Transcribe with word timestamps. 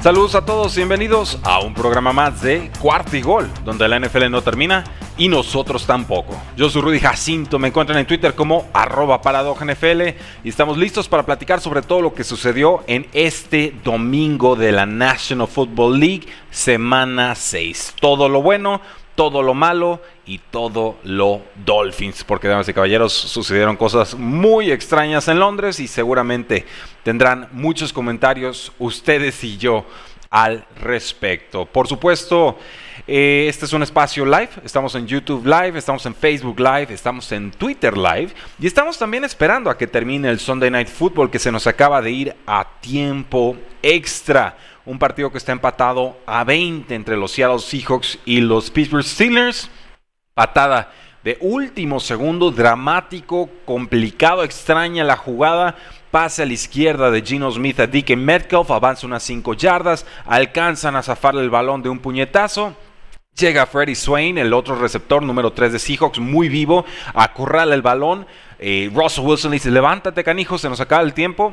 Saludos 0.00 0.34
a 0.34 0.46
todos, 0.46 0.74
bienvenidos 0.74 1.38
a 1.42 1.60
un 1.60 1.74
programa 1.74 2.14
más 2.14 2.40
de 2.40 2.70
Cuarto 2.80 3.18
y 3.18 3.20
Gol, 3.20 3.50
donde 3.66 3.86
la 3.86 4.00
NFL 4.00 4.30
no 4.30 4.40
termina 4.40 4.82
y 5.18 5.28
nosotros 5.28 5.84
tampoco. 5.84 6.40
Yo 6.56 6.70
soy 6.70 6.80
Rudy 6.80 7.00
Jacinto, 7.00 7.58
me 7.58 7.68
encuentran 7.68 7.98
en 7.98 8.06
Twitter 8.06 8.34
como 8.34 8.66
arroba 8.72 9.20
NFL 9.20 10.00
y 10.42 10.48
estamos 10.48 10.78
listos 10.78 11.06
para 11.06 11.26
platicar 11.26 11.60
sobre 11.60 11.82
todo 11.82 12.00
lo 12.00 12.14
que 12.14 12.24
sucedió 12.24 12.82
en 12.86 13.08
este 13.12 13.74
domingo 13.84 14.56
de 14.56 14.72
la 14.72 14.86
National 14.86 15.48
Football 15.48 16.00
League, 16.00 16.26
semana 16.50 17.34
6. 17.34 17.96
Todo 18.00 18.30
lo 18.30 18.40
bueno, 18.40 18.80
todo 19.14 19.42
lo 19.42 19.54
malo 19.54 20.00
y 20.26 20.38
todo 20.38 20.96
lo 21.04 21.42
Dolphins, 21.64 22.24
porque 22.24 22.48
damas 22.48 22.68
y 22.68 22.74
caballeros 22.74 23.12
sucedieron 23.12 23.76
cosas 23.76 24.14
muy 24.14 24.70
extrañas 24.70 25.28
en 25.28 25.38
Londres 25.38 25.80
y 25.80 25.88
seguramente 25.88 26.66
tendrán 27.02 27.48
muchos 27.52 27.92
comentarios 27.92 28.72
ustedes 28.78 29.42
y 29.44 29.58
yo 29.58 29.84
al 30.30 30.64
respecto. 30.80 31.66
Por 31.66 31.88
supuesto, 31.88 32.56
eh, 33.06 33.46
este 33.48 33.64
es 33.64 33.72
un 33.72 33.82
espacio 33.82 34.24
live, 34.24 34.50
estamos 34.64 34.94
en 34.94 35.06
YouTube 35.06 35.44
Live, 35.44 35.76
estamos 35.76 36.06
en 36.06 36.14
Facebook 36.14 36.60
Live, 36.60 36.94
estamos 36.94 37.32
en 37.32 37.50
Twitter 37.50 37.98
Live 37.98 38.28
y 38.60 38.66
estamos 38.68 38.96
también 38.96 39.24
esperando 39.24 39.68
a 39.68 39.76
que 39.76 39.88
termine 39.88 40.30
el 40.30 40.38
Sunday 40.38 40.70
Night 40.70 40.88
Football 40.88 41.30
que 41.30 41.40
se 41.40 41.50
nos 41.50 41.66
acaba 41.66 42.00
de 42.00 42.12
ir 42.12 42.36
a 42.46 42.64
tiempo 42.80 43.56
extra 43.82 44.56
un 44.86 44.98
partido 44.98 45.30
que 45.30 45.38
está 45.38 45.52
empatado 45.52 46.18
a 46.26 46.44
20 46.44 46.94
entre 46.94 47.16
los 47.16 47.32
Seattle 47.32 47.58
Seahawks 47.58 48.18
y 48.24 48.40
los 48.40 48.70
Pittsburgh 48.70 49.04
Steelers. 49.04 49.70
Patada 50.34 50.92
de 51.22 51.36
último 51.40 52.00
segundo, 52.00 52.50
dramático, 52.50 53.50
complicado, 53.66 54.42
extraña 54.42 55.04
la 55.04 55.16
jugada. 55.16 55.76
Pase 56.10 56.42
a 56.42 56.46
la 56.46 56.54
izquierda 56.54 57.10
de 57.10 57.22
Gino 57.22 57.50
Smith 57.50 57.78
a 57.78 57.86
Dick 57.86 58.16
Metcalf, 58.16 58.70
avanza 58.70 59.06
unas 59.06 59.22
5 59.22 59.54
yardas, 59.54 60.06
alcanzan 60.24 60.96
a 60.96 61.02
zafarle 61.02 61.42
el 61.42 61.50
balón 61.50 61.82
de 61.82 61.88
un 61.88 61.98
puñetazo. 61.98 62.74
Llega 63.38 63.66
Freddy 63.66 63.94
Swain, 63.94 64.38
el 64.38 64.52
otro 64.52 64.74
receptor 64.74 65.22
número 65.22 65.52
3 65.52 65.72
de 65.72 65.78
Seahawks, 65.78 66.18
muy 66.18 66.48
vivo, 66.48 66.84
acorrala 67.14 67.74
el 67.74 67.82
balón. 67.82 68.26
Eh, 68.58 68.90
Russell 68.92 69.24
Wilson 69.24 69.52
dice, 69.52 69.70
levántate 69.70 70.24
canijo, 70.24 70.58
se 70.58 70.68
nos 70.68 70.80
acaba 70.80 71.02
el 71.02 71.14
tiempo 71.14 71.52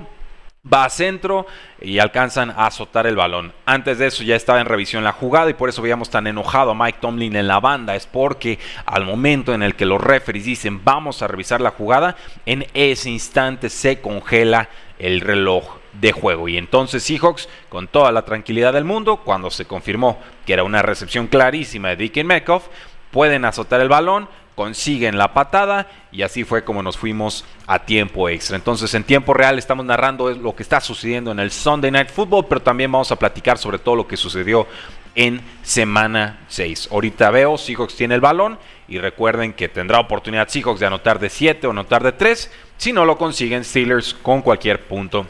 va 0.72 0.86
a 0.86 0.90
centro 0.90 1.46
y 1.82 2.00
alcanzan 2.00 2.52
a 2.52 2.68
azotar 2.68 3.08
el 3.08 3.16
balón. 3.16 3.54
Antes 3.66 4.00
de 4.00 4.08
eso 4.08 4.24
ya 4.24 4.36
estaba 4.36 4.60
en 4.60 4.66
revisión 4.66 5.04
la 5.04 5.12
jugada 5.12 5.50
y 5.50 5.54
por 5.54 5.70
eso 5.70 5.82
veíamos 5.82 6.10
tan 6.10 6.28
enojado 6.28 6.72
a 6.72 6.76
Mike 6.76 7.00
Tomlin 7.02 7.36
en 7.36 7.48
la 7.48 7.60
banda. 7.60 7.96
Es 7.96 8.06
porque 8.06 8.60
al 8.86 9.06
momento 9.06 9.54
en 9.54 9.64
el 9.64 9.76
que 9.76 9.86
los 9.86 10.02
referees 10.02 10.46
dicen 10.46 10.84
vamos 10.84 11.22
a 11.22 11.28
revisar 11.28 11.62
la 11.62 11.72
jugada, 11.72 12.16
en 12.46 12.66
ese 12.74 13.10
instante 13.10 13.70
se 13.70 14.02
congela 14.02 14.70
el 15.00 15.22
reloj 15.22 15.78
de 15.94 16.12
juego. 16.12 16.48
Y 16.48 16.58
entonces 16.58 17.04
Seahawks, 17.04 17.50
con 17.70 17.88
toda 17.88 18.12
la 18.12 18.24
tranquilidad 18.24 18.74
del 18.74 18.84
mundo, 18.84 19.18
cuando 19.18 19.50
se 19.50 19.66
confirmó 19.66 20.20
que 20.46 20.54
era 20.54 20.64
una 20.64 20.82
recepción 20.82 21.28
clarísima 21.28 21.90
de 21.90 21.98
Dickie 21.98 22.24
Metcalf, 22.24 22.66
pueden 23.12 23.46
azotar 23.46 23.82
el 23.82 23.90
balón, 23.90 24.30
consiguen 24.58 25.20
la 25.20 25.36
patada 25.36 25.88
y 26.12 26.24
así 26.24 26.44
fue 26.44 26.64
como 26.64 26.82
nos 26.82 26.98
fuimos 26.98 27.46
a 27.68 27.86
tiempo 27.86 28.28
extra. 28.28 28.56
Entonces 28.56 28.92
en 28.96 29.04
tiempo 29.04 29.36
real 29.36 29.60
estamos 29.60 29.86
narrando 29.86 30.32
lo 30.32 30.56
que 30.56 30.64
está 30.64 30.82
sucediendo 30.82 31.32
en 31.32 31.40
el 31.40 31.52
Sunday 31.52 31.92
Night 31.92 32.10
Football, 32.10 32.48
pero 32.50 32.60
también 32.60 32.92
vamos 32.92 33.12
a 33.12 33.18
platicar 33.18 33.60
sobre 33.60 33.78
todo 33.78 33.96
lo 33.96 34.08
que 34.08 34.18
sucedió 34.18 34.66
en 35.14 35.42
semana 35.62 36.40
6. 36.48 36.90
Ahorita 36.92 37.30
veo, 37.30 37.56
Seahawks 37.56 37.96
tiene 37.96 38.16
el 38.16 38.22
balón 38.22 38.58
y 38.88 38.98
recuerden 38.98 39.54
que 39.54 39.70
tendrá 39.70 40.00
oportunidad 40.00 40.48
Seahawks 40.48 40.80
de 40.80 40.88
anotar 40.88 41.20
de 41.20 41.30
7 41.30 41.68
o 41.68 41.70
anotar 41.70 42.02
de 42.02 42.14
3. 42.14 42.52
Si 42.78 42.92
no 42.92 43.06
lo 43.06 43.16
consiguen, 43.16 43.64
Steelers 43.64 44.16
con 44.16 44.42
cualquier 44.42 44.88
punto 44.88 45.28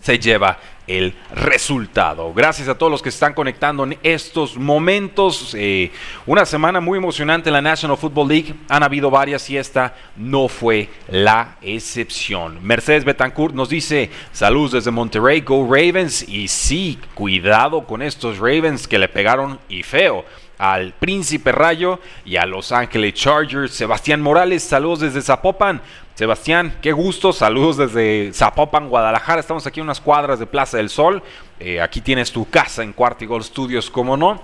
se 0.00 0.18
lleva 0.18 0.58
el 0.90 1.14
resultado. 1.32 2.32
Gracias 2.34 2.68
a 2.68 2.76
todos 2.76 2.90
los 2.90 3.00
que 3.00 3.10
están 3.10 3.32
conectando 3.32 3.84
en 3.84 3.96
estos 4.02 4.56
momentos. 4.56 5.54
Eh, 5.56 5.92
una 6.26 6.44
semana 6.44 6.80
muy 6.80 6.98
emocionante 6.98 7.48
en 7.48 7.54
la 7.54 7.62
National 7.62 7.96
Football 7.96 8.28
League. 8.28 8.54
Han 8.68 8.82
habido 8.82 9.08
varias 9.08 9.48
y 9.50 9.56
esta 9.56 9.94
no 10.16 10.48
fue 10.48 10.88
la 11.08 11.56
excepción. 11.62 12.58
Mercedes 12.62 13.04
Betancourt 13.04 13.54
nos 13.54 13.68
dice 13.68 14.10
saludos 14.32 14.72
desde 14.72 14.90
Monterrey, 14.90 15.42
Go 15.42 15.64
Ravens. 15.64 16.28
Y 16.28 16.48
sí, 16.48 16.98
cuidado 17.14 17.86
con 17.86 18.02
estos 18.02 18.38
Ravens 18.38 18.88
que 18.88 18.98
le 18.98 19.08
pegaron 19.08 19.60
y 19.68 19.84
feo 19.84 20.24
al 20.60 20.92
Príncipe 20.92 21.52
Rayo 21.52 22.00
y 22.26 22.36
a 22.36 22.44
Los 22.44 22.70
Ángeles 22.70 23.14
Chargers. 23.14 23.72
Sebastián 23.72 24.20
Morales, 24.20 24.62
saludos 24.62 25.00
desde 25.00 25.22
Zapopan. 25.22 25.80
Sebastián, 26.14 26.76
qué 26.82 26.92
gusto, 26.92 27.32
saludos 27.32 27.78
desde 27.78 28.30
Zapopan, 28.34 28.90
Guadalajara. 28.90 29.40
Estamos 29.40 29.66
aquí 29.66 29.80
en 29.80 29.84
unas 29.84 30.02
cuadras 30.02 30.38
de 30.38 30.46
Plaza 30.46 30.76
del 30.76 30.90
Sol. 30.90 31.22
Eh, 31.58 31.80
aquí 31.80 32.02
tienes 32.02 32.30
tu 32.30 32.48
casa 32.50 32.82
en 32.82 32.92
Cuartigol 32.92 33.42
Studios, 33.42 33.88
como 33.88 34.18
no. 34.18 34.42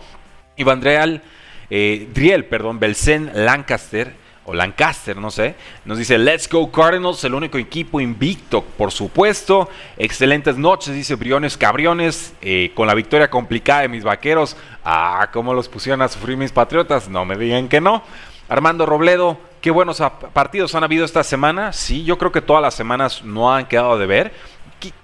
Iván 0.57 0.81
Driel, 0.81 1.21
eh, 1.69 2.09
Driel, 2.15 2.47
perdón, 2.47 2.81
Belsen 2.81 3.31
Lancaster 3.35 4.15
o 4.47 4.55
Lancaster, 4.55 5.17
no 5.17 5.31
sé, 5.31 5.57
nos 5.85 5.99
dice 5.99 6.17
Let's 6.19 6.49
Go 6.49 6.71
Cardinals, 6.71 7.25
el 7.25 7.35
único 7.35 7.59
equipo 7.59 8.01
invicto, 8.01 8.63
por 8.63 8.93
supuesto. 8.93 9.69
Excelentes 9.97 10.57
noches, 10.57 10.95
dice 10.95 11.17
Briones 11.17 11.57
Cabriones, 11.57 12.33
eh, 12.41 12.71
con 12.75 12.87
la 12.87 12.95
victoria 12.95 13.29
complicada 13.29 13.83
de 13.83 13.89
mis 13.89 14.05
vaqueros. 14.05 14.57
Ah, 14.85 15.31
¿cómo 15.33 15.53
los 15.53 15.69
pusieron 15.69 16.01
a 16.01 16.09
sufrir 16.09 16.37
mis 16.37 16.53
patriotas? 16.53 17.09
No 17.09 17.25
me 17.25 17.37
digan 17.37 17.69
que 17.69 17.81
no. 17.81 18.05
Armando 18.49 18.87
Robledo, 18.87 19.37
qué 19.61 19.73
buenos 19.73 20.01
partidos 20.33 20.77
han 20.77 20.85
habido 20.85 21.05
esta 21.05 21.25
semana. 21.25 21.73
Sí, 21.73 22.05
yo 22.05 22.17
creo 22.17 22.31
que 22.31 22.41
todas 22.41 22.63
las 22.63 22.75
semanas 22.75 23.25
no 23.25 23.53
han 23.53 23.67
quedado 23.67 23.99
de 23.99 24.07
ver. 24.07 24.33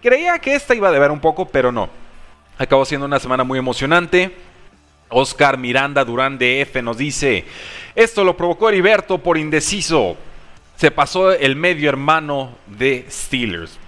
Creía 0.00 0.38
que 0.38 0.54
esta 0.54 0.76
iba 0.76 0.88
a 0.88 0.92
ver 0.92 1.10
un 1.10 1.19
poco, 1.19 1.47
pero 1.47 1.72
no. 1.72 1.91
Acabó 2.58 2.84
siendo 2.84 3.06
una 3.06 3.19
semana 3.19 3.42
muy 3.42 3.58
emocionante. 3.58 4.36
Oscar 5.12 5.59
Miranda 5.59 6.05
Durán 6.05 6.39
de 6.39 6.62
F 6.62 6.83
nos 6.83 6.99
dice, 6.99 7.45
esto 7.95 8.25
lo 8.25 8.37
provocó 8.37 8.69
Heriberto 8.69 9.19
por 9.19 9.39
indeciso. 9.39 10.17
Se 10.77 10.91
pasó 10.91 11.33
el 11.33 11.55
medio 11.55 11.89
hermano 11.89 12.56
de 12.67 13.06
Steelers. 13.09 13.78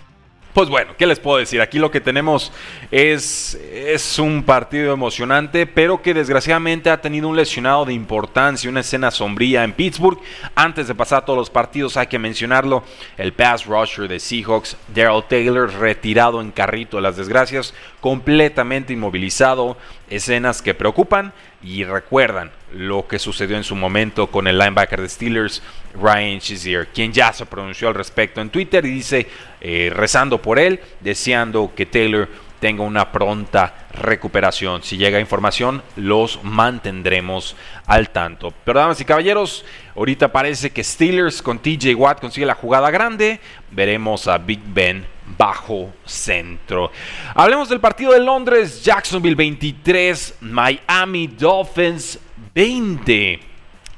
Pues 0.55 0.69
bueno, 0.69 0.93
¿qué 0.97 1.09
les 1.09 1.19
puedo 1.19 1.39
decir? 1.39 1.61
Aquí 1.61 1.81
lo 1.81 1.91
que 1.91 2.01
tenemos 2.01 2.53
es, 2.93 3.59
es 3.73 4.21
un 4.21 4.45
partido 4.45 4.93
emocionante, 4.93 5.67
pero 5.67 6.01
que 6.01 6.15
desgraciadamente 6.15 6.91
ha 6.91 7.01
tenido 7.01 7.29
un 7.29 7.35
lesionado 7.35 7.85
de 7.85 7.93
importancia, 7.93 8.71
una 8.71 8.79
escena 8.79 9.11
sombría 9.11 9.65
en 9.65 9.73
Pittsburgh. 9.73 10.21
Antes 10.55 10.87
de 10.87 10.95
pasar 10.95 11.19
a 11.19 11.25
todos 11.25 11.37
los 11.37 11.51
partidos, 11.51 11.97
hay 11.97 12.07
que 12.07 12.21
mencionarlo: 12.21 12.85
el 13.17 13.33
pass 13.33 13.67
rusher 13.67 14.07
de 14.07 14.21
Seahawks, 14.21 14.77
Daryl 14.95 15.25
Taylor, 15.29 15.73
retirado 15.73 16.41
en 16.41 16.53
carrito 16.53 16.99
de 16.99 17.03
las 17.03 17.17
desgracias, 17.17 17.75
completamente 18.01 18.93
inmovilizado. 18.93 19.77
Escenas 20.09 20.63
que 20.63 20.75
preocupan 20.75 21.33
y 21.65 21.83
recuerdan 21.83 22.53
lo 22.73 23.09
que 23.09 23.19
sucedió 23.19 23.57
en 23.57 23.65
su 23.65 23.75
momento 23.75 24.29
con 24.29 24.47
el 24.47 24.59
linebacker 24.59 25.01
de 25.01 25.09
Steelers, 25.09 25.63
Ryan 25.95 26.39
Shazier, 26.39 26.89
quien 26.89 27.13
ya 27.13 27.33
se 27.33 27.47
pronunció 27.47 27.89
al 27.89 27.95
respecto 27.95 28.41
en 28.41 28.51
Twitter 28.51 28.85
y 28.85 28.91
dice, 28.91 29.27
eh, 29.61 29.91
rezando 29.95 30.41
por 30.41 30.59
él, 30.59 30.81
deseando 31.01 31.73
que 31.75 31.87
Taylor 31.87 32.29
tenga 32.65 32.83
una 32.83 33.13
pronta 33.13 33.89
recuperación. 33.93 34.83
Si 34.83 34.97
llega 34.97 35.21
información, 35.21 35.83
los 35.97 36.43
mantendremos 36.43 37.57
al 37.87 38.09
tanto. 38.09 38.55
Pero 38.65 38.81
damas 38.81 38.99
y 39.03 39.05
caballeros, 39.05 39.67
ahorita 39.95 40.33
parece 40.33 40.71
que 40.71 40.83
Steelers 40.83 41.43
con 41.43 41.59
TJ 41.59 41.95
Watt 41.95 42.21
consigue 42.21 42.47
la 42.47 42.55
jugada 42.55 42.91
grande. 42.91 43.39
Veremos 43.71 44.29
a 44.29 44.39
Big 44.39 44.61
Ben 44.65 45.07
bajo 45.37 45.93
centro. 46.07 46.91
Hablemos 47.35 47.69
del 47.69 47.81
partido 47.81 48.13
de 48.13 48.21
Londres, 48.21 48.83
Jacksonville 48.83 49.35
23, 49.35 50.39
Miami 50.41 51.27
Dolphins 51.27 52.19
20. 52.55 53.54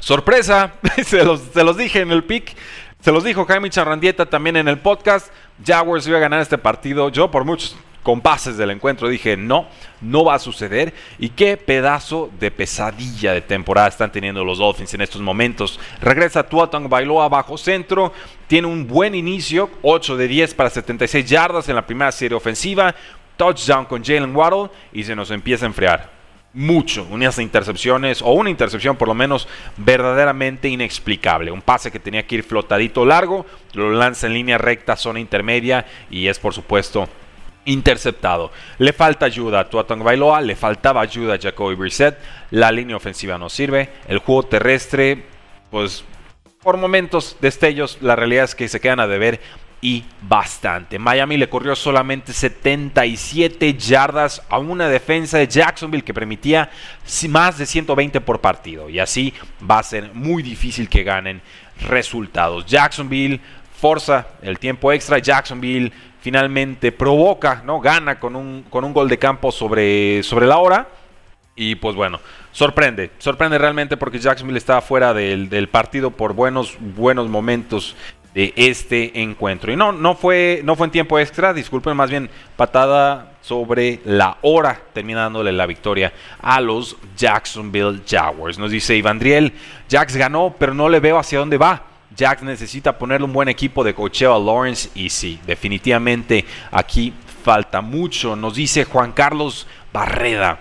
Sorpresa, 0.07 0.75
se 1.05 1.25
los, 1.25 1.77
dije 1.77 1.99
en 1.99 2.13
el 2.13 2.23
pick. 2.23 2.55
Se 3.01 3.11
los 3.11 3.25
dijo 3.25 3.45
Jaime 3.45 3.71
Charrandieta 3.71 4.25
también 4.27 4.57
en 4.57 4.69
el 4.69 4.79
podcast. 4.79 5.33
Jaguars 5.67 6.07
iba 6.07 6.19
a 6.19 6.21
ganar 6.21 6.41
este 6.41 6.59
partido. 6.59 7.09
Yo 7.09 7.29
por 7.29 7.45
muchos 7.45 7.75
compases 8.05 8.57
del 8.57 8.71
encuentro 8.71 9.09
dije, 9.09 9.37
no, 9.37 9.67
no 10.01 10.25
va 10.25 10.37
a 10.37 10.39
suceder. 10.39 10.95
Y 11.19 11.31
qué 11.31 11.57
pedazo 11.57 12.31
de 12.39 12.53
pesadilla 12.53 13.33
de 13.33 13.41
temporada 13.41 13.89
están 13.89 14.13
teniendo 14.13 14.45
los 14.45 14.59
Dolphins 14.59 14.95
en 14.95 15.01
estos 15.01 15.21
momentos. 15.21 15.81
Regresa 16.01 16.45
Tua 16.45 16.67
Bailoa 16.67 17.29
bajo 17.29 17.59
centro, 17.59 18.13
tiene 18.47 18.69
un 18.69 18.87
buen 18.87 19.13
inicio, 19.17 19.69
8 19.83 20.17
de 20.17 20.29
10 20.29 20.55
para 20.55 20.71
76 20.71 21.29
yardas 21.29 21.69
en 21.69 21.75
la 21.75 21.85
primera 21.85 22.13
serie 22.13 22.37
ofensiva, 22.37 22.95
touchdown 23.37 23.87
con 23.87 24.05
Jalen 24.05 24.37
Waddle 24.37 24.71
y 24.93 25.03
se 25.03 25.17
nos 25.17 25.33
empieza 25.33 25.65
a 25.65 25.71
enfriar 25.71 26.16
mucho, 26.57 27.07
unas 27.11 27.39
intercepciones 27.39 28.23
o 28.23 28.33
una 28.33 28.49
intercepción 28.49 28.97
por 28.97 29.09
lo 29.09 29.15
menos 29.15 29.47
verdaderamente 29.77 30.69
inexplicable. 30.69 31.51
Un 31.51 31.61
pase 31.61 31.93
que 31.93 32.01
tenía 32.01 32.27
que 32.27 32.37
ir 32.37 32.45
flotadito 32.45 33.05
largo, 33.05 33.45
lo 33.75 33.93
lanza 33.93 34.27
en 34.27 34.33
línea 34.33 34.57
recta, 34.57 34.97
zona 34.97 35.21
intermedia 35.21 35.87
y 36.11 36.29
es 36.29 36.39
por 36.39 36.55
supuesto 36.55 37.09
interceptado. 37.67 38.51
Le 38.79 38.95
falta 38.95 39.27
ayuda 39.27 39.61
a 39.61 39.69
Tuatong 39.69 40.03
Bailoa, 40.03 40.41
le 40.41 40.57
faltaba 40.57 41.03
ayuda 41.03 41.35
a 41.35 41.39
Jacoby 41.39 41.75
Brissett, 41.75 42.19
la 42.51 42.73
línea 42.73 42.97
ofensiva 42.97 43.37
no 43.37 43.51
sirve, 43.51 43.91
el 44.09 44.19
juego 44.19 44.45
terrestre, 44.45 45.25
pues 45.71 46.05
por 46.63 46.79
momentos 46.79 47.37
destellos, 47.41 47.99
la 48.01 48.17
realidad 48.17 48.45
es 48.45 48.55
que 48.55 48.69
se 48.69 48.81
quedan 48.81 49.01
a 49.01 49.07
deber 49.07 49.41
y 49.81 50.05
bastante. 50.23 50.99
Miami 50.99 51.37
le 51.37 51.49
corrió 51.49 51.77
solamente 51.77 52.33
77 52.33 53.75
yardas 53.75 54.43
a 54.49 54.59
una 54.59 54.89
defensa 54.89 55.39
de 55.39 55.47
Jacksonville 55.47 56.05
que 56.05 56.15
permitía 56.15 56.71
más 57.29 57.59
de 57.59 57.67
120 57.67 58.21
por 58.23 58.41
partido. 58.41 58.89
Y 58.89 58.99
así 58.99 59.35
va 59.69 59.79
a 59.79 59.83
ser 59.83 60.13
muy 60.15 60.43
difícil 60.43 60.89
que 60.89 61.03
ganen 61.03 61.43
resultados. 61.89 62.67
Jacksonville 62.67 63.41
forza 63.79 64.27
el 64.43 64.59
tiempo 64.59 64.93
extra. 64.93 65.19
Jacksonville 65.19 65.93
finalmente 66.21 66.91
provoca, 66.91 67.63
¿no? 67.65 67.81
Gana 67.81 68.19
con 68.19 68.35
un, 68.35 68.65
con 68.71 68.85
un 68.85 68.93
gol 68.93 69.09
de 69.09 69.19
campo 69.19 69.53
sobre, 69.53 70.23
sobre 70.23 70.47
la 70.47 70.59
hora. 70.59 70.89
Y 71.55 71.77
pues 71.77 71.95
bueno, 71.95 72.21
sorprende, 72.53 73.13
sorprende 73.19 73.57
realmente 73.57 73.97
porque 73.97 74.19
Jacksonville 74.19 74.59
estaba 74.59 74.83
fuera 74.83 75.15
del, 75.15 75.49
del, 75.49 75.69
partido 75.69 76.11
por 76.11 76.35
buenos, 76.35 76.77
buenos 76.81 77.29
momentos 77.29 77.97
de 78.37 78.53
este 78.55 79.23
encuentro. 79.23 79.73
Y 79.73 79.77
no, 79.77 79.93
no 79.93 80.15
fue, 80.15 80.61
no 80.63 80.77
fue 80.77 80.89
en 80.89 80.91
tiempo 80.91 81.19
extra, 81.19 81.55
disculpen, 81.55 81.97
más 81.97 82.11
bien 82.11 82.29
patada 82.55 83.33
sobre 83.41 84.01
la 84.05 84.37
hora, 84.43 84.79
terminándole 84.93 85.53
la 85.53 85.65
victoria 85.65 86.13
a 86.43 86.61
los 86.61 86.99
Jacksonville 87.17 88.03
Jaguars. 88.07 88.59
Nos 88.59 88.71
dice 88.71 88.95
Ivandriel, 88.95 89.55
Jax 89.91 90.17
ganó, 90.17 90.55
pero 90.59 90.75
no 90.75 90.91
le 90.91 91.01
veo 91.01 91.19
hacia 91.19 91.39
dónde 91.39 91.57
va. 91.57 91.83
Jax 92.15 92.43
necesita 92.43 92.99
ponerle 92.99 93.25
un 93.25 93.33
buen 93.33 93.49
equipo 93.49 93.83
de 93.83 93.95
cocheo 93.95 94.35
a 94.35 94.39
Lawrence 94.39 94.91
y 94.95 95.09
sí, 95.09 95.41
definitivamente 95.47 96.45
aquí 96.71 97.15
falta 97.43 97.81
mucho. 97.81 98.37
Nos 98.37 98.57
dice 98.57 98.85
Juan 98.85 99.13
Carlos 99.13 99.67
Barreda, 99.95 100.59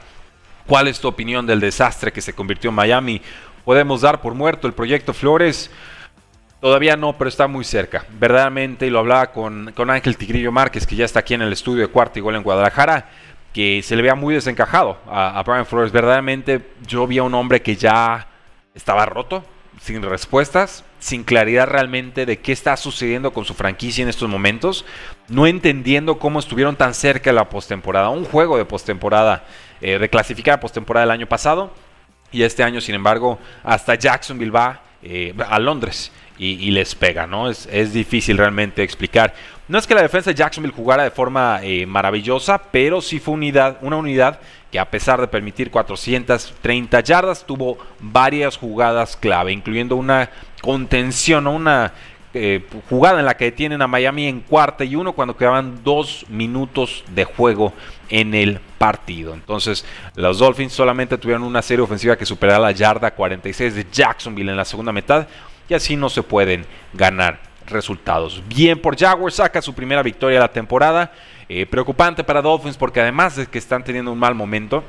¿cuál 0.65 0.87
es 0.87 1.01
tu 1.01 1.09
opinión 1.09 1.45
del 1.45 1.59
desastre 1.59 2.13
que 2.13 2.21
se 2.21 2.31
convirtió 2.31 2.69
en 2.69 2.75
Miami? 2.77 3.21
¿Podemos 3.65 3.99
dar 3.99 4.21
por 4.21 4.33
muerto 4.33 4.65
el 4.65 4.73
proyecto 4.73 5.13
Flores? 5.13 5.69
Todavía 6.65 6.97
no, 6.97 7.15
pero 7.15 7.27
está 7.27 7.45
muy 7.47 7.63
cerca. 7.63 8.07
Verdaderamente, 8.19 8.87
y 8.87 8.89
lo 8.89 8.97
hablaba 8.97 9.31
con, 9.31 9.71
con 9.75 9.91
Ángel 9.91 10.17
Tigrillo 10.17 10.51
Márquez, 10.51 10.87
que 10.87 10.95
ya 10.95 11.05
está 11.05 11.19
aquí 11.19 11.35
en 11.35 11.43
el 11.43 11.53
estudio 11.53 11.81
de 11.83 11.89
cuarto 11.89 12.17
igual 12.17 12.37
en 12.37 12.41
Guadalajara, 12.41 13.07
que 13.53 13.83
se 13.83 13.95
le 13.95 14.01
vea 14.01 14.15
muy 14.15 14.33
desencajado 14.33 14.97
a, 15.07 15.37
a 15.37 15.43
Brian 15.43 15.67
Flores. 15.67 15.91
Verdaderamente, 15.91 16.71
yo 16.87 17.05
vi 17.05 17.19
a 17.19 17.23
un 17.23 17.35
hombre 17.35 17.61
que 17.61 17.75
ya 17.75 18.29
estaba 18.73 19.05
roto, 19.05 19.45
sin 19.79 20.01
respuestas, 20.01 20.83
sin 20.97 21.23
claridad 21.23 21.67
realmente 21.67 22.25
de 22.25 22.39
qué 22.39 22.51
está 22.51 22.75
sucediendo 22.77 23.31
con 23.31 23.45
su 23.45 23.53
franquicia 23.53 24.01
en 24.01 24.09
estos 24.09 24.27
momentos, 24.27 24.85
no 25.27 25.45
entendiendo 25.45 26.17
cómo 26.17 26.39
estuvieron 26.39 26.75
tan 26.75 26.95
cerca 26.95 27.29
de 27.29 27.35
la 27.35 27.47
postemporada. 27.47 28.09
Un 28.09 28.25
juego 28.25 28.57
de 28.57 28.65
postemporada, 28.65 29.45
eh, 29.81 29.99
de 29.99 30.09
clasificar 30.09 30.59
postemporada 30.59 31.03
el 31.03 31.11
año 31.11 31.27
pasado, 31.27 31.71
y 32.31 32.41
este 32.41 32.63
año, 32.63 32.81
sin 32.81 32.95
embargo, 32.95 33.37
hasta 33.63 33.93
Jacksonville 33.93 34.49
va 34.49 34.81
eh, 35.03 35.35
a 35.47 35.59
Londres 35.59 36.11
y, 36.37 36.71
les 36.71 36.95
pega, 36.95 37.25
¿no? 37.25 37.49
Es, 37.49 37.67
es, 37.71 37.93
difícil 37.93 38.37
realmente 38.37 38.83
explicar. 38.83 39.33
No 39.67 39.77
es 39.77 39.87
que 39.87 39.95
la 39.95 40.01
defensa 40.01 40.29
de 40.29 40.35
Jacksonville 40.35 40.75
jugara 40.75 41.03
de 41.03 41.11
forma 41.11 41.59
eh, 41.63 41.85
maravillosa, 41.85 42.57
pero 42.57 43.01
sí 43.01 43.19
fue 43.19 43.33
unidad, 43.33 43.77
una 43.81 43.95
unidad 43.95 44.39
que 44.71 44.77
a 44.77 44.89
pesar 44.89 45.19
de 45.21 45.27
permitir 45.27 45.71
430 45.71 46.99
yardas, 46.99 47.45
tuvo 47.45 47.77
varias 47.99 48.57
jugadas 48.57 49.15
clave, 49.15 49.53
incluyendo 49.53 49.95
una 49.95 50.29
contención, 50.61 51.47
una 51.47 51.93
eh, 52.33 52.65
jugada 52.89 53.19
en 53.19 53.25
la 53.25 53.37
que 53.37 53.45
detienen 53.45 53.81
a 53.81 53.87
Miami 53.87 54.27
en 54.27 54.41
cuarta 54.41 54.83
y 54.83 54.97
uno 54.97 55.13
cuando 55.13 55.37
quedaban 55.37 55.83
dos 55.83 56.25
minutos 56.27 57.05
de 57.15 57.23
juego 57.23 57.71
en 58.09 58.33
el 58.33 58.59
partido. 58.77 59.33
Entonces, 59.33 59.85
los 60.15 60.39
Dolphins 60.39 60.73
solamente 60.73 61.17
tuvieron 61.17 61.43
una 61.43 61.61
serie 61.61 61.81
ofensiva 61.81 62.17
que 62.17 62.25
superaba 62.25 62.67
la 62.67 62.71
yarda 62.73 63.11
46 63.11 63.73
de 63.73 63.87
Jacksonville 63.89 64.51
en 64.51 64.57
la 64.57 64.65
segunda 64.65 64.91
mitad 64.91 65.27
y 65.69 65.73
así 65.73 65.95
no 65.95 66.09
se 66.09 66.23
pueden 66.23 66.65
ganar 66.93 67.39
resultados. 67.67 68.43
Bien 68.47 68.79
por 68.79 68.97
Jaguars, 68.97 69.35
saca 69.35 69.61
su 69.61 69.73
primera 69.73 70.03
victoria 70.03 70.37
de 70.37 70.45
la 70.45 70.51
temporada. 70.51 71.11
Eh, 71.47 71.65
preocupante 71.65 72.23
para 72.23 72.41
Dolphins 72.41 72.77
porque 72.77 73.01
además 73.01 73.35
de 73.35 73.47
que 73.47 73.57
están 73.57 73.83
teniendo 73.83 74.11
un 74.11 74.19
mal 74.19 74.35
momento, 74.35 74.83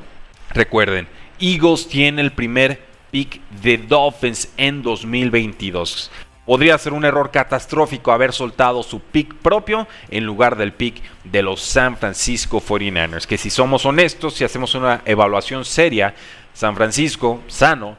recuerden, 0.51 1.07
Eagles 1.39 1.89
tiene 1.89 2.23
el 2.23 2.33
primer 2.33 2.81
pick 3.11 3.41
de 3.63 3.79
Dolphins 3.79 4.53
en 4.57 4.83
2022. 4.83 6.11
Podría 6.47 6.79
ser 6.79 6.93
un 6.93 7.05
error 7.05 7.33
catastrófico 7.33 8.13
haber 8.13 8.33
soltado 8.33 8.83
su 8.85 9.01
pick 9.01 9.35
propio 9.35 9.89
en 10.11 10.25
lugar 10.25 10.57
del 10.57 10.73
pick 10.73 11.03
de 11.25 11.43
los 11.43 11.61
San 11.61 11.97
Francisco 11.97 12.63
49ers. 12.63 13.27
Que 13.27 13.37
si 13.37 13.51
somos 13.51 13.85
honestos, 13.85 14.35
si 14.35 14.45
hacemos 14.45 14.75
una 14.77 15.03
evaluación 15.05 15.65
seria, 15.65 16.15
San 16.55 16.77
Francisco, 16.77 17.43
sano, 17.49 17.97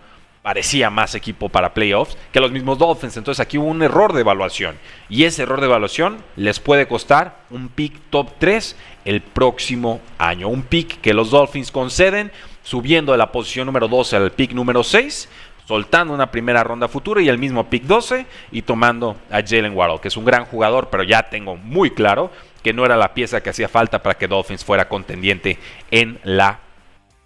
parecía 0.47 0.89
más 0.89 1.13
equipo 1.13 1.49
para 1.49 1.73
playoffs 1.73 2.17
que 2.31 2.39
los 2.39 2.53
mismos 2.53 2.77
Dolphins. 2.77 3.17
Entonces 3.17 3.41
aquí 3.41 3.57
hubo 3.57 3.67
un 3.67 3.83
error 3.83 4.13
de 4.13 4.21
evaluación. 4.21 4.77
Y 5.09 5.25
ese 5.25 5.43
error 5.43 5.59
de 5.59 5.65
evaluación 5.65 6.23
les 6.37 6.61
puede 6.61 6.87
costar 6.87 7.39
un 7.49 7.67
pick 7.67 7.93
top 8.09 8.29
3 8.37 8.77
el 9.03 9.19
próximo 9.19 9.99
año. 10.17 10.47
Un 10.47 10.61
pick 10.61 11.01
que 11.01 11.13
los 11.13 11.31
Dolphins 11.31 11.69
conceden 11.69 12.31
subiendo 12.63 13.11
de 13.11 13.17
la 13.17 13.29
posición 13.29 13.65
número 13.65 13.89
12 13.89 14.15
al 14.15 14.31
pick 14.31 14.53
número 14.53 14.85
6 14.85 15.27
soltando 15.67 16.13
una 16.13 16.31
primera 16.31 16.63
ronda 16.63 16.87
futura 16.87 17.21
y 17.21 17.27
el 17.27 17.37
mismo 17.37 17.69
pick 17.69 17.83
12 17.83 18.25
y 18.53 18.61
tomando 18.61 19.17
a 19.29 19.41
Jalen 19.45 19.75
Waddle, 19.75 19.99
que 19.99 20.07
es 20.07 20.15
un 20.15 20.23
gran 20.23 20.45
jugador, 20.45 20.87
pero 20.89 21.03
ya 21.03 21.23
tengo 21.23 21.57
muy 21.57 21.91
claro 21.91 22.31
que 22.63 22.71
no 22.71 22.85
era 22.85 22.95
la 22.95 23.13
pieza 23.13 23.43
que 23.43 23.49
hacía 23.49 23.67
falta 23.67 24.01
para 24.01 24.17
que 24.17 24.29
Dolphins 24.29 24.63
fuera 24.63 24.87
contendiente 24.87 25.59
en 25.91 26.21
la 26.23 26.61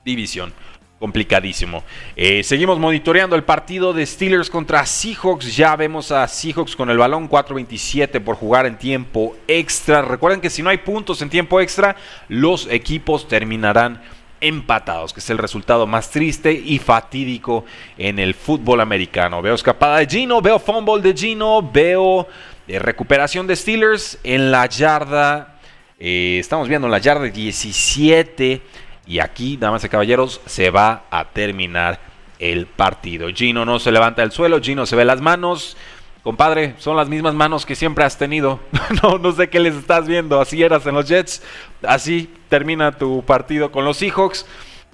división 0.04 0.54
complicadísimo. 1.02 1.84
Eh, 2.16 2.44
seguimos 2.44 2.78
monitoreando 2.78 3.36
el 3.36 3.44
partido 3.44 3.92
de 3.92 4.06
Steelers 4.06 4.52
contra 4.52 4.86
Seahawks. 4.86 5.56
Ya 5.56 5.76
vemos 5.76 6.12
a 6.12 6.28
Seahawks 6.28 6.76
con 6.76 6.92
el 6.92 7.00
balón 7.00 7.28
4.27 7.28 8.22
por 8.22 8.36
jugar 8.36 8.68
en 8.68 8.78
tiempo 8.78 9.36
extra. 9.48 10.04
Recuerden 10.04 10.40
que 10.40 10.52
si 10.52 10.62
no 10.62 10.70
hay 10.70 10.78
puntos 10.78 11.24
en 11.24 11.32
tiempo 11.32 11.60
extra, 11.60 11.96
los 12.30 12.68
equipos 12.70 13.28
terminarán 13.28 14.00
empatados, 14.42 15.12
que 15.12 15.22
es 15.22 15.30
el 15.32 15.40
resultado 15.40 15.88
más 15.88 16.12
triste 16.12 16.54
y 16.54 16.78
fatídico 16.78 17.66
en 17.98 18.20
el 18.20 18.36
fútbol 18.36 18.80
americano. 18.80 19.42
Veo 19.42 19.56
escapada 19.56 19.98
de 19.98 20.06
Gino, 20.06 20.40
veo 20.40 20.60
fumble 20.60 21.02
de 21.02 21.18
Gino, 21.18 21.68
veo 21.68 22.28
eh, 22.68 22.78
recuperación 22.78 23.48
de 23.48 23.56
Steelers 23.56 24.20
en 24.24 24.52
la 24.52 24.68
yarda. 24.68 25.58
Eh, 26.00 26.38
estamos 26.40 26.68
viendo 26.68 26.86
en 26.86 26.92
la 26.92 27.00
yarda 27.00 27.26
17 27.26 28.62
y 29.06 29.20
aquí, 29.20 29.58
damas 29.58 29.84
y 29.84 29.90
caballeros, 29.90 30.42
se 30.46 30.70
va 30.70 31.06
a 31.10 31.26
terminar 31.26 32.00
el 32.40 32.66
partido. 32.66 33.30
Gino 33.34 33.66
no 33.66 33.80
se 33.80 33.92
levanta 33.92 34.22
del 34.22 34.32
suelo, 34.32 34.62
Gino 34.62 34.86
se 34.86 34.96
ve 34.96 35.06
las 35.06 35.22
manos. 35.22 35.78
Compadre, 36.24 36.76
son 36.78 36.96
las 36.98 37.10
mismas 37.10 37.34
manos 37.34 37.66
que 37.66 37.76
siempre 37.76 38.04
has 38.04 38.18
tenido. 38.18 38.60
no, 39.04 39.18
no 39.18 39.32
sé 39.32 39.50
qué 39.50 39.60
les 39.60 39.76
estás 39.76 40.08
viendo. 40.08 40.40
Así 40.40 40.62
eras 40.62 40.86
en 40.86 40.96
los 40.96 41.08
Jets. 41.08 41.42
Así 41.84 42.32
termina 42.48 42.92
tu 42.92 43.24
partido 43.24 43.72
con 43.72 43.86
los 43.86 43.98
Seahawks. 43.98 44.46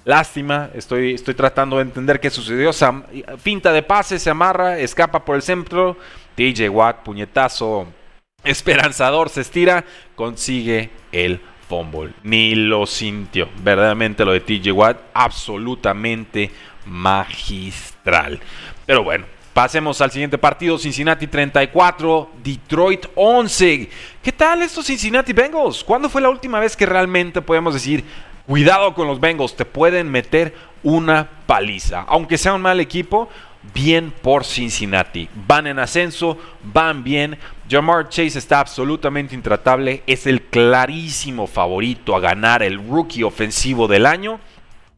Lástima, 0.06 0.70
estoy, 0.74 1.16
estoy 1.16 1.34
tratando 1.34 1.78
de 1.78 1.82
entender 1.82 2.22
qué 2.22 2.30
sucedió. 2.30 2.72
finta 3.38 3.74
de 3.74 3.84
pase, 3.84 4.20
se 4.20 4.30
amarra, 4.30 4.80
escapa 4.80 5.26
por 5.26 5.36
el 5.36 5.42
centro. 5.42 5.98
TJ 6.36 6.70
Watt, 6.70 7.04
puñetazo 7.04 7.88
esperanzador, 8.44 9.30
se 9.30 9.42
estira, 9.42 9.84
consigue 10.16 10.92
el 11.12 11.42
fumble. 11.68 12.14
Ni 12.24 12.56
lo 12.56 12.86
sintió. 12.86 13.50
Verdaderamente 13.64 14.26
lo 14.26 14.32
de 14.32 14.40
TJ 14.40 14.72
Watt, 14.72 14.98
absolutamente 15.14 16.52
magistral. 16.86 18.40
Pero 18.86 19.04
bueno, 19.04 19.26
pasemos 19.54 20.00
al 20.02 20.12
siguiente 20.12 20.38
partido. 20.38 20.78
Cincinnati 20.78 21.28
34, 21.28 22.32
Detroit 22.44 23.06
11. 23.16 23.90
¿Qué 24.22 24.32
tal 24.32 24.62
estos 24.62 24.86
Cincinnati 24.86 25.34
Bengals? 25.34 25.84
¿Cuándo 25.84 26.10
fue 26.10 26.22
la 26.22 26.30
última 26.30 26.60
vez 26.60 26.76
que 26.76 26.86
realmente 26.86 27.42
podemos 27.42 27.74
decir, 27.74 28.04
cuidado 28.46 28.94
con 28.94 29.08
los 29.08 29.20
Bengals, 29.20 29.56
te 29.56 29.66
pueden 29.66 30.10
meter 30.10 30.56
una 30.84 31.28
paliza? 31.46 32.06
Aunque 32.08 32.38
sea 32.38 32.54
un 32.54 32.62
mal 32.62 32.80
equipo, 32.80 33.30
bien 33.74 34.14
por 34.22 34.46
Cincinnati. 34.46 35.28
Van 35.48 35.68
en 35.68 35.80
ascenso, 35.80 36.38
van 36.64 37.04
bien. 37.04 37.38
Jamar 37.70 38.08
Chase 38.08 38.40
está 38.40 38.62
absolutamente 38.62 39.36
intratable. 39.36 40.02
Es 40.08 40.26
el 40.26 40.44
clarísimo 40.44 41.48
favorito 41.48 42.16
a 42.16 42.22
ganar 42.22 42.64
el 42.64 42.78
rookie 42.88 43.24
ofensivo 43.24 43.90
del 43.90 44.06
año. 44.06 44.40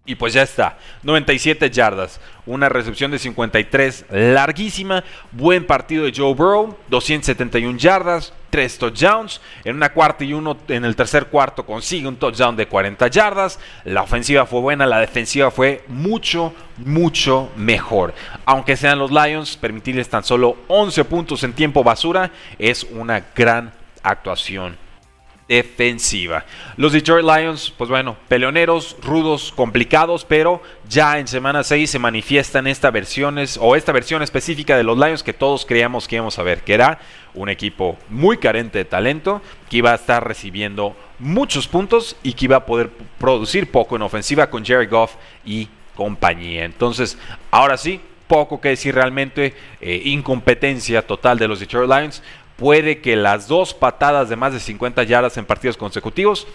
Y 0.09 0.15
pues 0.15 0.33
ya 0.33 0.41
está, 0.41 0.79
97 1.03 1.69
yardas, 1.69 2.19
una 2.47 2.67
recepción 2.67 3.11
de 3.11 3.19
53 3.19 4.05
larguísima, 4.09 5.03
buen 5.31 5.67
partido 5.67 6.05
de 6.05 6.11
Joe 6.15 6.33
Burrow, 6.33 6.75
271 6.87 7.77
yardas, 7.77 8.33
3 8.49 8.77
touchdowns, 8.79 9.39
en 9.63 9.75
una 9.75 9.93
cuarta 9.93 10.23
y 10.23 10.33
uno 10.33 10.57
en 10.67 10.83
el 10.83 10.95
tercer 10.95 11.27
cuarto 11.27 11.63
consigue 11.63 12.07
un 12.07 12.15
touchdown 12.15 12.55
de 12.55 12.67
40 12.67 13.07
yardas, 13.09 13.59
la 13.85 14.01
ofensiva 14.01 14.47
fue 14.47 14.61
buena, 14.61 14.87
la 14.87 14.99
defensiva 14.99 15.51
fue 15.51 15.83
mucho, 15.87 16.55
mucho 16.77 17.51
mejor. 17.55 18.15
Aunque 18.45 18.77
sean 18.77 18.97
los 18.97 19.11
Lions, 19.11 19.57
permitirles 19.57 20.09
tan 20.09 20.23
solo 20.23 20.57
11 20.69 21.05
puntos 21.05 21.43
en 21.43 21.53
tiempo 21.53 21.83
basura 21.83 22.31
es 22.57 22.83
una 22.83 23.27
gran 23.35 23.73
actuación 24.01 24.88
defensiva. 25.49 26.45
Los 26.77 26.93
Detroit 26.93 27.25
Lions, 27.25 27.73
pues 27.75 27.89
bueno, 27.89 28.15
peleoneros, 28.27 28.95
rudos, 29.01 29.51
complicados, 29.53 30.23
pero 30.23 30.61
ya 30.87 31.17
en 31.17 31.27
semana 31.27 31.63
6 31.63 31.89
se 31.89 31.99
manifiestan 31.99 32.67
estas 32.67 32.93
versiones 32.93 33.57
o 33.59 33.75
esta 33.75 33.91
versión 33.91 34.21
específica 34.21 34.77
de 34.77 34.83
los 34.83 34.97
Lions 34.97 35.23
que 35.23 35.33
todos 35.33 35.65
creíamos 35.65 36.07
que 36.07 36.17
íbamos 36.17 36.37
a 36.37 36.43
ver, 36.43 36.61
que 36.61 36.75
era 36.75 36.99
un 37.33 37.49
equipo 37.49 37.97
muy 38.09 38.37
carente 38.37 38.77
de 38.77 38.85
talento, 38.85 39.41
que 39.69 39.77
iba 39.77 39.91
a 39.91 39.95
estar 39.95 40.25
recibiendo 40.25 40.95
muchos 41.17 41.67
puntos 41.67 42.15
y 42.21 42.33
que 42.33 42.45
iba 42.45 42.57
a 42.57 42.65
poder 42.65 42.91
producir 43.17 43.71
poco 43.71 43.95
en 43.95 44.03
ofensiva 44.03 44.51
con 44.51 44.63
Jerry 44.63 44.85
Goff 44.85 45.15
y 45.43 45.67
compañía. 45.95 46.63
Entonces, 46.63 47.17
ahora 47.49 47.75
sí, 47.75 47.99
poco 48.27 48.61
que 48.61 48.69
decir 48.69 48.93
realmente, 48.93 49.55
eh, 49.81 50.01
incompetencia 50.05 51.01
total 51.01 51.39
de 51.39 51.47
los 51.47 51.59
Detroit 51.59 51.89
Lions, 51.89 52.21
puede 52.59 52.99
que 52.99 53.15
las 53.15 53.47
dos 53.47 53.73
patadas 53.73 54.29
de 54.29 54.35
más 54.35 54.53
de 54.53 54.59
50 54.59 55.03
yardas 55.03 55.37
en 55.37 55.45
partidos 55.45 55.77
consecutivos 55.77 56.45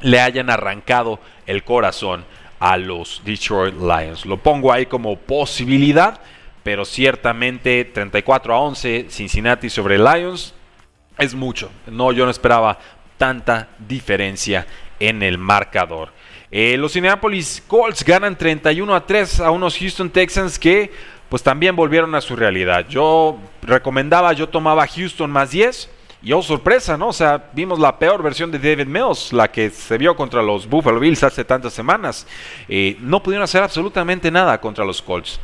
le 0.00 0.20
hayan 0.20 0.50
arrancado 0.50 1.20
el 1.46 1.62
corazón 1.62 2.24
a 2.58 2.76
los 2.76 3.22
Detroit 3.24 3.74
Lions. 3.74 4.26
Lo 4.26 4.36
pongo 4.38 4.72
ahí 4.72 4.86
como 4.86 5.16
posibilidad, 5.16 6.20
pero 6.62 6.84
ciertamente 6.84 7.84
34 7.84 8.54
a 8.54 8.58
11 8.58 9.06
Cincinnati 9.08 9.70
sobre 9.70 9.96
Lions 9.96 10.54
es 11.18 11.34
mucho. 11.34 11.70
No, 11.86 12.10
yo 12.12 12.24
no 12.24 12.30
esperaba 12.30 12.78
tanta 13.16 13.68
diferencia 13.78 14.66
en 14.98 15.22
el 15.22 15.38
marcador. 15.38 16.10
Eh, 16.50 16.76
los 16.76 16.94
Indianapolis 16.96 17.62
Colts 17.66 18.04
ganan 18.04 18.36
31 18.36 18.94
a 18.94 19.06
3 19.06 19.40
a 19.40 19.50
unos 19.50 19.76
Houston 19.78 20.10
Texans 20.10 20.58
que 20.58 20.92
pues 21.28 21.42
también 21.42 21.76
volvieron 21.76 22.14
a 22.14 22.20
su 22.20 22.36
realidad. 22.36 22.86
Yo 22.88 23.38
recomendaba, 23.62 24.32
yo 24.32 24.48
tomaba 24.48 24.86
Houston 24.86 25.30
más 25.30 25.50
10. 25.50 25.90
Y 26.22 26.32
oh, 26.32 26.42
sorpresa, 26.42 26.96
¿no? 26.96 27.08
O 27.08 27.12
sea, 27.12 27.50
vimos 27.52 27.78
la 27.78 27.98
peor 27.98 28.22
versión 28.22 28.50
de 28.50 28.58
David 28.58 28.86
Mills, 28.86 29.30
la 29.30 29.52
que 29.52 29.68
se 29.68 29.98
vio 29.98 30.16
contra 30.16 30.42
los 30.42 30.66
Buffalo 30.66 30.98
Bills 30.98 31.22
hace 31.22 31.44
tantas 31.44 31.74
semanas. 31.74 32.26
Eh, 32.66 32.96
no 33.00 33.22
pudieron 33.22 33.44
hacer 33.44 33.62
absolutamente 33.62 34.30
nada 34.30 34.58
contra 34.58 34.86
los 34.86 35.02
Colts. 35.02 35.38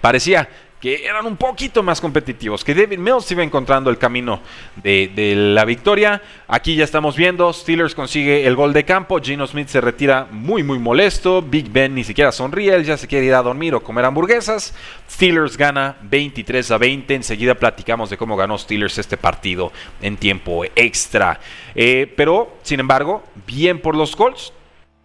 Parecía 0.00 0.48
que 0.82 1.06
eran 1.06 1.26
un 1.26 1.36
poquito 1.36 1.80
más 1.84 2.00
competitivos, 2.00 2.64
que 2.64 2.74
David 2.74 2.98
Mills 2.98 3.30
iba 3.30 3.44
encontrando 3.44 3.88
el 3.88 3.98
camino 3.98 4.40
de, 4.82 5.32
la 5.54 5.64
victoria. 5.64 6.20
Aquí 6.48 6.74
ya 6.74 6.82
estamos 6.82 7.14
viendo, 7.16 7.52
Steelers 7.52 7.94
consigue 7.94 8.48
el 8.48 8.56
gol 8.56 8.72
de 8.72 8.84
campo, 8.84 9.20
Gino 9.20 9.46
Smith 9.46 9.68
se 9.68 9.80
retira 9.80 10.26
muy 10.32 10.64
muy 10.64 10.80
molesto, 10.80 11.40
Big 11.40 11.70
Ben 11.70 11.94
ni 11.94 12.02
siquiera 12.02 12.32
sonríe, 12.32 12.74
él 12.74 12.84
ya 12.84 12.96
se 12.96 13.06
quiere 13.06 13.26
ir 13.26 13.34
a 13.34 13.44
dormir 13.44 13.76
o 13.76 13.80
comer 13.84 14.06
hamburguesas. 14.06 14.74
Steelers 15.08 15.56
gana 15.56 15.98
23 16.02 16.68
a 16.72 16.78
20, 16.78 17.14
enseguida 17.14 17.54
platicamos 17.54 18.10
de 18.10 18.16
cómo 18.16 18.36
ganó 18.36 18.58
Steelers 18.58 18.98
este 18.98 19.16
partido 19.16 19.70
en 20.00 20.16
tiempo 20.16 20.64
extra. 20.74 21.38
Eh, 21.76 22.12
pero, 22.16 22.56
sin 22.64 22.80
embargo, 22.80 23.22
bien 23.46 23.78
por 23.78 23.94
los 23.94 24.16
Colts, 24.16 24.52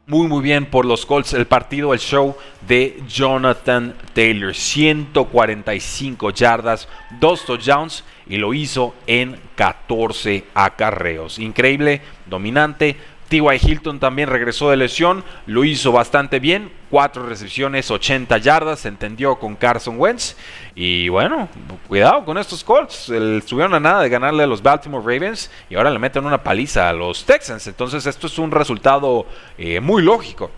muy 0.07 0.29
muy 0.29 0.41
bien 0.41 0.65
por 0.65 0.85
los 0.85 1.05
Colts 1.05 1.33
el 1.33 1.47
partido, 1.47 1.93
el 1.93 1.99
show 1.99 2.37
de 2.65 3.03
Jonathan 3.09 3.93
Taylor. 4.13 4.55
145 4.55 6.29
yardas, 6.29 6.87
dos 7.19 7.45
touchdowns 7.45 8.05
y 8.25 8.37
lo 8.37 8.53
hizo 8.53 8.95
en 9.05 9.37
14 9.55 10.45
acarreos. 10.53 11.39
Increíble, 11.39 12.01
dominante, 12.25 12.95
T.Y. 13.27 13.59
Hilton 13.61 13.99
también 13.99 14.29
regresó 14.29 14.69
de 14.69 14.77
lesión, 14.77 15.23
lo 15.45 15.63
hizo 15.63 15.91
bastante 15.91 16.39
bien, 16.39 16.71
cuatro 16.89 17.25
recepciones, 17.25 17.91
80 17.91 18.37
yardas, 18.37 18.79
se 18.79 18.87
entendió 18.87 19.37
con 19.37 19.55
Carson 19.55 19.99
Wentz. 19.99 20.35
Y 20.75 21.09
bueno, 21.09 21.49
cuidado 21.87 22.23
con 22.23 22.37
estos 22.37 22.63
Colts, 22.63 23.09
estuvieron 23.09 23.73
a 23.73 23.79
nada 23.79 24.01
de 24.01 24.09
ganarle 24.09 24.43
a 24.43 24.47
los 24.47 24.61
Baltimore 24.61 25.03
Ravens 25.03 25.51
y 25.69 25.75
ahora 25.75 25.89
le 25.89 25.99
meten 25.99 26.25
una 26.25 26.43
paliza 26.43 26.89
a 26.89 26.93
los 26.93 27.25
Texans. 27.25 27.67
Entonces 27.67 28.05
esto 28.05 28.27
es 28.27 28.37
un 28.39 28.51
resultado 28.51 29.25
eh, 29.57 29.79
muy 29.79 30.01
lógico 30.01 30.49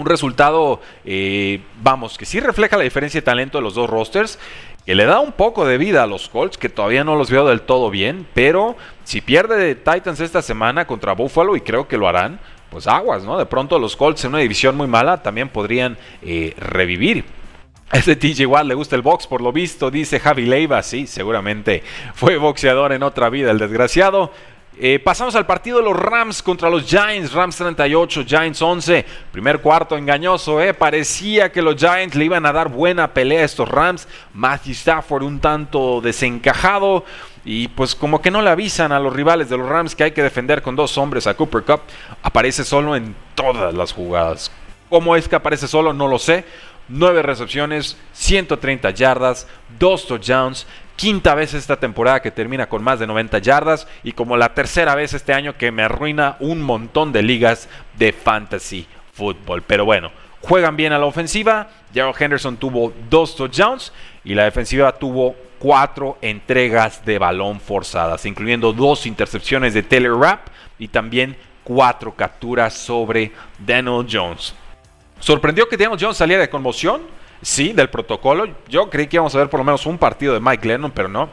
un 0.00 0.06
resultado, 0.06 0.80
eh, 1.04 1.60
vamos, 1.82 2.16
que 2.16 2.24
sí 2.24 2.40
refleja 2.40 2.76
la 2.76 2.84
diferencia 2.84 3.20
de 3.20 3.24
talento 3.24 3.58
de 3.58 3.62
los 3.62 3.74
dos 3.74 3.88
rosters, 3.88 4.38
le 4.94 5.04
da 5.04 5.20
un 5.20 5.32
poco 5.32 5.66
de 5.66 5.78
vida 5.78 6.02
a 6.02 6.06
los 6.06 6.28
Colts, 6.28 6.58
que 6.58 6.68
todavía 6.68 7.04
no 7.04 7.16
los 7.16 7.30
veo 7.30 7.46
del 7.46 7.62
todo 7.62 7.90
bien, 7.90 8.26
pero 8.34 8.76
si 9.04 9.20
pierde 9.20 9.74
Titans 9.74 10.20
esta 10.20 10.42
semana 10.42 10.86
contra 10.86 11.12
Buffalo, 11.14 11.56
y 11.56 11.60
creo 11.60 11.86
que 11.86 11.96
lo 11.96 12.08
harán, 12.08 12.40
pues 12.70 12.86
aguas, 12.86 13.24
¿no? 13.24 13.36
De 13.38 13.46
pronto 13.46 13.78
los 13.78 13.96
Colts 13.96 14.24
en 14.24 14.30
una 14.30 14.38
división 14.38 14.76
muy 14.76 14.86
mala 14.86 15.22
también 15.22 15.48
podrían 15.48 15.98
eh, 16.22 16.54
revivir. 16.58 17.24
A 17.90 17.98
ese 17.98 18.14
TJ 18.14 18.46
Watt 18.46 18.66
le 18.66 18.74
gusta 18.74 18.94
el 18.94 19.02
box, 19.02 19.26
por 19.26 19.40
lo 19.40 19.52
visto, 19.52 19.90
dice 19.90 20.20
Javi 20.20 20.46
Leiva. 20.46 20.80
Sí, 20.82 21.08
seguramente 21.08 21.82
fue 22.14 22.36
boxeador 22.36 22.92
en 22.92 23.02
otra 23.02 23.30
vida, 23.30 23.50
el 23.50 23.58
desgraciado. 23.58 24.30
Eh, 24.82 24.98
pasamos 24.98 25.34
al 25.34 25.44
partido 25.44 25.76
de 25.76 25.84
los 25.84 25.94
Rams 25.94 26.42
contra 26.42 26.70
los 26.70 26.86
Giants. 26.86 27.34
Rams 27.34 27.54
38, 27.54 28.24
Giants 28.26 28.62
11. 28.62 29.04
Primer 29.30 29.60
cuarto 29.60 29.94
engañoso, 29.94 30.58
¿eh? 30.58 30.72
Parecía 30.72 31.52
que 31.52 31.60
los 31.60 31.76
Giants 31.76 32.14
le 32.14 32.24
iban 32.24 32.46
a 32.46 32.52
dar 32.52 32.70
buena 32.70 33.12
pelea 33.12 33.42
a 33.42 33.44
estos 33.44 33.68
Rams. 33.68 34.08
Matthew 34.32 34.72
Stafford 34.72 35.22
un 35.22 35.38
tanto 35.38 36.00
desencajado. 36.00 37.04
Y 37.44 37.68
pues 37.68 37.94
como 37.94 38.22
que 38.22 38.30
no 38.30 38.40
le 38.40 38.48
avisan 38.48 38.90
a 38.90 38.98
los 38.98 39.12
rivales 39.12 39.50
de 39.50 39.58
los 39.58 39.68
Rams 39.68 39.94
que 39.94 40.04
hay 40.04 40.12
que 40.12 40.22
defender 40.22 40.62
con 40.62 40.76
dos 40.76 40.96
hombres 40.96 41.26
a 41.26 41.34
Cooper 41.34 41.62
Cup. 41.62 41.82
Aparece 42.22 42.64
solo 42.64 42.96
en 42.96 43.14
todas 43.34 43.74
las 43.74 43.92
jugadas. 43.92 44.50
¿Cómo 44.88 45.14
es 45.14 45.28
que 45.28 45.36
aparece 45.36 45.68
solo? 45.68 45.92
No 45.92 46.08
lo 46.08 46.18
sé. 46.18 46.46
9 46.88 47.22
recepciones, 47.22 47.96
130 48.14 48.90
yardas, 48.90 49.46
2 49.78 50.06
touchdowns 50.06 50.66
quinta 51.00 51.34
vez 51.34 51.54
esta 51.54 51.80
temporada 51.80 52.20
que 52.20 52.30
termina 52.30 52.68
con 52.68 52.84
más 52.84 52.98
de 52.98 53.06
90 53.06 53.38
yardas 53.38 53.88
y 54.02 54.12
como 54.12 54.36
la 54.36 54.52
tercera 54.52 54.94
vez 54.94 55.14
este 55.14 55.32
año 55.32 55.56
que 55.56 55.72
me 55.72 55.82
arruina 55.82 56.36
un 56.40 56.60
montón 56.60 57.10
de 57.10 57.22
ligas 57.22 57.70
de 57.96 58.12
fantasy 58.12 58.86
fútbol. 59.14 59.62
Pero 59.62 59.86
bueno, 59.86 60.12
juegan 60.42 60.76
bien 60.76 60.92
a 60.92 60.98
la 60.98 61.06
ofensiva. 61.06 61.70
Gerald 61.94 62.20
Henderson 62.20 62.58
tuvo 62.58 62.92
dos 63.08 63.34
touchdowns 63.34 63.94
y 64.24 64.34
la 64.34 64.44
defensiva 64.44 64.92
tuvo 64.92 65.34
cuatro 65.58 66.18
entregas 66.20 67.02
de 67.06 67.18
balón 67.18 67.60
forzadas, 67.60 68.26
incluyendo 68.26 68.74
dos 68.74 69.06
intercepciones 69.06 69.72
de 69.72 69.82
Taylor 69.82 70.20
Rapp 70.20 70.48
y 70.78 70.88
también 70.88 71.34
cuatro 71.64 72.14
capturas 72.14 72.74
sobre 72.74 73.32
Daniel 73.58 74.06
Jones. 74.06 74.54
Sorprendió 75.18 75.66
que 75.66 75.78
Daniel 75.78 75.98
Jones 75.98 76.18
saliera 76.18 76.42
de 76.42 76.50
conmoción 76.50 77.00
sí, 77.42 77.72
del 77.72 77.90
protocolo. 77.90 78.48
Yo 78.68 78.88
creí 78.90 79.06
que 79.06 79.16
íbamos 79.16 79.34
a 79.34 79.38
ver 79.38 79.50
por 79.50 79.60
lo 79.60 79.64
menos 79.64 79.86
un 79.86 79.98
partido 79.98 80.34
de 80.34 80.40
Mike 80.40 80.66
Lennon, 80.66 80.90
pero 80.90 81.08
no. 81.08 81.28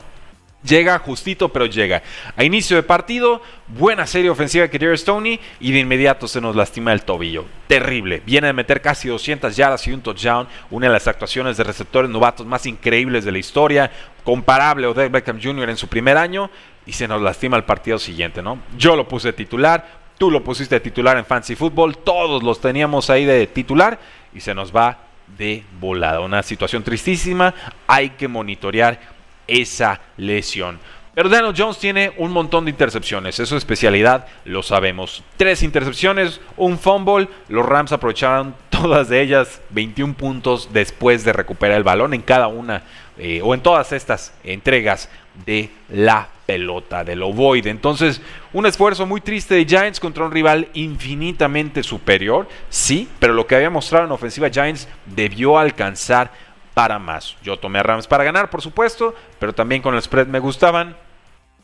Llega 0.63 0.97
justito, 0.99 1.49
pero 1.49 1.65
llega. 1.65 2.01
A 2.35 2.43
inicio 2.43 2.75
de 2.75 2.83
partido, 2.83 3.41
buena 3.67 4.07
serie 4.07 4.29
ofensiva 4.29 4.67
que 4.67 4.79
Jerry 4.79 4.97
Stoney 4.97 5.39
y 5.59 5.71
de 5.71 5.79
inmediato 5.79 6.27
se 6.27 6.41
nos 6.41 6.55
lastima 6.55 6.91
el 6.93 7.03
tobillo. 7.03 7.45
Terrible. 7.67 8.21
Viene 8.25 8.47
de 8.47 8.53
meter 8.53 8.81
casi 8.81 9.07
200 9.07 9.55
yardas 9.55 9.85
y 9.87 9.93
un 9.93 10.01
touchdown, 10.01 10.47
una 10.71 10.87
de 10.87 10.93
las 10.93 11.07
actuaciones 11.07 11.57
de 11.57 11.63
receptores 11.63 12.09
novatos 12.09 12.45
más 12.45 12.65
increíbles 12.65 13.23
de 13.23 13.31
la 13.31 13.37
historia, 13.37 13.91
comparable 14.23 14.87
a 14.87 14.89
Odell 14.89 15.09
Beckham 15.09 15.39
Jr. 15.41 15.69
en 15.69 15.77
su 15.77 15.87
primer 15.87 16.17
año 16.17 16.49
y 16.85 16.93
se 16.93 17.07
nos 17.07 17.21
lastima 17.21 17.55
el 17.55 17.63
partido 17.63 17.99
siguiente, 17.99 18.41
¿no? 18.41 18.59
Yo 18.77 18.95
lo 18.95 19.07
puse 19.07 19.33
titular, 19.33 19.87
tú 20.17 20.31
lo 20.31 20.43
pusiste 20.43 20.79
titular 20.79 21.17
en 21.17 21.25
Fancy 21.25 21.55
Football, 21.55 21.99
todos 21.99 22.41
los 22.41 22.59
teníamos 22.59 23.09
ahí 23.09 23.25
de 23.25 23.45
titular 23.47 23.99
y 24.33 24.41
se 24.41 24.55
nos 24.55 24.75
va 24.75 25.06
de 25.37 25.63
volada. 25.79 26.21
Una 26.21 26.43
situación 26.43 26.83
tristísima, 26.83 27.53
hay 27.87 28.11
que 28.11 28.27
monitorear 28.27 28.99
esa 29.47 29.99
lesión. 30.17 30.79
Pero 31.17 31.29
Daniel 31.29 31.55
Jones 31.57 31.79
tiene 31.79 32.13
un 32.17 32.31
montón 32.31 32.65
de 32.65 32.69
intercepciones, 32.69 33.39
es 33.39 33.49
su 33.49 33.57
especialidad, 33.57 34.27
lo 34.45 34.61
sabemos. 34.61 35.23
Tres 35.35 35.63
intercepciones, 35.63 36.39
un 36.57 36.77
fumble, 36.77 37.27
los 37.49 37.65
Rams 37.65 37.91
aprovecharon 37.91 38.53
todas 38.69 39.09
de 39.09 39.21
ellas, 39.21 39.59
21 39.71 40.13
puntos 40.13 40.69
después 40.71 41.23
de 41.23 41.33
recuperar 41.33 41.77
el 41.77 41.83
balón 41.83 42.13
en 42.13 42.21
cada 42.21 42.47
una 42.47 42.83
eh, 43.17 43.41
o 43.43 43.55
en 43.55 43.61
todas 43.61 43.93
estas 43.93 44.31
entregas 44.43 45.09
de 45.43 45.71
la 45.89 46.29
pelota, 46.47 47.03
del 47.03 47.21
ovoide. 47.21 47.69
Entonces, 47.69 48.21
un 48.53 48.65
esfuerzo 48.65 49.05
muy 49.05 49.21
triste 49.21 49.53
de 49.53 49.65
Giants 49.65 49.99
contra 49.99 50.25
un 50.25 50.31
rival 50.31 50.69
infinitamente 50.73 51.83
superior, 51.83 52.47
sí, 52.69 53.07
pero 53.19 53.33
lo 53.33 53.45
que 53.45 53.55
había 53.55 53.69
mostrado 53.69 54.05
en 54.05 54.11
ofensiva 54.11 54.49
Giants 54.49 54.87
debió 55.05 55.59
alcanzar 55.59 56.31
para 56.73 56.97
más. 56.97 57.35
Yo 57.43 57.57
tomé 57.57 57.79
a 57.79 57.83
Rams 57.83 58.07
para 58.07 58.23
ganar, 58.23 58.49
por 58.49 58.61
supuesto, 58.61 59.13
pero 59.37 59.53
también 59.53 59.81
con 59.81 59.93
el 59.93 60.01
spread 60.01 60.27
me 60.27 60.39
gustaban. 60.39 60.95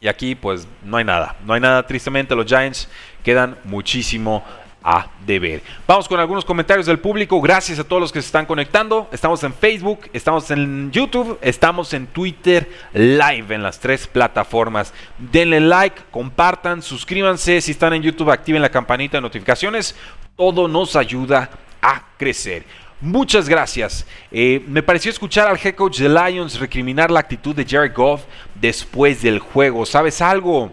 Y 0.01 0.09
aquí 0.09 0.35
pues 0.35 0.67
no 0.83 0.97
hay 0.97 1.05
nada. 1.05 1.37
No 1.45 1.53
hay 1.53 1.61
nada, 1.61 1.87
tristemente 1.87 2.35
los 2.35 2.45
Giants 2.45 2.89
quedan 3.23 3.57
muchísimo 3.63 4.43
a 4.83 5.07
deber. 5.25 5.61
Vamos 5.87 6.07
con 6.07 6.19
algunos 6.19 6.43
comentarios 6.43 6.85
del 6.85 6.99
público. 6.99 7.39
Gracias 7.41 7.79
a 7.79 7.83
todos 7.83 8.01
los 8.01 8.11
que 8.11 8.21
se 8.21 8.27
están 8.27 8.45
conectando. 8.45 9.07
Estamos 9.11 9.43
en 9.43 9.53
Facebook, 9.53 10.09
estamos 10.11 10.51
en 10.51 10.91
YouTube, 10.91 11.39
estamos 11.41 11.93
en 11.93 12.07
Twitter 12.07 12.69
Live 12.93 13.55
en 13.55 13.63
las 13.63 13.79
tres 13.79 14.07
plataformas. 14.07 14.93
Denle 15.17 15.61
like, 15.61 16.01
compartan, 16.11 16.81
suscríbanse. 16.81 17.61
Si 17.61 17.71
están 17.71 17.93
en 17.93 18.03
YouTube, 18.03 18.29
activen 18.31 18.61
la 18.61 18.69
campanita 18.69 19.17
de 19.17 19.21
notificaciones. 19.21 19.95
Todo 20.35 20.67
nos 20.67 20.95
ayuda 20.95 21.49
a 21.81 22.03
crecer. 22.17 22.65
Muchas 22.99 23.49
gracias. 23.49 24.05
Eh, 24.31 24.63
me 24.67 24.81
pareció 24.81 25.11
escuchar 25.11 25.47
al 25.47 25.59
head 25.61 25.75
coach 25.75 25.99
de 25.99 26.07
Lions 26.07 26.59
recriminar 26.59 27.11
la 27.11 27.19
actitud 27.19 27.53
de 27.53 27.65
Jared 27.65 27.93
Goff 27.93 28.23
después 28.55 29.21
del 29.21 29.39
juego. 29.39 29.85
¿Sabes 29.85 30.21
algo? 30.21 30.71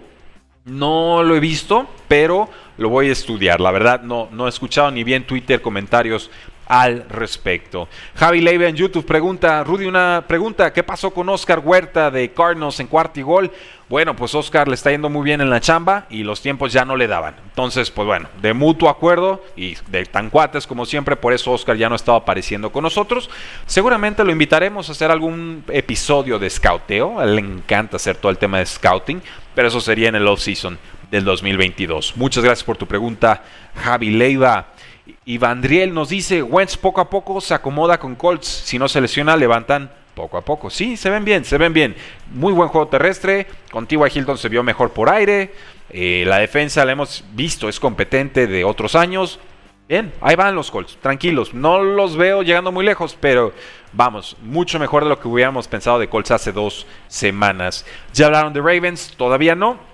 No 0.71 1.23
lo 1.25 1.35
he 1.35 1.41
visto, 1.41 1.89
pero 2.07 2.49
lo 2.79 2.89
voy 2.89 3.09
a 3.09 3.13
estudiar. 3.13 3.61
La 3.61 3.73
verdad, 3.73 4.03
no, 4.03 4.29
no 4.31 4.47
he 4.47 4.49
escuchado 4.49 4.91
ni 4.91 5.03
bien 5.03 5.27
Twitter 5.27 5.61
comentarios 5.61 6.31
al 6.71 7.05
respecto. 7.09 7.89
Javi 8.15 8.41
Leiva 8.41 8.69
en 8.69 8.77
YouTube 8.77 9.05
pregunta, 9.05 9.65
Rudy, 9.65 9.87
una 9.87 10.25
pregunta, 10.29 10.73
¿qué 10.73 10.85
pasó 10.85 11.11
con 11.11 11.29
Oscar 11.29 11.59
Huerta 11.59 12.13
de 12.13 12.31
Cardinals 12.31 12.79
en 12.79 12.87
cuarto 12.87 13.19
y 13.19 13.25
gol? 13.25 13.51
Bueno, 13.89 14.15
pues 14.15 14.37
Oscar 14.37 14.69
le 14.69 14.75
está 14.75 14.93
yendo 14.93 15.11
muy 15.11 15.25
bien 15.25 15.41
en 15.41 15.51
la 15.51 15.61
chamba 15.61 16.07
y 16.11 16.23
los 16.23 16.41
tiempos 16.41 16.73
ya 16.73 16.85
no 16.85 16.95
le 16.95 17.09
daban. 17.09 17.35
Entonces, 17.45 17.91
pues 17.91 18.07
bueno, 18.07 18.29
de 18.41 18.55
mutuo 18.55 18.89
acuerdo 18.89 19.43
y 19.57 19.77
de 19.89 20.07
tan 20.07 20.31
cuates 20.31 20.65
como 20.65 20.87
siempre, 20.87 21.17
por 21.17 21.33
eso 21.33 21.51
Oscar 21.51 21.77
ya 21.77 21.89
no 21.89 21.97
estaba 21.97 22.19
apareciendo 22.19 22.71
con 22.71 22.85
nosotros. 22.85 23.29
Seguramente 23.67 24.23
lo 24.23 24.31
invitaremos 24.31 24.89
a 24.89 24.93
hacer 24.93 25.11
algún 25.11 25.65
episodio 25.71 26.39
de 26.39 26.49
scouteo. 26.49 27.27
Le 27.27 27.41
encanta 27.41 27.97
hacer 27.97 28.15
todo 28.15 28.31
el 28.31 28.39
tema 28.39 28.61
de 28.61 28.67
scouting, 28.67 29.21
pero 29.57 29.67
eso 29.67 29.81
sería 29.81 30.09
en 30.09 30.15
el 30.15 30.29
off-season 30.29 30.79
del 31.11 31.25
2022. 31.25 32.17
Muchas 32.17 32.45
gracias 32.45 32.63
por 32.63 32.77
tu 32.77 32.87
pregunta, 32.87 33.43
Javi 33.75 34.11
Leiva. 34.11 34.69
Ivandriel 35.25 35.95
nos 35.95 36.09
dice, 36.09 36.43
Wentz 36.43 36.77
poco 36.77 37.01
a 37.01 37.11
poco 37.11 37.41
se 37.41 37.55
acomoda 37.55 37.99
con 37.99 38.15
Colts. 38.15 38.47
Si 38.47 38.79
no 38.79 38.89
se 38.89 39.01
lesiona, 39.01 39.37
levantan 39.37 39.91
poco 40.15 40.37
a 40.37 40.43
poco. 40.43 40.71
Sí, 40.71 40.97
se 40.97 41.11
ven 41.11 41.25
bien, 41.25 41.45
se 41.45 41.59
ven 41.59 41.73
bien. 41.73 41.97
Muy 42.33 42.53
buen 42.53 42.69
juego 42.69 42.89
terrestre. 42.89 43.47
Contigo 43.71 44.07
Hilton 44.07 44.39
se 44.39 44.49
vio 44.49 44.63
mejor 44.63 44.91
por 44.91 45.09
aire. 45.09 45.53
Eh, 45.91 46.25
la 46.27 46.39
defensa 46.39 46.85
la 46.85 46.93
hemos 46.93 47.25
visto, 47.33 47.69
es 47.69 47.81
competente 47.81 48.47
de 48.47 48.65
otros 48.65 48.95
años. 48.95 49.41
Bien, 49.89 50.13
ahí 50.21 50.37
van 50.37 50.55
los 50.55 50.71
Colts, 50.71 50.99
tranquilos. 51.01 51.53
No 51.53 51.83
los 51.83 52.17
veo 52.17 52.43
llegando 52.43 52.71
muy 52.71 52.85
lejos, 52.85 53.17
pero 53.19 53.53
vamos, 53.93 54.37
mucho 54.41 54.79
mejor 54.79 55.03
de 55.03 55.09
lo 55.09 55.19
que 55.19 55.27
hubiéramos 55.27 55.67
pensado 55.67 55.99
de 55.99 56.09
Colts 56.09 56.31
hace 56.31 56.53
dos 56.53 56.87
semanas. 57.09 57.85
Ya 58.13 58.27
hablaron 58.27 58.53
de 58.53 58.61
Ravens, 58.61 59.15
todavía 59.17 59.57
no. 59.57 59.90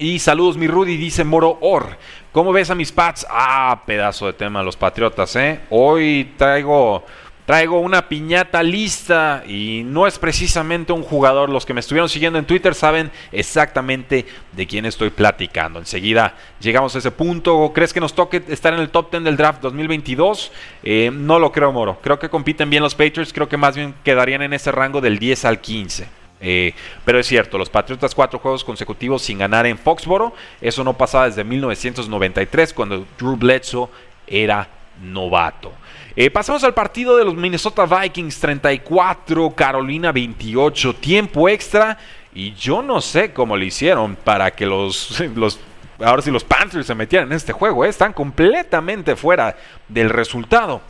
Y 0.00 0.20
saludos, 0.20 0.56
mi 0.56 0.68
Rudy, 0.68 0.96
dice 0.96 1.24
Moro 1.24 1.58
Or. 1.60 1.98
¿Cómo 2.30 2.52
ves 2.52 2.70
a 2.70 2.76
mis 2.76 2.92
Pats? 2.92 3.26
Ah, 3.28 3.82
pedazo 3.84 4.26
de 4.26 4.32
tema, 4.32 4.62
los 4.62 4.76
Patriotas, 4.76 5.34
¿eh? 5.34 5.58
Hoy 5.70 6.34
traigo, 6.36 7.04
traigo 7.44 7.80
una 7.80 8.08
piñata 8.08 8.62
lista 8.62 9.42
y 9.44 9.82
no 9.84 10.06
es 10.06 10.20
precisamente 10.20 10.92
un 10.92 11.02
jugador. 11.02 11.50
Los 11.50 11.66
que 11.66 11.74
me 11.74 11.80
estuvieron 11.80 12.08
siguiendo 12.08 12.38
en 12.38 12.44
Twitter 12.44 12.76
saben 12.76 13.10
exactamente 13.32 14.24
de 14.52 14.66
quién 14.68 14.86
estoy 14.86 15.10
platicando. 15.10 15.80
Enseguida 15.80 16.36
llegamos 16.60 16.94
a 16.94 16.98
ese 16.98 17.10
punto. 17.10 17.72
¿Crees 17.74 17.92
que 17.92 17.98
nos 17.98 18.14
toque 18.14 18.44
estar 18.46 18.72
en 18.72 18.78
el 18.78 18.90
top 18.90 19.10
10 19.10 19.24
del 19.24 19.36
draft 19.36 19.60
2022? 19.62 20.52
Eh, 20.84 21.10
no 21.12 21.40
lo 21.40 21.50
creo, 21.50 21.72
Moro. 21.72 21.98
Creo 22.00 22.20
que 22.20 22.28
compiten 22.28 22.70
bien 22.70 22.84
los 22.84 22.94
Patriots. 22.94 23.32
Creo 23.32 23.48
que 23.48 23.56
más 23.56 23.74
bien 23.74 23.96
quedarían 24.04 24.42
en 24.42 24.52
ese 24.52 24.70
rango 24.70 25.00
del 25.00 25.18
10 25.18 25.44
al 25.44 25.60
15. 25.60 26.17
Eh, 26.40 26.74
pero 27.04 27.18
es 27.18 27.26
cierto, 27.26 27.58
los 27.58 27.70
Patriotas 27.70 28.14
cuatro 28.14 28.38
juegos 28.38 28.64
consecutivos 28.64 29.22
sin 29.22 29.38
ganar 29.38 29.66
en 29.66 29.78
Foxboro. 29.78 30.34
Eso 30.60 30.84
no 30.84 30.94
pasaba 30.94 31.26
desde 31.26 31.44
1993 31.44 32.72
cuando 32.72 33.06
Drew 33.18 33.36
Bledsoe 33.36 33.88
era 34.26 34.68
novato. 35.02 35.72
Eh, 36.16 36.30
pasamos 36.30 36.64
al 36.64 36.74
partido 36.74 37.16
de 37.16 37.24
los 37.24 37.34
Minnesota 37.34 37.86
Vikings 37.86 38.40
34, 38.40 39.50
Carolina 39.54 40.12
28, 40.12 40.94
tiempo 40.96 41.48
extra. 41.48 41.96
Y 42.34 42.54
yo 42.54 42.82
no 42.82 43.00
sé 43.00 43.32
cómo 43.32 43.56
le 43.56 43.66
hicieron 43.66 44.16
para 44.16 44.50
que 44.50 44.66
los, 44.66 45.20
los 45.34 45.58
ahora 46.00 46.22
sí 46.22 46.30
los 46.30 46.44
Panthers 46.44 46.86
se 46.86 46.94
metieran 46.94 47.28
en 47.28 47.36
este 47.36 47.52
juego. 47.52 47.84
Eh. 47.84 47.88
Están 47.88 48.12
completamente 48.12 49.16
fuera 49.16 49.56
del 49.88 50.10
resultado. 50.10 50.80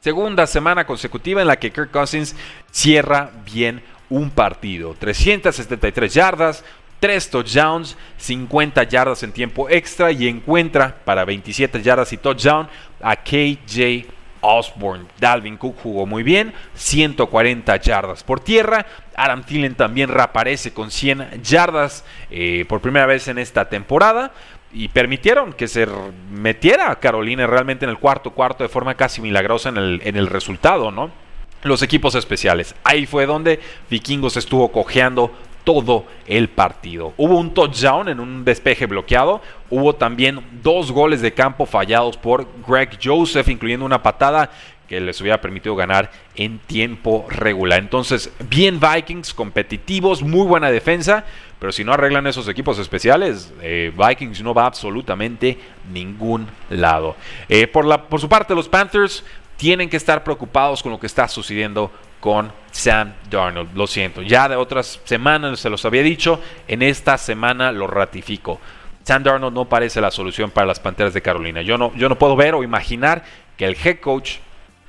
Segunda 0.00 0.46
semana 0.46 0.86
consecutiva 0.86 1.40
en 1.40 1.48
la 1.48 1.56
que 1.56 1.72
Kirk 1.72 1.90
Cousins 1.90 2.36
cierra 2.70 3.30
bien 3.44 3.82
un 4.14 4.30
partido. 4.30 4.94
373 4.98 6.14
yardas, 6.14 6.64
3 7.00 7.30
touchdowns, 7.30 7.96
50 8.16 8.84
yardas 8.84 9.22
en 9.22 9.32
tiempo 9.32 9.68
extra 9.68 10.12
y 10.12 10.28
encuentra 10.28 10.96
para 11.04 11.24
27 11.24 11.82
yardas 11.82 12.12
y 12.12 12.16
touchdown 12.16 12.68
a 13.02 13.16
KJ 13.16 14.06
Osborne. 14.40 15.06
Dalvin 15.18 15.56
Cook 15.56 15.76
jugó 15.82 16.06
muy 16.06 16.22
bien, 16.22 16.52
140 16.74 17.76
yardas 17.76 18.22
por 18.22 18.40
tierra. 18.40 18.86
Adam 19.16 19.42
Thielen 19.42 19.74
también 19.74 20.08
reaparece 20.08 20.72
con 20.72 20.90
100 20.90 21.42
yardas 21.42 22.04
eh, 22.30 22.64
por 22.68 22.80
primera 22.80 23.06
vez 23.06 23.26
en 23.28 23.38
esta 23.38 23.68
temporada. 23.68 24.32
Y 24.72 24.88
permitieron 24.88 25.52
que 25.52 25.68
se 25.68 25.86
metiera 26.30 26.90
a 26.90 26.98
Carolina 26.98 27.46
realmente 27.46 27.84
en 27.84 27.90
el 27.90 27.98
cuarto 27.98 28.30
cuarto 28.30 28.64
de 28.64 28.68
forma 28.68 28.94
casi 28.96 29.20
milagrosa 29.20 29.68
en 29.68 29.76
el, 29.76 30.00
en 30.04 30.16
el 30.16 30.26
resultado, 30.26 30.90
¿no? 30.90 31.23
Los 31.64 31.82
equipos 31.82 32.14
especiales. 32.14 32.74
Ahí 32.84 33.06
fue 33.06 33.26
donde 33.26 33.60
Vikingos 33.90 34.36
estuvo 34.36 34.70
cojeando 34.70 35.32
todo 35.64 36.04
el 36.26 36.48
partido. 36.48 37.14
Hubo 37.16 37.38
un 37.38 37.54
touchdown 37.54 38.08
en 38.08 38.20
un 38.20 38.44
despeje 38.44 38.86
bloqueado. 38.86 39.40
Hubo 39.70 39.94
también 39.94 40.40
dos 40.62 40.92
goles 40.92 41.22
de 41.22 41.32
campo 41.32 41.66
fallados 41.66 42.16
por 42.16 42.46
Greg 42.66 42.98
Joseph, 43.02 43.48
incluyendo 43.48 43.86
una 43.86 44.02
patada 44.02 44.50
que 44.88 45.00
les 45.00 45.18
hubiera 45.20 45.40
permitido 45.40 45.74
ganar 45.74 46.10
en 46.36 46.58
tiempo 46.58 47.26
regular. 47.30 47.78
Entonces, 47.78 48.30
bien 48.50 48.78
Vikings, 48.78 49.32
competitivos, 49.32 50.22
muy 50.22 50.46
buena 50.46 50.70
defensa, 50.70 51.24
pero 51.58 51.72
si 51.72 51.84
no 51.84 51.94
arreglan 51.94 52.26
esos 52.26 52.48
equipos 52.48 52.78
especiales, 52.78 53.52
eh, 53.62 53.92
Vikings 53.96 54.42
no 54.42 54.52
va 54.52 54.66
absolutamente 54.66 55.58
ningún 55.90 56.46
lado. 56.68 57.16
Eh, 57.48 57.66
por, 57.66 57.86
la, 57.86 58.02
por 58.02 58.20
su 58.20 58.28
parte, 58.28 58.54
los 58.54 58.68
Panthers 58.68 59.24
tienen 59.56 59.88
que 59.88 59.96
estar 59.96 60.24
preocupados 60.24 60.82
con 60.82 60.92
lo 60.92 61.00
que 61.00 61.06
está 61.06 61.28
sucediendo 61.28 61.90
con 62.20 62.52
Sam 62.70 63.12
Darnold. 63.30 63.76
Lo 63.76 63.86
siento, 63.86 64.22
ya 64.22 64.48
de 64.48 64.56
otras 64.56 65.00
semanas 65.04 65.60
se 65.60 65.70
los 65.70 65.84
había 65.84 66.02
dicho, 66.02 66.40
en 66.68 66.82
esta 66.82 67.18
semana 67.18 67.70
lo 67.70 67.86
ratifico. 67.86 68.60
Sam 69.02 69.22
Darnold 69.22 69.54
no 69.54 69.66
parece 69.66 70.00
la 70.00 70.10
solución 70.10 70.50
para 70.50 70.66
las 70.66 70.80
Panteras 70.80 71.12
de 71.12 71.20
Carolina. 71.20 71.60
Yo 71.62 71.76
no, 71.76 71.94
yo 71.94 72.08
no 72.08 72.18
puedo 72.18 72.36
ver 72.36 72.54
o 72.54 72.62
imaginar 72.62 73.24
que 73.56 73.66
el 73.66 73.76
head 73.82 74.00
coach 74.00 74.36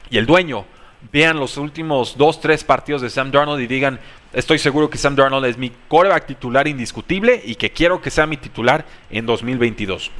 y 0.09 0.17
el 0.17 0.25
dueño 0.25 0.65
vean 1.11 1.37
los 1.37 1.57
últimos 1.57 2.17
dos, 2.17 2.39
tres 2.39 2.63
partidos 2.63 3.01
de 3.01 3.09
Sam 3.09 3.31
Darnold 3.31 3.61
y 3.61 3.67
digan, 3.67 3.99
estoy 4.33 4.57
seguro 4.57 4.89
que 4.89 4.97
Sam 4.97 5.15
Darnold 5.15 5.45
es 5.45 5.57
mi 5.57 5.71
coreback 5.87 6.27
titular 6.27 6.67
indiscutible 6.67 7.41
y 7.43 7.55
que 7.55 7.71
quiero 7.71 8.01
que 8.01 8.09
sea 8.09 8.25
mi 8.25 8.37
titular 8.37 8.85
en 9.09 9.25
2022. 9.25 10.11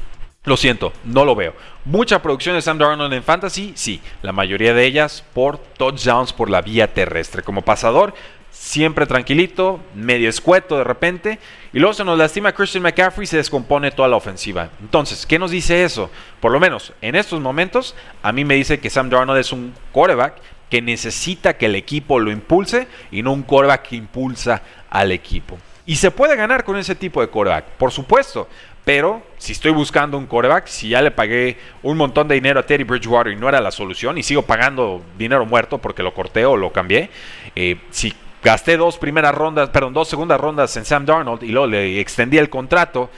Lo 0.46 0.58
siento, 0.58 0.94
no 1.04 1.26
lo 1.26 1.36
veo. 1.36 1.56
Mucha 1.86 2.22
producción 2.22 2.56
de 2.56 2.62
Sam 2.62 2.78
Darnold 2.78 3.14
en 3.14 3.24
Fantasy, 3.24 3.74
sí, 3.76 4.00
la 4.22 4.32
mayoría 4.32 4.74
de 4.74 4.86
ellas 4.86 5.24
por 5.34 5.58
touchdowns 5.58 6.34
por 6.34 6.50
la 6.52 6.62
vía 6.62 6.94
terrestre. 6.94 7.42
Como 7.42 7.64
pasador, 7.64 8.14
siempre 8.52 9.08
tranquilito, 9.08 9.80
medio 9.96 10.30
escueto 10.30 10.78
de 10.78 10.84
repente, 10.84 11.40
y 11.74 11.80
luego 11.80 11.94
se 11.94 12.04
nos 12.04 12.18
lastima 12.18 12.54
Christian 12.54 12.84
McCaffrey 12.84 13.26
se 13.26 13.38
descompone 13.38 13.92
toda 13.92 14.08
la 14.08 14.18
ofensiva. 14.18 14.70
Entonces, 14.82 15.26
¿qué 15.26 15.40
nos 15.40 15.50
dice 15.50 15.84
eso? 15.84 16.12
Por 16.40 16.52
lo 16.52 16.60
menos 16.60 16.94
en 17.02 17.16
estos 17.16 17.42
momentos, 17.42 17.96
a 18.22 18.32
mí 18.32 18.46
me 18.46 18.56
dice 18.56 18.80
que 18.80 18.90
Sam 18.90 19.10
Darnold 19.10 19.40
es 19.40 19.52
un 19.52 19.74
quarterback 19.92 20.36
que 20.70 20.82
necesita 20.82 21.58
que 21.58 21.66
el 21.66 21.76
equipo 21.76 22.20
lo 22.20 22.32
impulse 22.32 22.88
y 23.12 23.24
no 23.24 23.34
un 23.34 23.44
quarterback 23.44 23.90
que 23.90 23.96
impulsa 23.96 24.62
al 24.90 25.12
equipo. 25.12 25.58
Y 25.86 25.98
se 25.98 26.10
puede 26.10 26.36
ganar 26.36 26.64
con 26.64 26.78
ese 26.78 26.96
tipo 26.96 27.22
de 27.22 27.28
quarterback, 27.28 27.66
por 27.78 27.92
supuesto. 27.92 28.48
Pero 28.86 29.24
si 29.40 29.52
estoy 29.52 29.72
buscando 29.72 30.16
un 30.18 30.28
coreback, 30.28 30.68
si 30.68 30.90
ya 30.90 31.02
le 31.02 31.10
pagué 31.10 31.58
un 31.82 31.98
montón 31.98 32.28
de 32.28 32.36
dinero 32.36 32.60
a 32.60 32.64
Teddy 32.64 32.84
Bridgewater 32.84 33.34
y 33.34 33.36
no 33.36 33.50
era 33.50 33.60
la 33.60 33.72
solución, 33.72 34.18
y 34.18 34.24
sigo 34.24 34.44
pagando 34.44 35.02
dinero 35.18 35.46
muerto 35.46 35.80
porque 35.80 36.04
lo 36.04 36.14
corté 36.14 36.46
o 36.46 36.56
lo 36.56 36.72
cambié, 36.72 37.10
eh, 37.56 37.78
si 37.90 38.14
gasté 38.44 38.78
dos 38.78 39.00
primeras 39.00 39.34
rondas, 39.34 39.70
perdón, 39.70 39.94
dos 39.94 40.08
segundas 40.08 40.40
rondas 40.40 40.78
en 40.78 40.86
Sam 40.86 41.04
Darnold 41.04 41.42
y 41.42 41.48
luego 41.48 41.66
le 41.66 42.00
extendí 42.00 42.38
el 42.38 42.52
contrato 42.52 43.10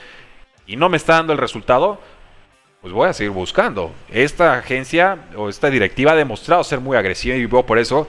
y 0.66 0.78
no 0.78 0.88
me 0.88 0.96
está 0.96 1.16
dando 1.16 1.34
el 1.34 1.40
resultado, 1.40 2.00
pues 2.82 2.94
voy 2.94 3.10
a 3.10 3.14
seguir 3.14 3.32
buscando. 3.32 3.92
Esta 4.10 4.54
agencia 4.54 5.18
o 5.36 5.50
esta 5.50 5.70
directiva 5.70 6.14
ha 6.14 6.16
demostrado 6.16 6.64
ser 6.64 6.80
muy 6.80 6.96
agresiva 6.96 7.36
y 7.36 7.46
por 7.46 7.78
eso 7.78 8.08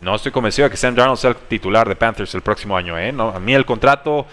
no 0.00 0.14
estoy 0.14 0.30
convencido 0.30 0.66
de 0.66 0.70
que 0.70 0.76
Sam 0.76 0.94
Darnold 0.94 1.18
sea 1.18 1.30
el 1.30 1.36
titular 1.36 1.88
de 1.88 1.96
Panthers 1.96 2.32
el 2.36 2.42
próximo 2.42 2.76
año. 2.76 2.96
¿eh? 2.96 3.12
A 3.18 3.40
mí 3.40 3.52
el 3.52 3.66
contrato 3.66 4.26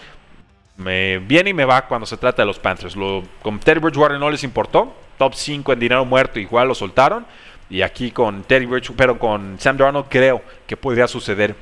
me 0.78 1.18
viene 1.20 1.50
y 1.50 1.54
me 1.54 1.66
va 1.66 1.88
cuando 1.88 2.06
se 2.06 2.18
trata 2.18 2.44
de 2.44 2.46
los 2.46 2.60
Panthers. 2.60 2.96
Con 3.42 3.60
Teddy 3.60 3.80
Bridgewater 3.80 4.20
no 4.20 4.30
les 4.30 4.44
importó. 4.44 4.94
Top 5.18 5.34
5 5.34 5.74
en 5.74 5.80
dinero 5.80 6.06
muerto, 6.06 6.40
igual 6.40 6.68
lo 6.68 6.76
soltaron. 6.76 7.26
Y 7.70 7.82
aquí 7.82 8.12
con 8.12 8.44
Teddy 8.44 8.66
Rich, 8.66 8.92
pero 8.96 9.20
con 9.20 9.60
Sam 9.60 9.78
Darnold 9.78 10.08
creo 10.10 10.42
que 10.66 10.78
podría 10.78 11.08
suceder 11.08 11.56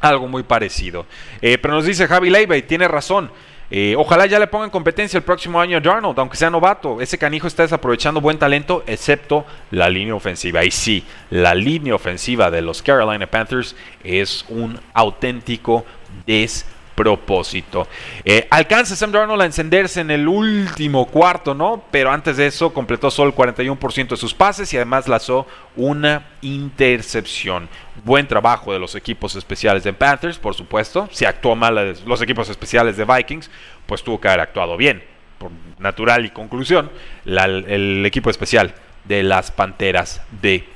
algo 0.00 0.26
muy 0.26 0.42
parecido. 0.42 1.06
Eh, 1.40 1.58
pero 1.58 1.74
nos 1.74 1.84
dice 1.84 2.08
Javi 2.08 2.30
Leiva 2.30 2.56
y 2.56 2.62
tiene 2.62 2.88
razón. 2.88 3.30
Eh, 3.70 3.94
ojalá 3.96 4.26
ya 4.26 4.38
le 4.38 4.46
pongan 4.46 4.70
competencia 4.70 5.16
el 5.16 5.22
próximo 5.22 5.60
año 5.60 5.78
a 5.78 5.80
Darnold, 5.80 6.18
aunque 6.18 6.36
sea 6.36 6.50
novato. 6.50 7.00
Ese 7.00 7.18
canijo 7.18 7.46
está 7.46 7.62
desaprovechando 7.62 8.20
buen 8.20 8.38
talento, 8.38 8.82
excepto 8.86 9.46
la 9.70 9.88
línea 9.88 10.14
ofensiva. 10.14 10.64
Y 10.64 10.70
sí, 10.70 11.04
la 11.30 11.54
línea 11.54 11.94
ofensiva 11.94 12.50
de 12.50 12.62
los 12.62 12.82
Carolina 12.82 13.26
Panthers 13.26 13.76
es 14.02 14.44
un 14.48 14.80
auténtico 14.92 15.84
des 16.26 16.66
propósito. 16.94 17.86
Eh, 18.24 18.46
alcanza 18.50 18.96
Sam 18.96 19.12
Darnold 19.12 19.42
a 19.42 19.46
encenderse 19.46 20.00
en 20.00 20.10
el 20.10 20.28
último 20.28 21.06
cuarto, 21.06 21.54
¿no? 21.54 21.84
Pero 21.90 22.10
antes 22.10 22.36
de 22.36 22.46
eso 22.46 22.72
completó 22.72 23.10
solo 23.10 23.30
el 23.30 23.36
41% 23.36 24.08
de 24.08 24.16
sus 24.16 24.34
pases 24.34 24.72
y 24.72 24.76
además 24.76 25.08
lanzó 25.08 25.46
una 25.76 26.26
intercepción. 26.42 27.68
Buen 28.04 28.26
trabajo 28.26 28.72
de 28.72 28.78
los 28.78 28.94
equipos 28.94 29.36
especiales 29.36 29.84
de 29.84 29.92
Panthers, 29.92 30.38
por 30.38 30.54
supuesto. 30.54 31.08
Si 31.12 31.24
actuó 31.24 31.56
mal 31.56 31.96
los 32.06 32.22
equipos 32.22 32.48
especiales 32.48 32.96
de 32.96 33.04
Vikings, 33.04 33.50
pues 33.86 34.02
tuvo 34.02 34.20
que 34.20 34.28
haber 34.28 34.40
actuado 34.40 34.76
bien. 34.76 35.02
Por 35.38 35.50
natural 35.78 36.24
y 36.24 36.30
conclusión, 36.30 36.90
el 37.24 38.06
equipo 38.06 38.30
especial 38.30 38.74
de 39.04 39.22
las 39.22 39.50
Panteras 39.50 40.22
de 40.40 40.73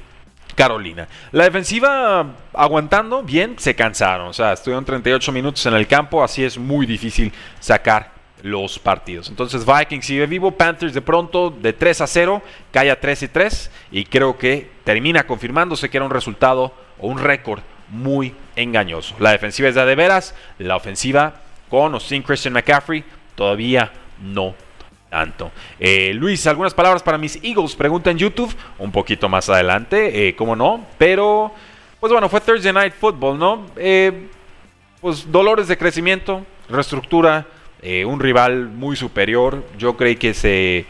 Carolina. 0.59 1.07
La 1.31 1.45
defensiva 1.45 2.35
aguantando 2.53 3.23
bien, 3.23 3.55
se 3.59 3.77
cansaron. 3.77 4.27
O 4.27 4.33
sea, 4.33 4.55
estuvieron 4.55 4.85
38 4.85 5.31
minutos 5.31 5.65
en 5.67 5.75
el 5.75 5.87
campo, 5.87 6.25
así 6.25 6.43
es 6.43 6.59
muy 6.59 6.85
difícil 6.85 7.33
sacar 7.61 8.11
los 8.43 8.77
partidos. 8.81 9.29
Entonces 9.29 9.65
Vikings 9.65 10.05
sigue 10.05 10.27
vivo, 10.27 10.51
Panthers 10.51 10.95
de 10.95 11.01
pronto 11.01 11.51
de 11.51 11.73
3 11.73 12.01
a 12.01 12.07
0, 12.09 12.43
cae 12.73 12.91
a 12.91 12.99
3 12.99 13.23
y 13.23 13.29
3 13.29 13.71
y 13.93 14.05
creo 14.05 14.37
que 14.37 14.69
termina 14.83 15.29
confirmándose 15.29 15.89
que 15.89 15.97
era 15.97 16.05
un 16.05 16.11
resultado 16.11 16.75
o 16.99 17.07
un 17.07 17.19
récord 17.19 17.63
muy 17.89 18.35
engañoso. 18.57 19.15
La 19.21 19.31
defensiva 19.31 19.69
es 19.69 19.77
de, 19.77 19.95
veras, 19.95 20.35
la 20.59 20.75
ofensiva 20.75 21.35
con 21.71 21.95
o 21.95 22.01
sin 22.01 22.23
Christian 22.23 22.55
McCaffrey 22.55 23.05
todavía 23.37 23.93
no 24.21 24.57
tanto. 25.09 25.51
Eh, 25.79 26.13
Luis, 26.15 26.47
algunas 26.47 26.75
palabras 26.75 27.03
para 27.03 27.19
mis 27.19 27.39
Eagles. 27.43 27.75
Pregunta 27.75 28.11
en 28.11 28.19
YouTube, 28.19 28.55
un 28.79 28.93
poquito 28.93 29.29
más 29.29 29.49
adelante, 29.49 30.29
eh, 30.29 30.37
cómo 30.37 30.57
no. 30.57 30.87
Pero, 30.99 31.53
pues 32.01 32.13
bueno, 32.13 32.29
fue 32.29 32.41
Thursday 32.41 32.73
Night 32.73 32.95
Football, 32.95 33.39
¿no? 33.39 33.67
Eh, 33.77 34.29
pues 35.01 35.31
dolores 35.31 35.69
de 35.69 35.79
crecimiento, 35.79 36.45
reestructura, 36.69 37.47
un 38.07 38.19
rival 38.19 38.69
muy 38.69 38.97
superior. 38.97 39.65
Yo 39.79 39.97
creí 39.97 40.17
que 40.17 40.35
se... 40.35 40.85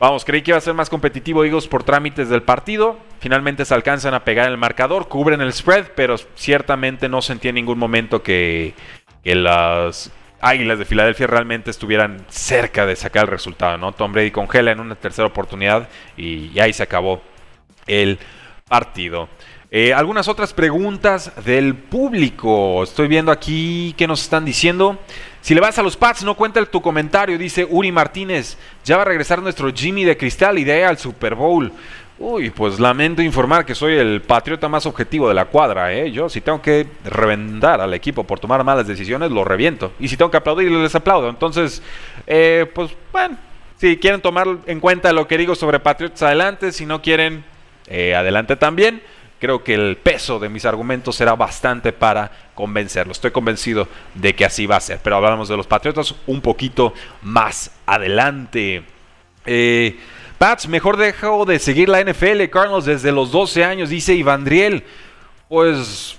Vamos, 0.00 0.24
creí 0.24 0.42
que 0.42 0.50
iba 0.50 0.58
a 0.58 0.60
ser 0.60 0.74
más 0.74 0.90
competitivo 0.90 1.44
Eagles 1.44 1.68
por 1.68 1.84
trámites 1.84 2.28
del 2.28 2.42
partido. 2.42 2.98
Finalmente 3.20 3.64
se 3.64 3.74
alcanzan 3.74 4.14
a 4.14 4.24
pegar 4.24 4.48
el 4.48 4.56
marcador, 4.56 5.06
cubren 5.06 5.40
el 5.40 5.52
spread, 5.52 5.92
pero 5.94 6.16
ciertamente 6.34 7.08
no 7.08 7.22
sentí 7.22 7.48
en 7.48 7.54
ningún 7.54 7.78
momento 7.78 8.22
que, 8.22 8.74
que 9.22 9.36
las 9.36 10.12
Águilas 10.40 10.78
de 10.78 10.84
Filadelfia 10.84 11.26
realmente 11.26 11.70
estuvieran 11.70 12.24
cerca 12.28 12.86
de 12.86 12.94
sacar 12.94 13.24
el 13.24 13.30
resultado, 13.30 13.76
¿no? 13.76 13.92
Tom 13.92 14.12
Brady 14.12 14.30
congela 14.30 14.70
en 14.70 14.80
una 14.80 14.94
tercera 14.94 15.26
oportunidad 15.26 15.88
y, 16.16 16.58
ahí 16.60 16.72
se 16.72 16.84
acabó 16.84 17.20
el 17.86 18.18
partido. 18.68 19.28
Eh, 19.70 19.92
algunas 19.92 20.28
otras 20.28 20.54
preguntas 20.54 21.32
del 21.44 21.74
público. 21.74 22.82
Estoy 22.82 23.08
viendo 23.08 23.32
aquí 23.32 23.94
que 23.98 24.06
nos 24.06 24.22
están 24.22 24.44
diciendo. 24.44 24.98
Si 25.40 25.54
le 25.54 25.60
vas 25.60 25.78
a 25.78 25.82
los 25.82 25.96
Pats, 25.96 26.24
no 26.24 26.34
cuenta 26.34 26.64
tu 26.66 26.80
comentario, 26.80 27.36
dice 27.36 27.66
Uri 27.68 27.92
Martínez. 27.92 28.56
Ya 28.84 28.96
va 28.96 29.02
a 29.02 29.06
regresar 29.06 29.42
nuestro 29.42 29.72
Jimmy 29.72 30.04
de 30.04 30.16
Cristal, 30.16 30.58
idea 30.58 30.88
al 30.88 30.98
Super 30.98 31.34
Bowl. 31.34 31.72
Uy, 32.20 32.50
pues 32.50 32.80
lamento 32.80 33.22
informar 33.22 33.64
que 33.64 33.76
soy 33.76 33.94
el 33.94 34.22
patriota 34.22 34.68
más 34.68 34.86
objetivo 34.86 35.28
de 35.28 35.34
la 35.34 35.44
cuadra, 35.44 35.92
¿eh? 35.94 36.10
Yo 36.10 36.28
si 36.28 36.40
tengo 36.40 36.60
que 36.60 36.84
reventar 37.04 37.80
al 37.80 37.94
equipo 37.94 38.24
por 38.24 38.40
tomar 38.40 38.64
malas 38.64 38.88
decisiones, 38.88 39.30
lo 39.30 39.44
reviento. 39.44 39.92
Y 40.00 40.08
si 40.08 40.16
tengo 40.16 40.28
que 40.28 40.36
aplaudir, 40.36 40.68
les 40.68 40.94
aplaudo. 40.96 41.28
Entonces, 41.28 41.80
eh, 42.26 42.68
pues 42.74 42.90
bueno, 43.12 43.36
si 43.76 43.98
quieren 43.98 44.20
tomar 44.20 44.48
en 44.66 44.80
cuenta 44.80 45.12
lo 45.12 45.28
que 45.28 45.38
digo 45.38 45.54
sobre 45.54 45.78
Patriots, 45.78 46.20
adelante. 46.22 46.72
Si 46.72 46.86
no 46.86 47.02
quieren, 47.02 47.44
eh, 47.86 48.16
adelante 48.16 48.56
también. 48.56 49.00
Creo 49.38 49.62
que 49.62 49.74
el 49.74 49.96
peso 49.96 50.40
de 50.40 50.48
mis 50.48 50.64
argumentos 50.64 51.14
será 51.14 51.36
bastante 51.36 51.92
para 51.92 52.32
convencerlo. 52.56 53.12
Estoy 53.12 53.30
convencido 53.30 53.86
de 54.14 54.34
que 54.34 54.44
así 54.44 54.66
va 54.66 54.74
a 54.74 54.80
ser. 54.80 54.98
Pero 55.04 55.14
hablamos 55.14 55.48
de 55.48 55.56
los 55.56 55.68
Patriotas 55.68 56.16
un 56.26 56.40
poquito 56.40 56.94
más 57.22 57.70
adelante. 57.86 58.82
Eh... 59.46 59.96
Pats, 60.38 60.68
mejor 60.68 60.96
dejo 60.96 61.44
de 61.44 61.58
seguir 61.58 61.88
la 61.88 62.00
NFL, 62.00 62.44
Carlos, 62.50 62.84
desde 62.84 63.10
los 63.10 63.32
12 63.32 63.64
años, 63.64 63.90
dice 63.90 64.14
Ivandriel. 64.14 64.84
Pues 65.48 66.16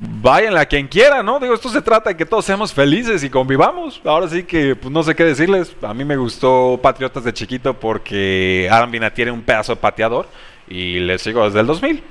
váyanla 0.00 0.62
a 0.62 0.66
quien 0.66 0.88
quiera, 0.88 1.22
¿no? 1.22 1.38
Digo, 1.38 1.52
esto 1.52 1.68
se 1.68 1.82
trata 1.82 2.10
de 2.10 2.16
que 2.16 2.24
todos 2.24 2.46
seamos 2.46 2.72
felices 2.72 3.22
y 3.22 3.28
convivamos. 3.28 4.00
Ahora 4.04 4.26
sí 4.28 4.44
que 4.44 4.74
pues, 4.74 4.90
no 4.90 5.02
sé 5.02 5.14
qué 5.14 5.24
decirles. 5.24 5.76
A 5.82 5.92
mí 5.92 6.04
me 6.04 6.16
gustó 6.16 6.80
Patriotas 6.82 7.24
de 7.24 7.34
chiquito 7.34 7.78
porque 7.78 8.68
Adam 8.70 8.90
tiene 9.14 9.30
un 9.30 9.42
pedazo 9.42 9.74
de 9.74 9.80
pateador 9.80 10.28
y 10.66 11.00
le 11.00 11.18
sigo 11.18 11.44
desde 11.44 11.60
el 11.60 11.66
2000. 11.66 12.02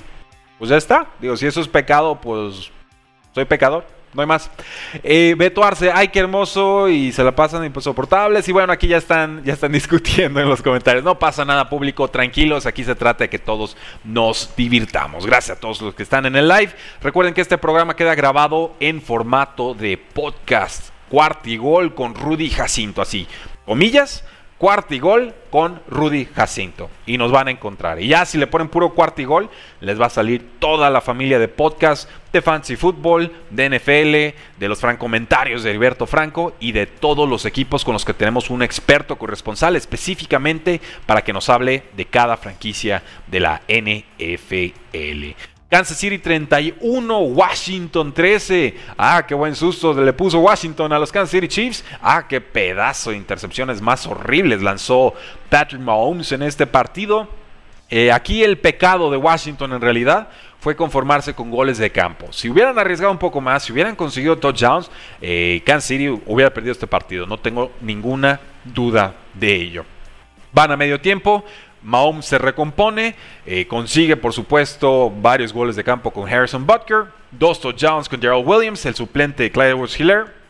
Pues 0.59 0.69
ya 0.69 0.77
está. 0.77 1.07
Digo, 1.19 1.35
si 1.37 1.47
eso 1.47 1.59
es 1.59 1.67
pecado, 1.67 2.21
pues 2.21 2.71
soy 3.33 3.45
pecador 3.45 4.00
no 4.13 4.21
hay 4.21 4.27
más. 4.27 4.51
Eh, 5.03 5.35
Beto 5.37 5.63
Arce, 5.63 5.91
ay, 5.93 6.09
qué 6.09 6.19
hermoso, 6.19 6.89
y 6.89 7.11
se 7.11 7.23
la 7.23 7.35
pasan 7.35 7.63
insoportables. 7.65 8.47
Y 8.47 8.51
bueno, 8.51 8.73
aquí 8.73 8.87
ya 8.87 8.97
están, 8.97 9.43
ya 9.43 9.53
están 9.53 9.71
discutiendo 9.81 10.39
en 10.39 10.49
los 10.49 10.61
comentarios. 10.61 11.03
No 11.03 11.17
pasa 11.17 11.45
nada, 11.45 11.69
público, 11.69 12.07
tranquilos. 12.09 12.65
Aquí 12.65 12.83
se 12.83 12.95
trata 12.95 13.23
de 13.23 13.29
que 13.29 13.39
todos 13.39 13.77
nos 14.03 14.53
divirtamos. 14.55 15.25
Gracias 15.25 15.57
a 15.57 15.59
todos 15.59 15.81
los 15.81 15.95
que 15.95 16.03
están 16.03 16.25
en 16.25 16.35
el 16.35 16.47
live. 16.47 16.71
Recuerden 17.01 17.33
que 17.33 17.41
este 17.41 17.57
programa 17.57 17.95
queda 17.95 18.15
grabado 18.15 18.73
en 18.79 19.01
formato 19.01 19.73
de 19.73 19.97
podcast. 19.97 20.89
Cuartigol 21.09 21.93
con 21.93 22.15
Rudy 22.15 22.49
Jacinto, 22.49 23.01
así, 23.01 23.27
comillas 23.65 24.23
cuartigol 24.61 25.33
con 25.49 25.81
Rudy 25.87 26.25
Jacinto. 26.35 26.91
Y 27.07 27.17
nos 27.17 27.31
van 27.31 27.47
a 27.47 27.51
encontrar. 27.51 27.99
Y 27.99 28.09
ya 28.09 28.27
si 28.27 28.37
le 28.37 28.45
ponen 28.45 28.69
puro 28.69 28.93
cuartigol, 28.93 29.49
les 29.79 29.99
va 29.99 30.05
a 30.05 30.11
salir 30.11 30.59
toda 30.59 30.91
la 30.91 31.01
familia 31.01 31.39
de 31.39 31.47
podcast 31.47 32.07
de 32.31 32.43
Fancy 32.43 32.75
Football, 32.75 33.31
de 33.49 33.69
NFL, 33.71 34.59
de 34.59 34.67
los 34.69 34.79
francomentarios 34.79 35.63
de 35.63 35.71
Heriberto 35.71 36.05
Franco 36.05 36.53
y 36.59 36.73
de 36.73 36.85
todos 36.85 37.27
los 37.27 37.45
equipos 37.45 37.83
con 37.83 37.93
los 37.93 38.05
que 38.05 38.13
tenemos 38.13 38.51
un 38.51 38.61
experto 38.61 39.17
corresponsal 39.17 39.75
específicamente 39.75 40.79
para 41.07 41.23
que 41.23 41.33
nos 41.33 41.49
hable 41.49 41.85
de 41.97 42.05
cada 42.05 42.37
franquicia 42.37 43.01
de 43.25 43.39
la 43.39 43.63
NFL. 43.67 45.50
Kansas 45.71 45.97
City 45.97 46.17
31, 46.17 47.17
Washington 47.17 48.11
13. 48.11 48.75
Ah, 48.97 49.23
qué 49.25 49.33
buen 49.33 49.55
susto 49.55 49.93
le 49.93 50.11
puso 50.11 50.39
Washington 50.39 50.91
a 50.91 50.99
los 50.99 51.13
Kansas 51.13 51.31
City 51.31 51.47
Chiefs. 51.47 51.85
Ah, 52.01 52.27
qué 52.27 52.41
pedazo 52.41 53.11
de 53.11 53.15
intercepciones 53.15 53.81
más 53.81 54.05
horribles 54.05 54.61
lanzó 54.61 55.13
Patrick 55.49 55.79
Mahomes 55.79 56.33
en 56.33 56.43
este 56.43 56.67
partido. 56.67 57.29
Eh, 57.89 58.11
aquí 58.11 58.43
el 58.43 58.57
pecado 58.57 59.09
de 59.09 59.15
Washington 59.15 59.71
en 59.71 59.79
realidad 59.79 60.27
fue 60.59 60.75
conformarse 60.75 61.33
con 61.33 61.49
goles 61.49 61.77
de 61.77 61.89
campo. 61.89 62.33
Si 62.33 62.49
hubieran 62.49 62.77
arriesgado 62.77 63.13
un 63.13 63.17
poco 63.17 63.39
más, 63.39 63.63
si 63.63 63.71
hubieran 63.71 63.95
conseguido 63.95 64.37
touchdowns, 64.37 64.91
eh, 65.21 65.63
Kansas 65.65 65.85
City 65.85 66.09
hubiera 66.25 66.53
perdido 66.53 66.73
este 66.73 66.85
partido. 66.85 67.25
No 67.25 67.37
tengo 67.37 67.71
ninguna 67.79 68.41
duda 68.65 69.15
de 69.33 69.55
ello. 69.55 69.85
Van 70.51 70.69
a 70.69 70.75
medio 70.75 70.99
tiempo. 70.99 71.45
Mahomes 71.83 72.25
se 72.25 72.37
recompone, 72.37 73.15
eh, 73.45 73.67
consigue 73.67 74.17
por 74.17 74.33
supuesto 74.33 75.09
varios 75.09 75.53
goles 75.53 75.75
de 75.75 75.83
campo 75.83 76.11
con 76.11 76.27
Harrison 76.27 76.65
Butker, 76.65 77.05
dos 77.31 77.59
touchdowns 77.59 78.07
con 78.07 78.21
Gerald 78.21 78.47
Williams, 78.47 78.85
el 78.85 78.95
suplente 78.95 79.43
de 79.43 79.51
Clyde 79.51 79.71
Edwards 79.71 79.99
Hiller. 79.99 80.41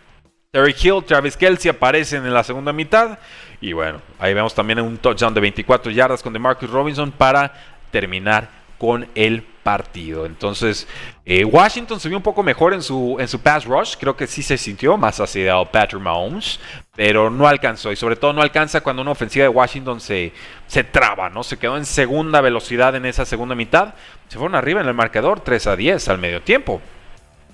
Terry 0.52 0.76
Hill, 0.82 1.04
Travis 1.06 1.38
Kelsey 1.38 1.70
aparecen 1.72 2.26
en 2.26 2.34
la 2.34 2.44
segunda 2.44 2.74
mitad. 2.74 3.20
Y 3.62 3.72
bueno, 3.72 4.02
ahí 4.20 4.34
vemos 4.34 4.54
también 4.54 4.82
un 4.82 4.98
touchdown 4.98 5.34
de 5.34 5.40
24 5.40 5.92
yardas 5.92 6.22
con 6.22 6.34
DeMarcus 6.34 6.70
Robinson 6.70 7.12
para 7.12 7.54
terminar 7.90 8.50
con 8.82 9.08
el 9.14 9.44
partido. 9.44 10.26
Entonces, 10.26 10.88
eh, 11.24 11.46
Washington 11.46 12.00
se 12.00 12.10
vio 12.10 12.18
un 12.18 12.24
poco 12.24 12.42
mejor 12.42 12.74
en 12.74 12.82
su, 12.82 13.16
en 13.20 13.28
su 13.28 13.40
pass 13.40 13.66
rush. 13.66 13.94
Creo 14.00 14.18
que 14.18 14.26
sí 14.26 14.42
se 14.42 14.58
sintió 14.58 14.98
más 14.98 15.20
asideado 15.20 15.72
Patrick 15.72 16.02
Mahomes, 16.02 16.60
pero 16.96 17.30
no 17.30 17.48
alcanzó. 17.48 17.92
Y 17.92 17.96
sobre 17.96 18.16
todo 18.16 18.34
no 18.34 18.42
alcanza 18.42 18.82
cuando 18.82 19.04
una 19.04 19.12
ofensiva 19.12 19.44
de 19.44 19.50
Washington 19.50 20.02
se, 20.02 20.34
se 20.66 20.84
traba, 20.84 21.30
¿no? 21.30 21.44
Se 21.44 21.60
quedó 21.60 21.78
en 21.78 21.86
segunda 21.86 22.42
velocidad 22.42 22.96
en 22.96 23.06
esa 23.06 23.24
segunda 23.24 23.54
mitad. 23.54 23.94
Se 24.30 24.40
fueron 24.40 24.56
arriba 24.56 24.82
en 24.82 24.88
el 24.88 24.96
marcador 24.96 25.42
3 25.42 25.68
a 25.68 25.76
10 25.76 26.08
al 26.10 26.18
medio 26.18 26.42
tiempo. 26.42 26.82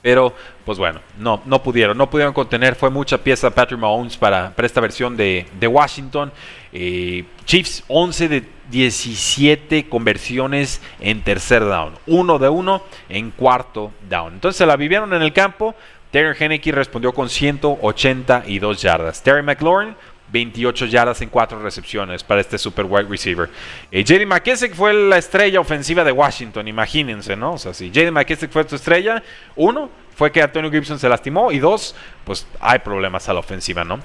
Pero, 0.02 0.34
pues 0.66 0.78
bueno, 0.78 1.02
no, 1.18 1.42
no 1.46 1.62
pudieron, 1.64 1.98
no 1.98 2.10
pudieron 2.10 2.34
contener. 2.34 2.76
Fue 2.76 2.90
mucha 2.90 3.18
pieza 3.18 3.50
Patrick 3.50 3.80
Mahomes 3.80 4.18
para, 4.18 4.56
para 4.56 4.66
esta 4.66 4.82
versión 4.82 5.18
de, 5.18 5.46
Washington. 5.62 6.32
Eh, 6.72 7.26
Chiefs, 7.46 7.84
11 7.88 8.30
de 8.30 8.44
17 8.70 9.90
conversiones 9.90 10.82
en 11.00 11.22
tercer 11.22 11.64
down. 11.64 11.94
Uno 12.06 12.38
de 12.40 12.50
uno 12.50 12.84
en 13.10 13.32
cuarto 13.32 13.92
down. 14.10 14.34
Entonces 14.34 14.58
se 14.58 14.66
la 14.66 14.76
vivieron 14.76 15.14
en 15.14 15.22
el 15.22 15.34
campo. 15.34 15.76
Terry 16.12 16.36
Henneke 16.40 16.72
respondió 16.72 17.14
con 17.14 17.30
182 17.30 18.82
yardas. 18.82 19.22
Terry 19.24 19.44
McLaurin 19.44 19.96
28 20.32 20.86
yardas 20.88 21.22
en 21.22 21.30
4 21.30 21.60
recepciones 21.62 22.24
para 22.24 22.42
este 22.42 22.58
super 22.58 22.86
wide 22.86 23.08
receiver. 23.10 23.50
Eh, 23.92 24.04
JD 24.04 24.26
McKissick 24.26 24.74
fue 24.74 24.94
la 24.94 25.18
estrella 25.18 25.60
ofensiva 25.60 26.04
de 26.04 26.12
Washington, 26.12 26.68
imagínense, 26.68 27.36
¿no? 27.36 27.54
O 27.54 27.58
sea, 27.58 27.74
si 27.74 27.90
JD 27.92 28.12
McKissick 28.12 28.52
fue 28.52 28.66
tu 28.66 28.76
estrella, 28.76 29.24
uno, 29.56 29.90
fue 30.16 30.32
que 30.32 30.42
Antonio 30.42 30.72
Gibson 30.72 30.98
se 30.98 31.08
lastimó 31.08 31.52
y 31.52 31.60
dos, 31.60 31.96
pues 32.26 32.48
hay 32.60 32.80
problemas 32.80 33.30
a 33.30 33.34
la 33.34 33.40
ofensiva, 33.40 33.84
¿no? 33.84 34.00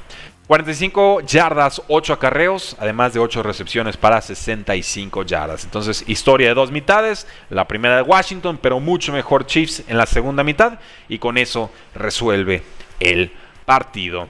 45 0.47 1.23
yardas, 1.23 1.81
8 1.89 2.13
acarreos, 2.13 2.77
además 2.79 3.15
de 3.15 3.21
8 3.21 3.43
recepciones 3.43 3.97
para 3.97 4.21
65 4.21 5.23
yardas. 5.23 5.65
Entonces, 5.65 6.05
historia 6.09 6.49
de 6.49 6.55
dos 6.55 6.71
mitades, 6.71 7.27
la 7.49 7.67
primera 7.67 7.97
de 7.97 8.03
Washington, 8.03 8.59
pero 8.61 8.79
mucho 8.79 9.13
mejor 9.13 9.47
Chiefs 9.47 9.85
en 9.89 9.97
la 9.97 10.05
segunda 10.05 10.45
mitad 10.45 10.79
y 11.09 11.19
con 11.19 11.39
eso 11.39 11.71
resuelve 11.95 12.63
el 13.01 13.33
partido. 13.65 14.29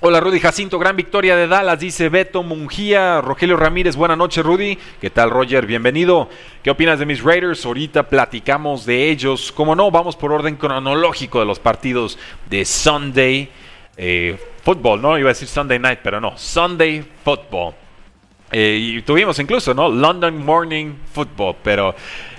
Hola 0.00 0.20
Rudy 0.20 0.40
Jacinto, 0.40 0.78
gran 0.78 0.94
victoria 0.94 1.36
de 1.36 1.48
Dallas, 1.48 1.80
dice 1.80 2.10
Beto 2.10 2.42
Mungía, 2.42 3.22
Rogelio 3.22 3.56
Ramírez, 3.56 3.96
buenas 3.96 4.18
noches 4.18 4.44
Rudy, 4.44 4.76
¿qué 5.00 5.08
tal 5.08 5.30
Roger? 5.30 5.64
Bienvenido. 5.64 6.28
¿Qué 6.62 6.68
opinas 6.68 6.98
de 6.98 7.06
mis 7.06 7.22
Raiders? 7.22 7.64
Ahorita 7.64 8.02
platicamos 8.02 8.84
de 8.84 9.08
ellos. 9.08 9.50
Como 9.52 9.74
no, 9.74 9.90
vamos 9.90 10.14
por 10.14 10.32
orden 10.32 10.56
cronológico 10.56 11.40
de 11.40 11.46
los 11.46 11.58
partidos 11.60 12.18
de 12.50 12.66
Sunday 12.66 13.48
eh, 13.96 14.38
Football, 14.62 15.00
¿no? 15.00 15.18
Iba 15.18 15.30
a 15.30 15.32
decir 15.32 15.48
Sunday 15.48 15.78
Night, 15.78 16.00
pero 16.02 16.20
no, 16.20 16.36
Sunday 16.36 17.02
Football. 17.24 17.72
Eh, 18.52 18.78
y 18.78 19.00
tuvimos 19.00 19.38
incluso, 19.38 19.72
¿no? 19.72 19.88
London 19.88 20.44
Morning 20.44 20.92
Football, 21.10 21.56
pero 21.62 21.94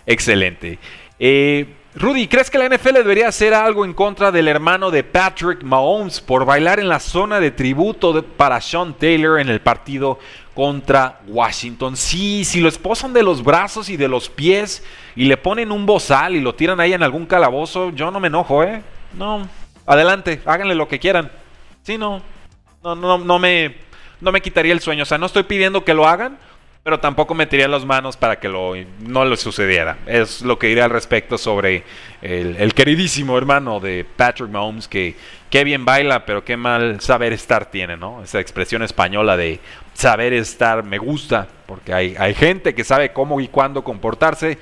excelente. 0.06 0.78
Eh, 1.18 1.66
Rudy, 2.00 2.28
¿crees 2.28 2.52
que 2.52 2.60
la 2.60 2.70
NFL 2.70 2.94
debería 2.94 3.28
hacer 3.28 3.56
algo 3.56 3.84
en 3.84 3.96
contra 3.96 4.32
del 4.32 4.48
hermano 4.48 4.92
de 4.92 5.04
Patrick 5.04 5.64
Mahomes 5.64 6.22
por 6.22 6.46
bailar 6.46 6.80
en 6.80 6.90
la 6.90 7.00
zona 7.00 7.40
de 7.40 7.50
tributo 7.50 8.24
para 8.24 8.62
Sean 8.62 8.94
Taylor 8.94 9.40
en 9.40 9.50
el 9.50 9.62
partido 9.62 10.20
contra 10.54 11.22
Washington? 11.26 11.98
Sí, 11.98 12.46
si 12.46 12.60
lo 12.62 12.70
esposan 12.70 13.14
de 13.14 13.24
los 13.24 13.44
brazos 13.44 13.90
y 13.90 13.98
de 13.98 14.08
los 14.08 14.30
pies 14.30 14.84
y 15.16 15.26
le 15.26 15.38
ponen 15.38 15.72
un 15.72 15.88
bozal 15.88 16.36
y 16.36 16.40
lo 16.40 16.54
tiran 16.54 16.80
ahí 16.80 16.94
en 16.94 17.02
algún 17.02 17.26
calabozo, 17.26 17.90
yo 17.90 18.12
no 18.12 18.20
me 18.20 18.28
enojo, 18.28 18.64
¿eh? 18.64 18.84
No, 19.14 19.50
adelante, 19.88 20.40
háganle 20.46 20.76
lo 20.76 20.88
que 20.88 21.00
quieran. 21.00 21.32
Sí, 21.82 21.98
no, 21.98 22.22
no, 22.84 22.94
no, 22.94 23.18
no 23.18 23.40
me, 23.40 23.76
no 24.22 24.32
me 24.32 24.42
quitaría 24.42 24.74
el 24.74 24.82
sueño. 24.82 25.02
O 25.02 25.08
sea, 25.08 25.18
no 25.18 25.26
estoy 25.26 25.44
pidiendo 25.44 25.84
que 25.84 25.96
lo 25.96 26.08
hagan, 26.08 26.38
pero 26.88 27.02
tampoco 27.02 27.36
metería 27.36 27.68
las 27.68 27.84
manos 27.84 28.16
para 28.16 28.40
que 28.40 28.48
lo, 28.48 28.72
no 29.02 29.26
le 29.26 29.36
sucediera. 29.36 29.98
Es 30.06 30.42
lo 30.42 30.58
que 30.58 30.68
diré 30.68 30.84
al 30.84 30.90
respecto 30.90 31.38
sobre 31.38 31.84
el, 32.22 32.74
queridísimo 32.74 33.38
hermano 33.38 33.82
de 33.82 34.06
Patrick 34.06 34.50
Mahomes, 34.50 34.88
que 34.88 35.14
qué 35.50 35.66
bien 35.66 35.84
baila, 35.84 36.26
pero 36.26 36.46
qué 36.46 36.56
mal 36.56 37.02
saber 37.02 37.34
estar 37.34 37.66
tiene, 37.66 37.98
¿no? 37.98 38.24
Esa 38.24 38.40
expresión 38.40 38.84
española 38.84 39.36
de 39.36 39.60
saber 39.96 40.32
estar 40.32 40.82
me 40.82 40.98
gusta, 40.98 41.50
porque 41.66 41.94
hay, 41.94 42.16
hay 42.18 42.34
gente 42.34 42.74
que 42.74 42.86
sabe 42.86 43.12
cómo 43.12 43.42
y 43.42 43.50
cuándo 43.50 43.84
comportarse, 43.84 44.58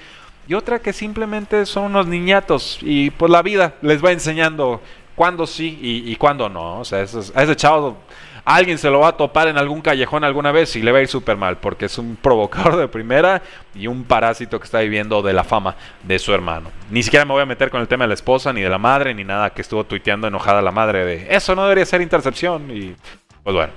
y 0.47 0.55
otra 0.55 0.79
que 0.79 0.93
simplemente 0.93 1.67
son 1.67 1.83
unos 1.83 2.07
niñatos, 2.07 2.79
y 2.81 3.11
pues 3.11 3.31
la 3.31 3.43
vida 3.43 3.75
les 3.83 4.03
va 4.03 4.11
enseñando 4.11 4.81
cuándo 5.15 5.45
sí 5.45 5.77
y, 5.79 6.15
cuándo 6.15 6.49
no. 6.49 6.79
O 6.79 6.85
sea, 6.85 7.01
a 7.01 7.43
ese 7.43 7.55
chavo 7.55 7.97
alguien 8.45 8.77
se 8.77 8.89
lo 8.89 8.99
va 8.99 9.09
a 9.09 9.17
topar 9.17 9.47
en 9.47 9.57
algún 9.57 9.81
callejón 9.81 10.23
alguna 10.23 10.51
vez 10.51 10.75
y 10.75 10.81
le 10.81 10.91
va 10.91 10.99
a 10.99 11.01
ir 11.01 11.07
súper 11.07 11.35
mal, 11.35 11.57
porque 11.57 11.85
es 11.85 11.97
un 11.97 12.15
provocador 12.15 12.77
de 12.77 12.87
primera 12.87 13.41
y 13.73 13.87
un 13.87 14.03
parásito 14.03 14.59
que 14.59 14.65
está 14.65 14.79
viviendo 14.79 15.21
de 15.21 15.33
la 15.33 15.43
fama 15.43 15.75
de 16.03 16.19
su 16.19 16.33
hermano. 16.33 16.71
Ni 16.89 17.03
siquiera 17.03 17.25
me 17.25 17.33
voy 17.33 17.41
a 17.41 17.45
meter 17.45 17.69
con 17.69 17.81
el 17.81 17.87
tema 17.87 18.05
de 18.05 18.09
la 18.09 18.13
esposa, 18.13 18.53
ni 18.53 18.61
de 18.61 18.69
la 18.69 18.77
madre, 18.77 19.13
ni 19.13 19.23
nada 19.23 19.49
que 19.49 19.61
estuvo 19.61 19.83
tuiteando 19.83 20.27
enojada 20.27 20.61
la 20.61 20.71
madre 20.71 21.03
de 21.03 21.27
eso 21.29 21.55
no 21.55 21.63
debería 21.63 21.85
ser 21.85 22.01
intercepción. 22.01 22.69
Y 22.71 22.95
pues 23.43 23.55
bueno, 23.55 23.73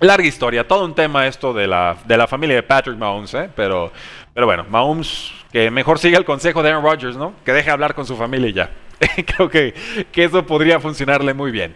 larga 0.00 0.26
historia, 0.26 0.66
todo 0.66 0.84
un 0.84 0.94
tema 0.94 1.26
esto 1.26 1.52
de 1.52 1.66
la, 1.66 1.96
de 2.06 2.16
la 2.16 2.26
familia 2.26 2.56
de 2.56 2.62
Patrick 2.62 2.96
Mahomes, 2.96 3.34
¿eh? 3.34 3.50
pero, 3.54 3.92
pero 4.32 4.46
bueno, 4.46 4.64
Mahomes 4.68 5.32
que 5.52 5.70
mejor 5.70 5.98
siga 5.98 6.18
el 6.18 6.24
consejo 6.24 6.62
de 6.62 6.70
Aaron 6.70 6.84
Rodgers, 6.84 7.16
¿no? 7.16 7.34
Que 7.44 7.52
deje 7.52 7.70
hablar 7.70 7.94
con 7.94 8.04
su 8.04 8.16
familia 8.16 8.48
y 8.48 8.52
ya. 8.52 8.70
Creo 9.26 9.48
que, 9.48 9.74
que 10.12 10.24
eso 10.24 10.44
podría 10.44 10.80
funcionarle 10.80 11.34
muy 11.34 11.50
bien. 11.50 11.74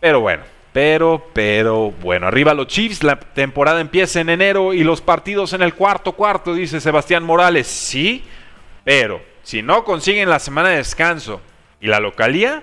Pero 0.00 0.20
bueno, 0.20 0.42
pero, 0.72 1.28
pero, 1.34 1.90
bueno, 2.00 2.26
arriba 2.26 2.54
los 2.54 2.66
Chiefs, 2.66 3.02
la 3.02 3.20
temporada 3.20 3.80
empieza 3.80 4.20
en 4.20 4.30
enero 4.30 4.72
y 4.72 4.84
los 4.84 5.02
partidos 5.02 5.52
en 5.52 5.62
el 5.62 5.74
cuarto 5.74 6.12
cuarto, 6.12 6.54
dice 6.54 6.80
Sebastián 6.80 7.22
Morales. 7.24 7.66
Sí, 7.66 8.24
pero 8.82 9.20
si 9.42 9.60
no 9.62 9.84
consiguen 9.84 10.30
la 10.30 10.38
semana 10.38 10.70
de 10.70 10.76
descanso 10.76 11.42
y 11.80 11.88
la 11.88 12.00
localía, 12.00 12.62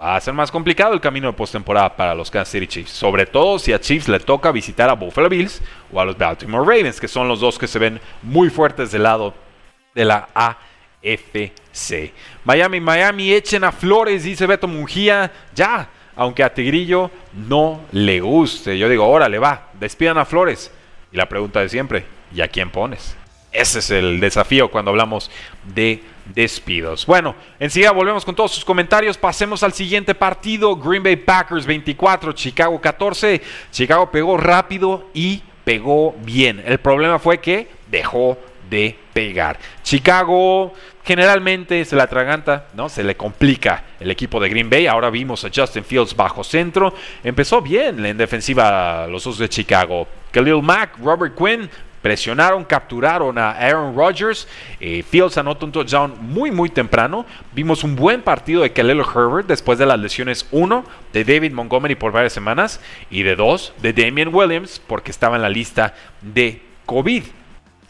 va 0.00 0.16
a 0.16 0.20
ser 0.20 0.32
más 0.32 0.50
complicado 0.50 0.94
el 0.94 1.00
camino 1.00 1.26
de 1.26 1.34
postemporada 1.34 1.94
para 1.94 2.14
los 2.14 2.30
Kansas 2.30 2.52
City 2.52 2.66
Chiefs. 2.66 2.92
Sobre 2.92 3.26
todo 3.26 3.58
si 3.58 3.74
a 3.74 3.80
Chiefs 3.80 4.08
le 4.08 4.20
toca 4.20 4.50
visitar 4.50 4.88
a 4.88 4.94
Buffalo 4.94 5.28
Bills 5.28 5.60
o 5.92 6.00
a 6.00 6.06
los 6.06 6.16
Baltimore 6.16 6.64
Ravens, 6.64 6.98
que 6.98 7.08
son 7.08 7.28
los 7.28 7.40
dos 7.40 7.58
que 7.58 7.66
se 7.66 7.78
ven 7.78 8.00
muy 8.22 8.48
fuertes 8.48 8.92
del 8.92 9.02
lado 9.02 9.34
de 9.94 10.06
la 10.06 10.26
AFC. 10.32 12.12
Miami, 12.44 12.80
Miami, 12.80 13.32
echen 13.34 13.64
a 13.64 13.72
Flores, 13.72 14.24
dice 14.24 14.46
Beto 14.46 14.66
Mungía. 14.66 15.30
Ya 15.54 15.90
aunque 16.20 16.44
a 16.44 16.52
Tigrillo 16.52 17.10
no 17.32 17.80
le 17.92 18.20
guste. 18.20 18.76
Yo 18.76 18.90
digo, 18.90 19.08
órale, 19.08 19.38
va, 19.38 19.70
despidan 19.80 20.18
a 20.18 20.26
Flores. 20.26 20.70
Y 21.10 21.16
la 21.16 21.26
pregunta 21.26 21.60
de 21.60 21.70
siempre, 21.70 22.04
¿y 22.30 22.42
a 22.42 22.48
quién 22.48 22.68
pones? 22.68 23.16
Ese 23.50 23.78
es 23.78 23.90
el 23.90 24.20
desafío 24.20 24.70
cuando 24.70 24.90
hablamos 24.90 25.30
de 25.74 26.02
despidos. 26.26 27.06
Bueno, 27.06 27.34
enseguida 27.58 27.92
volvemos 27.92 28.26
con 28.26 28.34
todos 28.34 28.52
sus 28.52 28.66
comentarios. 28.66 29.16
Pasemos 29.16 29.62
al 29.62 29.72
siguiente 29.72 30.14
partido. 30.14 30.76
Green 30.76 31.02
Bay 31.02 31.16
Packers 31.16 31.64
24, 31.64 32.34
Chicago 32.34 32.78
14. 32.78 33.40
Chicago 33.72 34.10
pegó 34.10 34.36
rápido 34.36 35.08
y 35.14 35.42
pegó 35.64 36.14
bien. 36.22 36.62
El 36.66 36.80
problema 36.80 37.18
fue 37.18 37.40
que 37.40 37.66
dejó 37.90 38.36
de 38.70 38.96
pegar. 39.12 39.58
Chicago 39.82 40.72
generalmente 41.04 41.84
se 41.84 41.96
la 41.96 42.04
atraganta, 42.04 42.68
¿no? 42.74 42.88
Se 42.88 43.02
le 43.02 43.16
complica 43.16 43.84
el 43.98 44.10
equipo 44.10 44.40
de 44.40 44.48
Green 44.48 44.70
Bay. 44.70 44.86
Ahora 44.86 45.10
vimos 45.10 45.44
a 45.44 45.50
Justin 45.54 45.84
Fields 45.84 46.14
bajo 46.14 46.44
centro. 46.44 46.94
Empezó 47.24 47.60
bien 47.60 48.04
en 48.06 48.16
defensiva 48.16 49.06
los 49.08 49.24
dos 49.24 49.38
de 49.38 49.48
Chicago. 49.48 50.06
Khalil 50.30 50.62
Mack, 50.62 50.98
Robert 50.98 51.34
Quinn 51.36 51.68
presionaron, 52.02 52.64
capturaron 52.64 53.36
a 53.38 53.50
Aaron 53.50 53.94
Rodgers. 53.94 54.46
Eh, 54.78 55.02
Fields 55.02 55.36
anotó 55.36 55.66
un 55.66 55.72
touchdown 55.72 56.14
muy, 56.20 56.50
muy 56.50 56.70
temprano. 56.70 57.26
Vimos 57.52 57.84
un 57.84 57.96
buen 57.96 58.22
partido 58.22 58.62
de 58.62 58.72
Khalil 58.72 59.00
Herbert 59.00 59.46
después 59.46 59.78
de 59.78 59.86
las 59.86 59.98
lesiones 59.98 60.46
1 60.50 60.84
de 61.12 61.24
David 61.24 61.52
Montgomery 61.52 61.94
por 61.94 62.12
varias 62.12 62.32
semanas 62.32 62.80
y 63.10 63.22
de 63.22 63.36
2 63.36 63.74
de 63.82 63.92
Damian 63.92 64.34
Williams 64.34 64.80
porque 64.86 65.10
estaba 65.10 65.36
en 65.36 65.42
la 65.42 65.48
lista 65.48 65.94
de 66.20 66.62
COVID. 66.86 67.24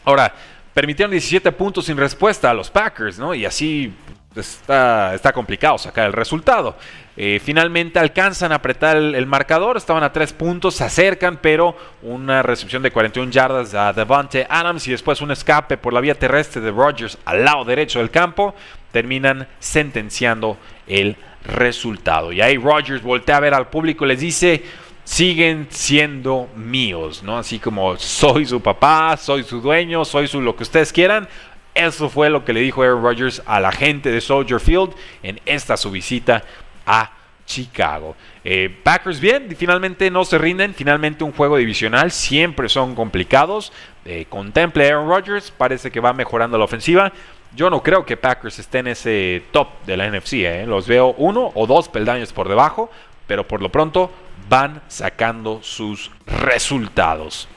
Ahora, 0.03 0.33
permitieron 0.73 1.11
17 1.11 1.51
puntos 1.51 1.85
sin 1.85 1.97
respuesta 1.97 2.49
a 2.49 2.53
los 2.53 2.69
Packers, 2.69 3.19
¿no? 3.19 3.33
Y 3.33 3.45
así 3.45 3.93
está, 4.35 5.13
está 5.13 5.33
complicado 5.33 5.77
sacar 5.77 6.07
el 6.07 6.13
resultado. 6.13 6.75
Eh, 7.17 7.41
finalmente 7.43 7.99
alcanzan 7.99 8.51
a 8.53 8.55
apretar 8.55 8.95
el, 8.95 9.25
marcador, 9.25 9.75
estaban 9.75 10.03
a 10.03 10.13
3 10.13 10.31
puntos, 10.33 10.75
se 10.75 10.85
acercan, 10.85 11.39
pero 11.41 11.75
una 12.01 12.41
recepción 12.41 12.81
de 12.81 12.91
41 12.91 13.31
yardas 13.31 13.73
a 13.73 13.91
Devante 13.91 14.47
Adams 14.49 14.87
y 14.87 14.91
después 14.91 15.21
un 15.21 15.31
escape 15.31 15.77
por 15.77 15.91
la 15.91 15.99
vía 15.99 16.15
terrestre 16.15 16.61
de 16.61 16.71
Rodgers 16.71 17.17
al 17.25 17.43
lado 17.43 17.65
derecho 17.65 17.99
del 17.99 18.11
campo, 18.11 18.55
terminan 18.91 19.47
sentenciando 19.59 20.57
el 20.87 21.17
resultado. 21.43 22.31
Y 22.31 22.41
ahí 22.41 22.57
Rodgers 22.57 23.01
voltea 23.01 23.37
a 23.37 23.41
ver 23.41 23.53
al 23.53 23.67
público 23.67 24.05
y 24.05 24.09
les 24.09 24.19
dice, 24.19 24.63
siguen 25.11 25.67
siendo 25.69 26.47
míos, 26.55 27.21
¿no? 27.21 27.37
Así 27.37 27.59
como 27.59 27.97
soy 27.97 28.45
su 28.45 28.61
papá, 28.61 29.17
soy 29.17 29.43
su 29.43 29.59
dueño, 29.59 30.05
soy 30.05 30.25
su 30.25 30.39
lo 30.39 30.55
que 30.55 30.63
ustedes 30.63 30.93
quieran. 30.93 31.27
Eso 31.75 32.07
fue 32.07 32.29
lo 32.29 32.45
que 32.45 32.53
le 32.53 32.61
dijo 32.61 32.81
Aaron 32.81 33.03
Rodgers 33.03 33.43
a 33.45 33.59
la 33.59 33.73
gente 33.73 34.09
de 34.09 34.21
Soldier 34.21 34.61
Field 34.61 34.93
en 35.21 35.41
esta 35.45 35.75
su 35.75 35.91
visita 35.91 36.45
a 36.85 37.11
Chicago. 37.45 38.15
Eh, 38.45 38.73
Packers 38.83 39.19
bien, 39.19 39.53
finalmente 39.57 40.09
no 40.09 40.23
se 40.23 40.37
rinden, 40.37 40.73
finalmente 40.73 41.25
un 41.25 41.33
juego 41.33 41.57
divisional, 41.57 42.09
siempre 42.11 42.69
son 42.69 42.95
complicados. 42.95 43.73
Eh, 44.05 44.27
contemple 44.29 44.87
Aaron 44.87 45.09
Rodgers, 45.09 45.51
parece 45.51 45.91
que 45.91 45.99
va 45.99 46.13
mejorando 46.13 46.57
la 46.57 46.63
ofensiva. 46.63 47.11
Yo 47.53 47.69
no 47.69 47.83
creo 47.83 48.05
que 48.05 48.15
Packers 48.15 48.59
esté 48.59 48.79
en 48.79 48.87
ese 48.87 49.43
top 49.51 49.67
de 49.85 49.97
la 49.97 50.09
NFC, 50.09 50.33
eh. 50.35 50.65
los 50.65 50.87
veo 50.87 51.15
uno 51.17 51.51
o 51.53 51.67
dos 51.67 51.89
peldaños 51.89 52.31
por 52.31 52.47
debajo, 52.47 52.89
pero 53.27 53.45
por 53.45 53.61
lo 53.61 53.67
pronto 53.67 54.09
van 54.51 54.81
sacando 54.89 55.63
sus 55.63 56.11
resultados. 56.25 57.47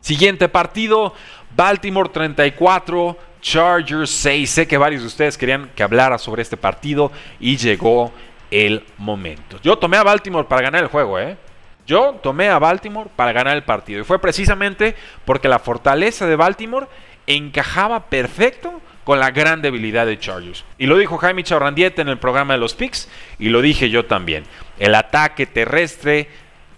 Siguiente 0.00 0.48
partido, 0.48 1.12
Baltimore 1.54 2.08
34, 2.08 3.18
Chargers 3.42 4.08
6. 4.10 4.50
Sé 4.50 4.66
que 4.66 4.78
varios 4.78 5.02
de 5.02 5.08
ustedes 5.08 5.36
querían 5.36 5.70
que 5.76 5.82
hablara 5.82 6.16
sobre 6.16 6.40
este 6.40 6.56
partido 6.56 7.12
y 7.38 7.58
llegó 7.58 8.12
el 8.50 8.82
momento. 8.96 9.60
Yo 9.62 9.76
tomé 9.76 9.98
a 9.98 10.02
Baltimore 10.02 10.48
para 10.48 10.62
ganar 10.62 10.82
el 10.82 10.88
juego, 10.88 11.18
¿eh? 11.18 11.36
Yo 11.86 12.18
tomé 12.22 12.48
a 12.48 12.58
Baltimore 12.58 13.10
para 13.14 13.32
ganar 13.32 13.54
el 13.54 13.64
partido. 13.64 14.00
Y 14.00 14.04
fue 14.04 14.18
precisamente 14.18 14.96
porque 15.26 15.48
la 15.48 15.58
fortaleza 15.58 16.26
de 16.26 16.36
Baltimore 16.36 16.86
encajaba 17.26 18.06
perfecto 18.06 18.80
con 19.08 19.20
la 19.20 19.30
gran 19.30 19.62
debilidad 19.62 20.04
de 20.04 20.18
Chargers. 20.18 20.66
Y 20.76 20.84
lo 20.84 20.98
dijo 20.98 21.16
Jaime 21.16 21.42
Chaurrandieta 21.42 22.02
en 22.02 22.08
el 22.08 22.18
programa 22.18 22.52
de 22.52 22.60
los 22.60 22.74
Picks 22.74 23.08
y 23.38 23.48
lo 23.48 23.62
dije 23.62 23.88
yo 23.88 24.04
también. 24.04 24.44
El 24.78 24.94
ataque 24.94 25.46
terrestre 25.46 26.28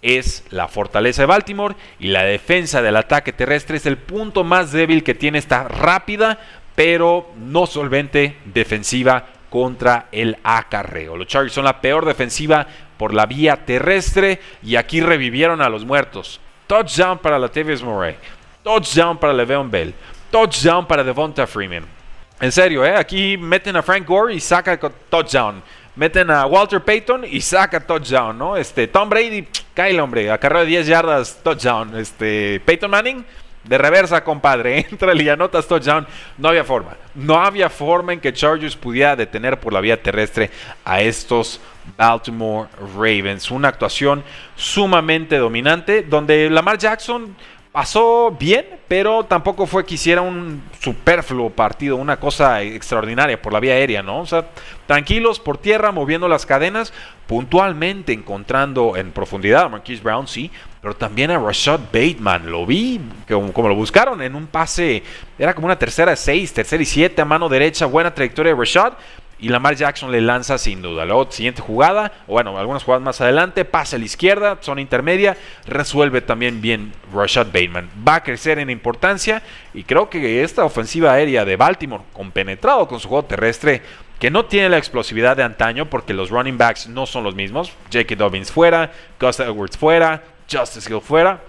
es 0.01 0.45
la 0.51 0.69
fortaleza 0.69 1.23
de 1.23 1.27
Baltimore 1.27 1.75
y 1.99 2.07
la 2.07 2.23
defensa 2.23 2.83
del 2.83 2.95
ataque 2.95 3.33
terrestre 3.33 3.79
es 3.79 3.87
el 3.87 3.97
punto 3.97 4.45
más 4.45 4.71
débil 4.71 5.03
que 5.03 5.17
tiene 5.17 5.39
esta 5.39 5.65
rápida 5.65 6.39
pero 6.77 7.33
no 7.37 7.67
solvente 7.67 8.37
defensiva 8.45 9.27
contra 9.51 10.07
el 10.13 10.39
acarreo. 10.45 11.17
Los 11.17 11.27
Chargers 11.27 11.55
son 11.55 11.65
la 11.65 11.81
peor 11.81 12.07
defensiva 12.07 12.65
por 12.97 13.13
la 13.13 13.27
vía 13.27 13.67
terrestre 13.67 14.39
y 14.63 14.77
aquí 14.77 15.01
revivieron 15.01 15.61
a 15.61 15.69
los 15.69 15.85
muertos. 15.85 16.41
Touchdown 16.69 17.19
para 17.19 17.41
Latavius 17.41 17.83
Murray, 17.83 18.15
touchdown 18.63 19.19
para 19.19 19.33
Le'Veon 19.33 19.69
Bell, 19.69 19.93
touchdown 20.31 20.87
para 20.87 21.03
Devonta 21.03 21.45
Freeman. 21.49 21.99
En 22.41 22.51
serio, 22.51 22.85
¿eh? 22.87 22.97
aquí 22.97 23.37
meten 23.37 23.77
a 23.77 23.83
Frank 23.83 24.07
Gore 24.07 24.35
y 24.35 24.41
saca 24.41 24.79
touchdown. 24.79 25.63
Meten 25.95 26.31
a 26.31 26.47
Walter 26.47 26.81
Payton 26.81 27.27
y 27.31 27.43
saca 27.43 27.79
touchdown, 27.81 28.39
¿no? 28.39 28.57
Este, 28.57 28.87
Tom 28.89 29.11
Brady, 29.11 29.47
cae 29.75 30.01
hombre, 30.01 30.31
acarreo 30.31 30.61
de 30.61 30.69
10 30.69 30.87
yardas, 30.87 31.39
touchdown. 31.43 31.95
Este, 31.99 32.59
Peyton 32.65 32.91
Manning, 32.91 33.27
de 33.65 33.77
reversa, 33.77 34.25
compadre. 34.25 34.79
Entra 34.91 35.15
y 35.15 35.27
touchdown. 35.51 36.07
No 36.39 36.49
había 36.49 36.65
forma. 36.65 36.97
No 37.15 37.39
había 37.39 37.69
forma 37.69 38.15
en 38.15 38.21
que 38.21 38.33
Chargers 38.33 38.75
pudiera 38.75 39.17
detener 39.17 39.61
por 39.61 39.75
la 39.75 39.83
vía 39.83 40.03
terrestre 40.03 40.51
a 40.83 41.03
estos 41.03 41.61
Baltimore 41.99 42.71
Ravens. 42.97 43.51
Una 43.51 43.69
actuación 43.69 44.25
sumamente 44.57 45.37
dominante 45.37 46.03
donde 46.03 46.49
Lamar 46.49 46.79
Jackson 46.79 47.37
pasó 47.73 48.37
bien, 48.39 48.67
pero 48.89 49.25
tampoco 49.25 49.67
fue 49.67 49.87
que 49.87 49.95
hiciera 49.95 50.23
un 50.23 50.63
superfluo 50.81 51.51
partido, 51.51 51.97
una 51.97 52.19
cosa 52.19 52.63
extraordinaria 52.63 53.41
por 53.41 53.53
la 53.53 53.61
vía 53.61 53.75
aérea, 53.75 54.03
¿no? 54.03 54.21
O 54.21 54.27
sea, 54.27 54.47
tranquilos 54.87 55.39
por 55.39 55.59
tierra, 55.59 55.93
moviendo 55.93 56.27
las 56.27 56.47
cadenas, 56.47 56.93
puntualmente 57.29 58.13
encontrando 58.13 58.97
en 58.97 59.13
profundidad 59.13 59.65
a 59.65 59.69
Marquise 59.69 60.03
Brown, 60.03 60.27
sí, 60.27 60.51
pero 60.83 60.97
también 60.97 61.31
a 61.31 61.39
Rashad 61.39 61.81
Bateman. 61.93 62.51
Lo 62.51 62.67
vi 62.67 63.01
como, 63.29 63.53
como, 63.53 63.69
lo 63.69 63.77
buscaron 63.77 64.21
en 64.21 64.35
un 64.35 64.49
pase, 64.49 65.05
era 65.39 65.55
como 65.55 65.67
una 65.67 65.79
tercera 65.79 66.11
de 66.11 66.17
seis, 66.17 66.53
tercera 66.53 66.83
y 66.83 66.87
siete 66.87 67.23
a 67.23 67.25
mano 67.25 67.49
derecha, 67.49 67.87
buena 67.87 68.13
trayectoria 68.13 68.53
de 68.53 68.59
Rashad. 68.59 68.95
Y 69.41 69.49
Lamar 69.49 69.75
Jackson 69.75 70.13
le 70.13 70.21
lanza 70.21 70.59
sin 70.59 70.83
duda. 70.83 71.05
Luego, 71.05 71.31
siguiente 71.31 71.63
jugada, 71.63 72.13
o 72.27 72.33
bueno, 72.33 72.59
algunas 72.59 72.85
jugadas 72.85 73.03
más 73.03 73.21
adelante, 73.21 73.65
pasa 73.65 73.97
a 73.97 73.99
la 73.99 74.05
izquierda, 74.05 74.59
zona 74.61 74.81
intermedia, 74.81 75.37
resuelve 75.67 76.21
también 76.21 76.61
bien 76.61 76.93
Rashad 77.13 77.47
Bateman. 77.47 77.89
Va 78.07 78.17
a 78.17 78.23
crecer 78.23 78.59
en 78.59 78.71
importancia 78.71 79.43
y 79.73 79.85
creo 79.85 80.11
que 80.11 80.43
esta 80.43 80.65
ofensiva 80.65 81.13
aérea 81.13 81.45
de 81.45 81.57
Baltimore, 81.57 82.05
compenetrado 82.13 82.87
con 82.87 83.01
su 83.01 83.09
juego 83.09 83.25
terrestre, 83.25 83.83
que 84.19 84.31
no 84.31 84.45
tiene 84.45 84.69
la 84.69 84.77
explosividad 84.77 85.37
de 85.37 85.43
antaño 85.43 85.87
porque 85.87 86.13
los 86.13 86.29
running 86.29 86.59
backs 86.59 86.87
no 86.87 87.07
son 87.07 87.25
los 87.25 87.35
mismos. 87.35 87.73
J.K. 87.91 88.17
Dobbins 88.17 88.53
fuera, 88.53 88.93
Gus 89.19 89.41
Edwards 89.41 89.79
fuera, 89.79 90.23
Justice 90.51 90.93
Hill 90.93 91.01
fuera. 91.01 91.41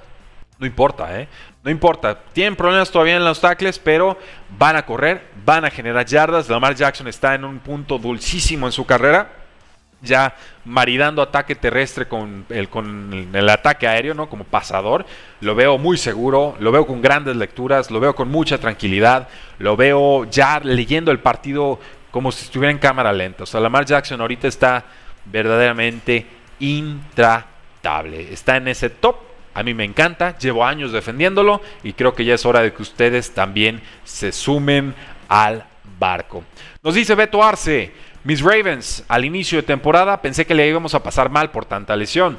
No 0.58 0.66
importa, 0.66 1.20
¿eh? 1.20 1.28
No 1.64 1.70
importa. 1.70 2.18
Tienen 2.34 2.56
problemas 2.56 2.90
todavía 2.90 3.16
en 3.16 3.26
los 3.26 3.40
tackles, 3.40 3.78
pero 3.78 4.18
van 4.58 4.76
a 4.76 4.86
correr, 4.86 5.28
van 5.46 5.64
a 5.66 5.70
generar 5.70 6.06
yardas. 6.06 6.50
Lamar 6.50 6.76
Jackson 6.76 7.08
está 7.08 7.36
en 7.36 7.46
un 7.46 7.60
punto 7.60 8.00
dulcísimo 8.00 8.66
en 8.66 8.72
su 8.72 8.86
carrera. 8.86 9.32
Ya 10.04 10.36
maridando 10.66 11.22
ataque 11.22 11.54
terrestre 11.54 12.08
con 12.08 12.46
el, 12.50 12.70
con 12.70 13.30
el 13.32 13.50
ataque 13.50 13.88
aéreo, 13.88 14.16
¿no? 14.16 14.28
Como 14.28 14.44
pasador. 14.44 15.06
Lo 15.42 15.54
veo 15.54 15.78
muy 15.78 15.98
seguro, 15.98 16.56
lo 16.60 16.72
veo 16.72 16.88
con 16.88 17.04
grandes 17.04 17.36
lecturas, 17.36 17.92
lo 17.92 18.00
veo 18.00 18.16
con 18.16 18.28
mucha 18.28 18.58
tranquilidad, 18.58 19.28
lo 19.60 19.78
veo 19.78 20.26
ya 20.26 20.60
leyendo 20.60 21.12
el 21.12 21.20
partido 21.20 21.80
como 22.10 22.32
si 22.32 22.46
estuviera 22.46 22.72
en 22.72 22.80
cámara 22.80 23.14
lenta. 23.14 23.44
O 23.44 23.46
sea, 23.46 23.60
Lamar 23.60 23.86
Jackson 23.86 24.20
ahorita 24.20 24.48
está 24.48 24.86
verdaderamente 25.26 26.26
intratable. 26.60 28.34
Está 28.34 28.58
en 28.58 28.70
ese 28.70 28.90
top 28.90 29.31
a 29.54 29.64
mí 29.64 29.74
me 29.74 29.84
encanta, 29.84 30.38
llevo 30.38 30.66
años 30.66 30.92
defendiéndolo 30.92 31.62
y 31.84 31.94
creo 31.94 32.14
que 32.14 32.26
ya 32.26 32.36
es 32.36 32.46
hora 32.46 32.62
de 32.62 32.74
que 32.74 32.82
ustedes 32.82 33.34
también 33.34 33.82
se 34.04 34.32
sumen 34.32 34.96
al 35.28 35.66
barco. 36.00 36.44
Nos 36.84 36.96
dice 36.96 37.16
Beto 37.16 37.44
Arce, 37.44 37.92
mis 38.24 38.42
Ravens 38.42 39.04
al 39.08 39.26
inicio 39.26 39.58
de 39.58 39.64
temporada 39.64 40.22
pensé 40.22 40.46
que 40.46 40.56
le 40.56 40.68
íbamos 40.68 40.96
a 40.96 41.04
pasar 41.04 41.30
mal 41.30 41.52
por 41.52 41.66
tanta 41.66 41.96
lesión. 41.96 42.38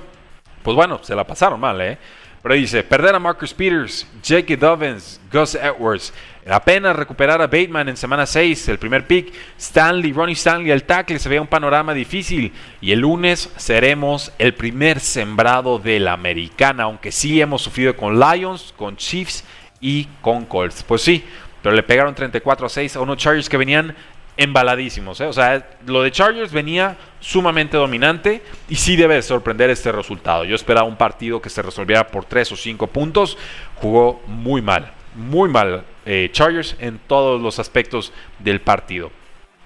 Pues 0.62 0.76
bueno, 0.76 1.00
se 1.02 1.14
la 1.14 1.24
pasaron 1.24 1.60
mal, 1.60 1.80
¿eh? 1.80 1.98
Pero 2.42 2.54
dice, 2.54 2.82
perder 2.82 3.14
a 3.14 3.20
Marcus 3.20 3.54
Peters, 3.54 4.06
Jake 4.20 4.56
Dobbins, 4.56 5.20
Gus 5.32 5.54
Edwards, 5.54 6.12
apenas 6.48 6.96
recuperar 6.96 7.40
a 7.40 7.46
Bateman 7.46 7.88
en 7.88 7.96
semana 7.96 8.26
6, 8.26 8.68
el 8.68 8.78
primer 8.78 9.06
pick, 9.06 9.32
Stanley, 9.58 10.12
Ronnie 10.12 10.34
Stanley, 10.34 10.70
el 10.70 10.84
tackle, 10.84 11.18
se 11.18 11.28
ve 11.28 11.38
un 11.38 11.46
panorama 11.46 11.94
difícil. 11.94 12.52
Y 12.80 12.92
el 12.92 13.00
lunes 13.00 13.50
seremos 13.56 14.32
el 14.38 14.54
primer 14.54 15.00
sembrado 15.00 15.78
de 15.78 16.00
la 16.00 16.14
americana, 16.14 16.84
aunque 16.84 17.12
sí 17.12 17.40
hemos 17.40 17.62
sufrido 17.62 17.96
con 17.96 18.18
Lions, 18.18 18.74
con 18.76 18.96
Chiefs 18.96 19.44
y 19.80 20.08
con 20.20 20.44
Colts. 20.46 20.82
Pues 20.82 21.02
sí, 21.02 21.24
pero 21.62 21.74
le 21.74 21.82
pegaron 21.82 22.14
34 22.14 22.66
a 22.66 22.68
6 22.68 22.96
a 22.96 23.00
unos 23.00 23.18
Chargers 23.18 23.48
que 23.48 23.56
venían 23.56 23.94
embaladísimos. 24.36 25.20
¿eh? 25.20 25.26
O 25.26 25.32
sea, 25.32 25.66
lo 25.86 26.02
de 26.02 26.10
Chargers 26.10 26.52
venía 26.52 26.96
sumamente 27.20 27.76
dominante 27.76 28.42
y 28.68 28.76
sí 28.76 28.96
debe 28.96 29.20
sorprender 29.22 29.70
este 29.70 29.92
resultado. 29.92 30.44
Yo 30.44 30.54
esperaba 30.54 30.86
un 30.86 30.96
partido 30.96 31.40
que 31.40 31.50
se 31.50 31.62
resolviera 31.62 32.06
por 32.08 32.24
3 32.24 32.52
o 32.52 32.56
5 32.56 32.86
puntos. 32.88 33.38
Jugó 33.76 34.22
muy 34.26 34.62
mal, 34.62 34.92
muy 35.14 35.48
mal 35.48 35.84
eh, 36.04 36.28
Chargers 36.32 36.76
en 36.78 36.98
todos 37.06 37.40
los 37.40 37.58
aspectos 37.58 38.12
del 38.38 38.60
partido. 38.60 39.10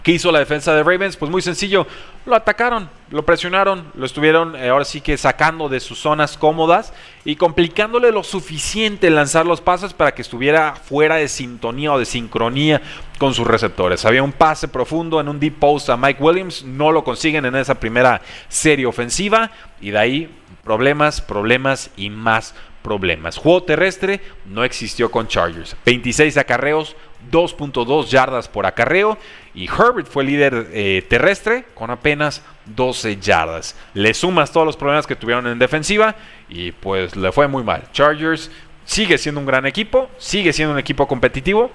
¿Qué 0.06 0.12
hizo 0.12 0.30
la 0.30 0.38
defensa 0.38 0.72
de 0.72 0.84
Ravens? 0.84 1.16
Pues 1.16 1.32
muy 1.32 1.42
sencillo, 1.42 1.84
lo 2.26 2.36
atacaron, 2.36 2.88
lo 3.10 3.26
presionaron, 3.26 3.90
lo 3.96 4.06
estuvieron 4.06 4.54
eh, 4.54 4.68
ahora 4.68 4.84
sí 4.84 5.00
que 5.00 5.16
sacando 5.16 5.68
de 5.68 5.80
sus 5.80 5.98
zonas 5.98 6.36
cómodas 6.36 6.92
y 7.24 7.34
complicándole 7.34 8.12
lo 8.12 8.22
suficiente 8.22 9.10
lanzar 9.10 9.46
los 9.46 9.60
pases 9.60 9.92
para 9.94 10.14
que 10.14 10.22
estuviera 10.22 10.76
fuera 10.76 11.16
de 11.16 11.26
sintonía 11.26 11.92
o 11.92 11.98
de 11.98 12.04
sincronía 12.04 12.82
con 13.18 13.34
sus 13.34 13.48
receptores. 13.48 14.04
Había 14.04 14.22
un 14.22 14.30
pase 14.30 14.68
profundo 14.68 15.20
en 15.20 15.28
un 15.28 15.40
deep 15.40 15.58
post 15.58 15.90
a 15.90 15.96
Mike 15.96 16.22
Williams, 16.22 16.62
no 16.62 16.92
lo 16.92 17.02
consiguen 17.02 17.44
en 17.44 17.56
esa 17.56 17.74
primera 17.74 18.20
serie 18.46 18.86
ofensiva 18.86 19.50
y 19.80 19.90
de 19.90 19.98
ahí 19.98 20.30
problemas, 20.62 21.20
problemas 21.20 21.90
y 21.96 22.10
más 22.10 22.54
problemas. 22.86 23.36
Juego 23.36 23.64
terrestre 23.64 24.20
no 24.44 24.62
existió 24.62 25.10
con 25.10 25.26
Chargers. 25.26 25.74
26 25.84 26.36
acarreos, 26.36 26.94
2.2 27.32 28.06
yardas 28.06 28.46
por 28.46 28.64
acarreo 28.64 29.18
y 29.56 29.64
Herbert 29.64 30.06
fue 30.06 30.22
líder 30.22 30.68
eh, 30.70 31.04
terrestre 31.08 31.64
con 31.74 31.90
apenas 31.90 32.44
12 32.66 33.16
yardas. 33.16 33.74
Le 33.92 34.14
sumas 34.14 34.52
todos 34.52 34.64
los 34.64 34.76
problemas 34.76 35.04
que 35.04 35.16
tuvieron 35.16 35.48
en 35.48 35.58
defensiva 35.58 36.14
y 36.48 36.70
pues 36.70 37.16
le 37.16 37.32
fue 37.32 37.48
muy 37.48 37.64
mal. 37.64 37.90
Chargers 37.90 38.52
sigue 38.84 39.18
siendo 39.18 39.40
un 39.40 39.46
gran 39.46 39.66
equipo, 39.66 40.08
sigue 40.16 40.52
siendo 40.52 40.72
un 40.72 40.78
equipo 40.78 41.08
competitivo, 41.08 41.72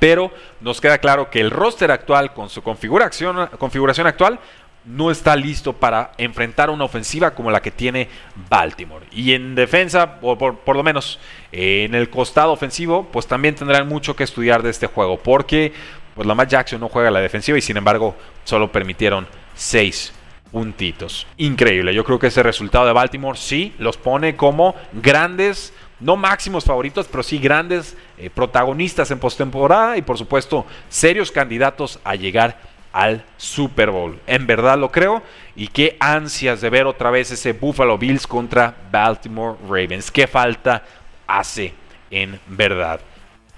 pero 0.00 0.32
nos 0.60 0.80
queda 0.80 0.98
claro 0.98 1.30
que 1.30 1.40
el 1.40 1.52
roster 1.52 1.92
actual 1.92 2.34
con 2.34 2.48
su 2.48 2.60
configuración, 2.60 3.46
configuración 3.56 4.08
actual 4.08 4.40
no 4.84 5.10
está 5.10 5.36
listo 5.36 5.74
para 5.74 6.12
enfrentar 6.18 6.70
una 6.70 6.84
ofensiva 6.84 7.32
como 7.32 7.50
la 7.50 7.60
que 7.60 7.70
tiene 7.70 8.08
Baltimore. 8.48 9.06
Y 9.12 9.32
en 9.32 9.54
defensa, 9.54 10.18
o 10.22 10.36
por, 10.38 10.76
lo 10.76 10.82
menos 10.82 11.18
eh, 11.52 11.84
en 11.84 11.94
el 11.94 12.08
costado 12.10 12.52
ofensivo, 12.52 13.08
pues 13.12 13.26
también 13.26 13.54
tendrán 13.54 13.88
mucho 13.88 14.16
que 14.16 14.24
estudiar 14.24 14.62
de 14.62 14.70
este 14.70 14.86
juego, 14.86 15.18
porque 15.18 15.72
pues 16.14 16.26
Lamar 16.26 16.48
Jackson 16.48 16.80
no 16.80 16.88
juega 16.88 17.10
la 17.10 17.20
defensiva 17.20 17.58
y 17.58 17.62
sin 17.62 17.76
embargo 17.76 18.16
solo 18.44 18.72
permitieron 18.72 19.26
6 19.54 20.12
puntitos. 20.50 21.26
Increíble, 21.36 21.94
yo 21.94 22.04
creo 22.04 22.18
que 22.18 22.26
ese 22.26 22.42
resultado 22.42 22.86
de 22.86 22.92
Baltimore 22.92 23.38
sí 23.38 23.74
los 23.78 23.96
pone 23.96 24.36
como 24.36 24.74
grandes 24.92 25.72
no 26.00 26.16
máximos 26.16 26.64
favoritos, 26.64 27.06
pero 27.08 27.22
sí 27.22 27.38
grandes 27.38 27.96
eh, 28.16 28.30
protagonistas 28.30 29.10
en 29.10 29.18
postemporada 29.18 29.96
y 29.96 30.02
por 30.02 30.16
supuesto 30.16 30.66
serios 30.88 31.30
candidatos 31.30 32.00
a 32.04 32.14
llegar 32.14 32.58
al 32.92 33.24
Super 33.36 33.90
Bowl. 33.90 34.18
En 34.26 34.46
verdad 34.46 34.78
lo 34.78 34.90
creo. 34.90 35.22
Y 35.56 35.68
qué 35.68 35.96
ansias 36.00 36.60
de 36.60 36.70
ver 36.70 36.86
otra 36.86 37.10
vez 37.10 37.30
ese 37.30 37.52
Buffalo 37.52 37.98
Bills 37.98 38.26
contra 38.26 38.74
Baltimore 38.90 39.56
Ravens. 39.68 40.10
Qué 40.10 40.26
falta 40.26 40.82
hace 41.26 41.72
en 42.10 42.38
verdad. 42.46 43.00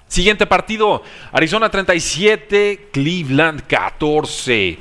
Siguiente 0.07 0.47
partido, 0.47 1.03
Arizona 1.33 1.71
37, 1.71 2.91
Cleveland 2.93 3.63
14. 3.67 4.79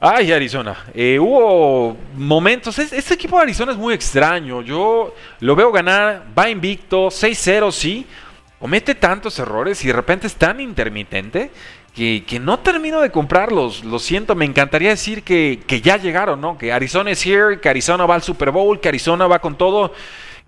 Ay, 0.00 0.32
Arizona. 0.32 0.84
Eh, 0.94 1.18
hubo 1.18 1.96
momentos. 2.16 2.78
Este 2.78 3.14
equipo 3.14 3.36
de 3.36 3.42
Arizona 3.42 3.72
es 3.72 3.78
muy 3.78 3.94
extraño. 3.94 4.62
Yo 4.62 5.14
lo 5.40 5.56
veo 5.56 5.70
ganar. 5.70 6.26
Va 6.36 6.48
invicto. 6.48 7.08
6-0, 7.08 7.72
sí. 7.72 8.06
Comete 8.58 8.96
tantos 8.96 9.38
errores 9.38 9.84
y 9.84 9.88
de 9.88 9.92
repente 9.92 10.26
es 10.26 10.34
tan 10.34 10.60
intermitente 10.60 11.52
que, 11.98 12.38
no 12.40 12.60
termino 12.60 13.00
de 13.00 13.10
comprarlos. 13.10 13.82
Lo 13.82 13.98
siento, 13.98 14.36
me 14.36 14.44
encantaría 14.44 14.90
decir 14.90 15.24
que, 15.24 15.58
ya 15.82 15.96
llegaron, 15.96 16.40
¿no? 16.40 16.56
Que 16.56 16.72
Arizona 16.72 17.10
es 17.10 17.26
here, 17.26 17.60
que 17.60 17.68
Arizona 17.68 18.06
va 18.06 18.14
al 18.14 18.22
Super 18.22 18.52
Bowl, 18.52 18.78
que 18.78 18.88
Arizona 18.88 19.26
va 19.26 19.40
con 19.40 19.56
todo. 19.56 19.92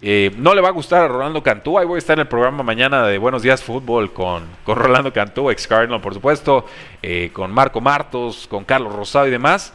Eh, 0.01 0.31
no 0.37 0.55
le 0.55 0.61
va 0.61 0.69
a 0.69 0.73
gustar 0.73 1.03
a 1.03 1.09
Rolando 1.09 1.43
Cantú. 1.43 1.77
Ahí 1.77 1.87
voy 1.87 1.97
a 1.97 1.99
estar 1.99 2.15
en 2.15 2.21
el 2.21 2.29
programa 2.29 2.63
mañana 2.63 3.05
de 3.05 3.19
Buenos 3.19 3.43
Días 3.43 3.65
Fútbol 3.65 4.13
con, 4.13 4.45
con 4.65 4.79
Rolando 4.79 5.13
Cantú, 5.13 5.51
ex 5.51 5.67
Cardinal, 5.67 6.01
por 6.01 6.15
supuesto, 6.15 6.67
eh, 7.03 7.31
con 7.33 7.51
Marco 7.51 7.81
Martos, 7.81 8.47
con 8.49 8.65
Carlos 8.65 8.95
Rosado 8.95 9.27
y 9.27 9.31
demás. 9.31 9.75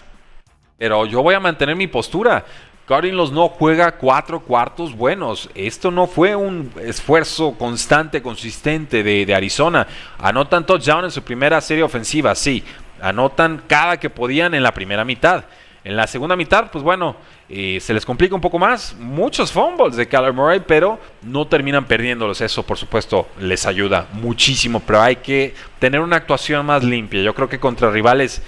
Pero 0.77 1.05
yo 1.05 1.21
voy 1.21 1.35
a 1.35 1.41
mantener 1.41 1.75
mi 1.75 1.87
postura. 1.87 2.45
Cardinals 2.85 3.31
no 3.31 3.49
juega 3.49 3.93
cuatro 3.93 4.39
cuartos 4.39 4.95
buenos. 4.95 5.49
Esto 5.55 5.89
no 5.89 6.05
fue 6.05 6.35
un 6.35 6.71
esfuerzo 6.83 7.55
constante, 7.57 8.21
consistente 8.21 9.01
de, 9.01 9.25
de 9.25 9.33
Arizona. 9.33 9.87
Anotan 10.19 10.65
touchdown 10.65 11.05
en 11.05 11.11
su 11.11 11.23
primera 11.23 11.59
serie 11.61 11.83
ofensiva, 11.83 12.35
sí. 12.35 12.63
Anotan 13.01 13.63
cada 13.67 13.97
que 13.99 14.11
podían 14.11 14.53
en 14.53 14.61
la 14.61 14.71
primera 14.71 15.03
mitad. 15.03 15.45
En 15.83 15.95
la 15.95 16.07
segunda 16.07 16.35
mitad, 16.35 16.71
pues 16.71 16.83
bueno, 16.83 17.15
eh, 17.47 17.79
se 17.79 17.93
les 17.93 18.05
complica 18.05 18.33
un 18.33 18.41
poco 18.41 18.57
más. 18.57 18.95
Muchos 18.99 19.51
fumbles 19.51 19.95
de 19.95 20.07
Kyler 20.07 20.33
Murray, 20.33 20.61
pero 20.65 20.99
no 21.21 21.45
terminan 21.45 21.85
perdiéndolos. 21.85 22.41
Eso, 22.41 22.63
por 22.63 22.77
supuesto, 22.77 23.27
les 23.39 23.67
ayuda 23.67 24.07
muchísimo. 24.13 24.79
Pero 24.79 25.01
hay 25.01 25.17
que 25.17 25.53
tener 25.77 26.01
una 26.01 26.15
actuación 26.15 26.65
más 26.65 26.83
limpia. 26.83 27.21
Yo 27.21 27.35
creo 27.35 27.49
que 27.49 27.59
contra 27.59 27.91
rivales, 27.91 28.41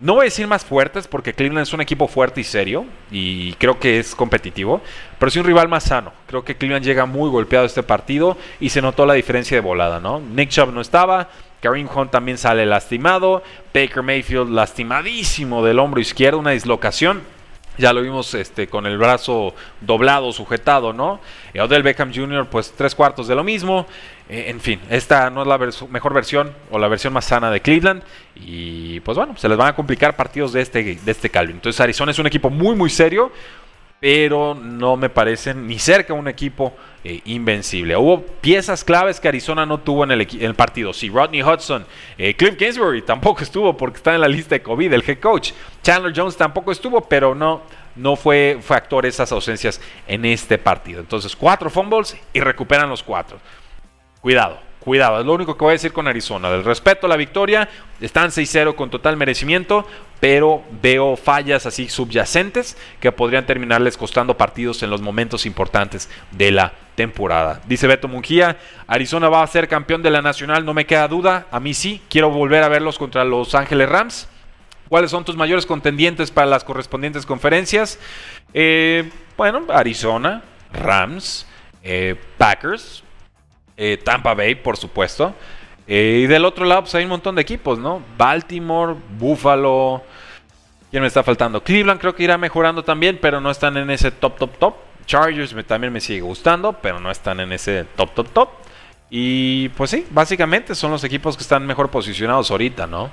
no 0.00 0.14
voy 0.14 0.22
a 0.22 0.24
decir 0.24 0.46
más 0.46 0.64
fuertes, 0.64 1.08
porque 1.08 1.34
Cleveland 1.34 1.66
es 1.66 1.72
un 1.72 1.80
equipo 1.80 2.06
fuerte 2.06 2.40
y 2.40 2.44
serio. 2.44 2.86
Y 3.10 3.52
creo 3.54 3.80
que 3.80 3.98
es 3.98 4.14
competitivo. 4.14 4.80
Pero 5.18 5.30
sí 5.30 5.38
un 5.40 5.46
rival 5.46 5.68
más 5.68 5.84
sano. 5.84 6.12
Creo 6.26 6.44
que 6.44 6.56
Cleveland 6.56 6.84
llega 6.84 7.04
muy 7.06 7.28
golpeado 7.30 7.66
este 7.66 7.82
partido. 7.82 8.36
Y 8.60 8.68
se 8.70 8.80
notó 8.80 9.06
la 9.06 9.14
diferencia 9.14 9.56
de 9.56 9.60
volada, 9.60 9.98
¿no? 9.98 10.20
Nick 10.20 10.50
Chubb 10.50 10.72
no 10.72 10.80
estaba. 10.80 11.28
Kareem 11.60 11.88
Hunt 11.92 12.12
también 12.12 12.38
sale 12.38 12.64
lastimado. 12.64 13.42
Baker 13.74 14.02
Mayfield 14.02 14.50
lastimadísimo 14.50 15.64
del 15.64 15.80
hombro 15.80 16.00
izquierdo, 16.00 16.38
una 16.38 16.52
dislocación. 16.52 17.22
Ya 17.78 17.92
lo 17.92 18.02
vimos 18.02 18.34
este, 18.34 18.66
con 18.66 18.86
el 18.86 18.98
brazo 18.98 19.54
doblado, 19.80 20.32
sujetado, 20.32 20.92
¿no? 20.92 21.20
Y 21.54 21.58
Odell 21.60 21.82
Beckham 21.82 22.12
Jr., 22.12 22.48
pues 22.48 22.74
tres 22.76 22.94
cuartos 22.94 23.28
de 23.28 23.34
lo 23.34 23.44
mismo. 23.44 23.86
Eh, 24.28 24.46
en 24.48 24.60
fin, 24.60 24.80
esta 24.90 25.30
no 25.30 25.42
es 25.42 25.48
la 25.48 25.58
mejor 25.88 26.12
versión 26.12 26.52
o 26.70 26.78
la 26.78 26.88
versión 26.88 27.12
más 27.12 27.24
sana 27.24 27.50
de 27.50 27.60
Cleveland. 27.62 28.02
Y 28.34 29.00
pues 29.00 29.16
bueno, 29.16 29.36
se 29.36 29.48
les 29.48 29.56
van 29.56 29.68
a 29.68 29.74
complicar 29.74 30.16
partidos 30.16 30.52
de 30.52 30.60
este, 30.60 30.82
de 30.96 31.10
este 31.10 31.30
Calvin. 31.30 31.56
Entonces 31.56 31.80
Arizona 31.80 32.10
es 32.10 32.18
un 32.18 32.26
equipo 32.26 32.50
muy, 32.50 32.74
muy 32.74 32.90
serio 32.90 33.32
pero 34.00 34.54
no 34.54 34.96
me 34.96 35.10
parecen 35.10 35.66
ni 35.66 35.78
cerca 35.78 36.14
un 36.14 36.28
equipo 36.28 36.74
eh, 37.04 37.20
invencible. 37.26 37.96
Hubo 37.96 38.22
piezas 38.22 38.82
claves 38.82 39.20
que 39.20 39.28
Arizona 39.28 39.64
no 39.64 39.78
tuvo 39.78 40.04
en 40.04 40.10
el, 40.10 40.54
partido. 40.54 40.92
Sí, 40.92 41.08
Rodney 41.08 41.42
Hudson, 41.42 41.86
eh, 42.18 42.34
Kingsbury 42.34 43.02
tampoco 43.02 43.42
estuvo 43.44 43.76
porque 43.76 43.98
está 43.98 44.14
en 44.14 44.20
la 44.20 44.28
lista 44.28 44.56
de 44.56 44.62
COVID, 44.62 44.92
el 44.92 45.04
head 45.06 45.18
coach. 45.18 45.52
Chandler 45.82 46.12
Jones 46.14 46.36
tampoco 46.36 46.72
estuvo, 46.72 47.00
pero 47.02 47.34
no, 47.34 47.62
no 47.94 48.16
fue 48.16 48.58
factor 48.60 49.06
esas 49.06 49.30
ausencias 49.32 49.80
en 50.06 50.24
este 50.24 50.58
partido. 50.58 51.00
Entonces, 51.00 51.36
cuatro 51.36 51.70
fumbles 51.70 52.16
y 52.32 52.40
recuperan 52.40 52.88
los 52.88 53.02
cuatro. 53.02 53.38
Cuidado. 54.20 54.67
Cuidado, 54.80 55.20
es 55.20 55.26
lo 55.26 55.34
único 55.34 55.56
que 55.56 55.64
voy 55.64 55.70
a 55.70 55.72
decir 55.72 55.92
con 55.92 56.06
Arizona. 56.06 56.50
Del 56.50 56.64
respeto 56.64 57.06
a 57.06 57.08
la 57.08 57.16
victoria, 57.16 57.68
están 58.00 58.30
6-0 58.30 58.74
con 58.74 58.90
total 58.90 59.16
merecimiento, 59.16 59.86
pero 60.20 60.62
veo 60.82 61.16
fallas 61.16 61.66
así 61.66 61.88
subyacentes 61.88 62.76
que 63.00 63.12
podrían 63.12 63.44
terminarles 63.44 63.96
costando 63.96 64.36
partidos 64.36 64.82
en 64.82 64.90
los 64.90 65.00
momentos 65.00 65.46
importantes 65.46 66.08
de 66.30 66.52
la 66.52 66.72
temporada. 66.94 67.60
Dice 67.66 67.86
Beto 67.86 68.08
Mungía, 68.08 68.56
Arizona 68.86 69.28
va 69.28 69.42
a 69.42 69.46
ser 69.46 69.68
campeón 69.68 70.02
de 70.02 70.10
la 70.10 70.22
Nacional, 70.22 70.64
no 70.64 70.74
me 70.74 70.86
queda 70.86 71.06
duda. 71.08 71.46
A 71.50 71.60
mí 71.60 71.74
sí, 71.74 72.00
quiero 72.08 72.30
volver 72.30 72.62
a 72.62 72.68
verlos 72.68 72.98
contra 72.98 73.24
Los 73.24 73.54
Ángeles 73.54 73.88
Rams. 73.88 74.28
¿Cuáles 74.88 75.10
son 75.10 75.24
tus 75.24 75.36
mayores 75.36 75.66
contendientes 75.66 76.30
para 76.30 76.46
las 76.46 76.64
correspondientes 76.64 77.26
conferencias? 77.26 77.98
Eh, 78.54 79.10
bueno, 79.36 79.66
Arizona, 79.68 80.42
Rams, 80.72 81.46
eh, 81.82 82.16
Packers, 82.38 83.04
eh, 83.78 83.96
Tampa 84.04 84.34
Bay, 84.34 84.56
por 84.56 84.76
supuesto. 84.76 85.34
Eh, 85.86 86.22
y 86.24 86.26
del 86.26 86.44
otro 86.44 86.66
lado, 86.66 86.82
pues 86.82 86.94
hay 86.96 87.04
un 87.04 87.10
montón 87.10 87.36
de 87.36 87.42
equipos, 87.42 87.78
¿no? 87.78 88.02
Baltimore, 88.18 88.94
Buffalo. 89.18 90.02
¿Quién 90.90 91.02
me 91.02 91.06
está 91.06 91.22
faltando? 91.22 91.62
Cleveland 91.62 92.00
creo 92.00 92.14
que 92.14 92.24
irá 92.24 92.36
mejorando 92.36 92.82
también, 92.82 93.18
pero 93.22 93.40
no 93.40 93.50
están 93.50 93.76
en 93.76 93.88
ese 93.90 94.10
top, 94.10 94.36
top, 94.36 94.58
top. 94.58 94.74
Chargers 95.06 95.54
también 95.66 95.92
me 95.92 96.00
sigue 96.00 96.20
gustando, 96.20 96.74
pero 96.74 97.00
no 97.00 97.10
están 97.10 97.40
en 97.40 97.52
ese 97.52 97.84
top, 97.96 98.14
top, 98.14 98.28
top. 98.32 98.48
Y 99.08 99.70
pues 99.70 99.90
sí, 99.90 100.06
básicamente 100.10 100.74
son 100.74 100.90
los 100.90 101.02
equipos 101.04 101.36
que 101.36 101.42
están 101.42 101.66
mejor 101.66 101.88
posicionados 101.88 102.50
ahorita, 102.50 102.86
¿no? 102.86 103.10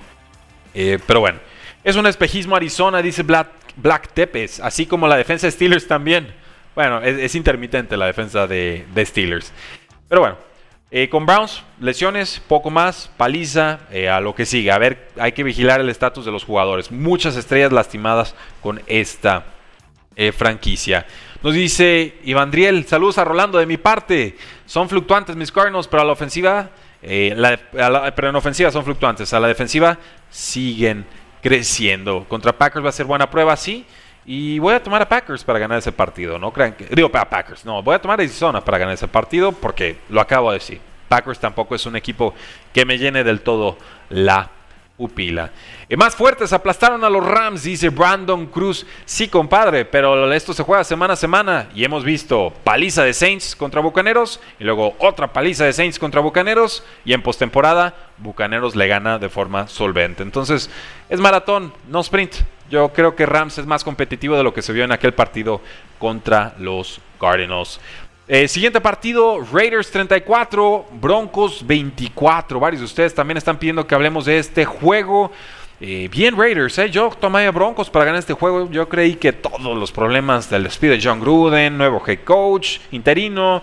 Eh, 0.73 0.99
pero 1.07 1.21
bueno, 1.21 1.39
es 1.85 1.95
un 1.95 2.05
espejismo 2.07 2.55
Arizona, 2.57 3.01
dice 3.01 3.23
Black, 3.23 3.47
Black 3.77 4.09
Tepes, 4.13 4.59
así 4.59 4.85
como 4.85 5.07
la 5.07 5.15
defensa 5.15 5.47
de 5.47 5.51
Steelers 5.51 5.87
también. 5.87 6.33
Bueno, 6.75 7.01
es, 7.01 7.33
intermitente 7.35 7.95
la 7.95 8.07
defensa 8.07 8.47
de, 8.47 8.85
de 8.93 9.05
Steelers. 9.05 9.53
Pero 10.09 10.19
bueno, 10.19 10.37
eh, 10.91 11.09
con 11.09 11.25
Browns, 11.25 11.63
lesiones, 11.79 12.39
poco 12.47 12.69
más, 12.69 13.09
paliza, 13.17 13.79
eh, 13.91 14.07
a 14.07 14.19
lo 14.21 14.35
que 14.35 14.45
sigue. 14.45 14.71
A 14.71 14.77
ver, 14.77 15.09
hay 15.19 15.31
que 15.31 15.43
vigilar 15.43 15.81
el 15.81 15.89
estatus 15.89 16.25
de 16.25 16.31
los 16.31 16.43
jugadores. 16.43 16.91
Muchas 16.91 17.35
estrellas 17.35 17.71
lastimadas 17.71 18.35
con 18.61 18.81
esta 18.85 19.45
eh, 20.15 20.31
franquicia. 20.31 21.07
Nos 21.41 21.53
dice 21.53 22.19
Iván 22.23 22.51
Driel, 22.51 22.85
saludos 22.85 23.17
a 23.17 23.23
Rolando 23.23 23.57
de 23.57 23.65
mi 23.65 23.77
parte. 23.77 24.37
Son 24.65 24.87
fluctuantes 24.87 25.35
mis 25.35 25.51
Cardinals, 25.51 25.87
pero 25.87 26.03
a 26.03 26.05
la 26.05 26.13
ofensiva, 26.13 26.69
pero 27.01 28.29
en 28.29 28.35
ofensiva 28.35 28.71
son 28.71 28.85
fluctuantes. 28.85 29.33
A 29.33 29.39
la 29.39 29.47
defensiva 29.47 29.97
siguen 30.29 31.05
creciendo. 31.41 32.25
Contra 32.27 32.57
Packers 32.57 32.85
va 32.85 32.89
a 32.89 32.93
ser 32.93 33.05
buena 33.05 33.29
prueba, 33.29 33.55
sí. 33.57 33.85
Y 34.25 34.57
voy 34.59 34.73
a 34.73 34.81
tomar 34.81 35.01
a 35.01 35.07
Packers 35.07 35.43
para 35.43 35.59
ganar 35.59 35.77
ese 35.77 35.91
partido. 35.91 36.39
No 36.39 36.51
crean 36.51 36.73
que. 36.73 36.85
Digo, 36.85 37.09
para 37.09 37.29
Packers. 37.29 37.63
No, 37.63 37.83
voy 37.83 37.95
a 37.95 37.99
tomar 37.99 38.19
a 38.19 38.23
Arizona 38.23 38.61
para 38.61 38.77
ganar 38.77 38.95
ese 38.95 39.07
partido 39.07 39.51
porque 39.51 39.97
lo 40.09 40.19
acabo 40.19 40.51
de 40.51 40.57
decir. 40.57 40.81
Packers 41.07 41.39
tampoco 41.39 41.75
es 41.75 41.85
un 41.85 41.95
equipo 41.95 42.33
que 42.73 42.85
me 42.85 42.97
llene 42.97 43.23
del 43.23 43.41
todo 43.41 43.77
la 44.09 44.49
pupila. 44.97 45.51
Y 45.89 45.95
más 45.97 46.15
fuertes 46.15 46.53
aplastaron 46.53 47.03
a 47.03 47.09
los 47.09 47.23
Rams, 47.25 47.63
dice 47.63 47.89
Brandon 47.89 48.47
Cruz. 48.47 48.85
Sí, 49.05 49.27
compadre, 49.27 49.85
pero 49.85 50.31
esto 50.33 50.53
se 50.53 50.63
juega 50.63 50.83
semana 50.83 51.13
a 51.13 51.17
semana 51.17 51.67
y 51.75 51.83
hemos 51.83 52.03
visto 52.03 52.53
paliza 52.63 53.03
de 53.03 53.13
Saints 53.13 53.55
contra 53.55 53.81
Bucaneros 53.81 54.39
y 54.59 54.63
luego 54.63 54.95
otra 54.99 55.31
paliza 55.31 55.65
de 55.65 55.73
Saints 55.73 55.99
contra 55.99 56.21
Bucaneros 56.21 56.83
y 57.03 57.13
en 57.13 57.21
postemporada 57.21 57.93
Bucaneros 58.17 58.75
le 58.75 58.87
gana 58.87 59.19
de 59.19 59.29
forma 59.29 59.67
solvente. 59.67 60.23
Entonces, 60.23 60.69
es 61.09 61.19
maratón, 61.19 61.73
no 61.87 61.99
sprint. 61.99 62.35
Yo 62.69 62.89
creo 62.89 63.15
que 63.15 63.25
Rams 63.25 63.57
es 63.59 63.65
más 63.65 63.83
competitivo 63.83 64.35
de 64.35 64.43
lo 64.43 64.53
que 64.53 64.61
se 64.61 64.73
vio 64.73 64.83
en 64.83 64.91
aquel 64.91 65.13
partido 65.13 65.61
contra 65.99 66.55
los 66.57 66.99
Cardinals. 67.19 67.79
Eh, 68.27 68.47
siguiente 68.47 68.81
partido, 68.81 69.39
Raiders 69.53 69.91
34, 69.91 70.87
Broncos 70.93 71.65
24. 71.65 72.59
Varios 72.59 72.81
de 72.81 72.85
ustedes 72.85 73.13
también 73.13 73.37
están 73.37 73.59
pidiendo 73.59 73.85
que 73.85 73.93
hablemos 73.93 74.25
de 74.25 74.39
este 74.39 74.65
juego. 74.65 75.31
Eh, 75.79 76.09
bien 76.11 76.35
Raiders, 76.35 76.75
eh. 76.79 76.89
yo 76.89 77.11
tomé 77.19 77.47
Broncos 77.51 77.91
para 77.91 78.05
ganar 78.05 78.17
este 78.17 78.33
juego. 78.33 78.67
Yo 78.71 78.89
creí 78.89 79.13
que 79.15 79.31
todos 79.31 79.77
los 79.77 79.91
problemas 79.91 80.49
del 80.49 80.63
despido 80.63 80.93
de 80.93 81.01
John 81.03 81.19
Gruden, 81.19 81.77
nuevo 81.77 82.01
head 82.07 82.23
coach, 82.23 82.79
interino, 82.91 83.61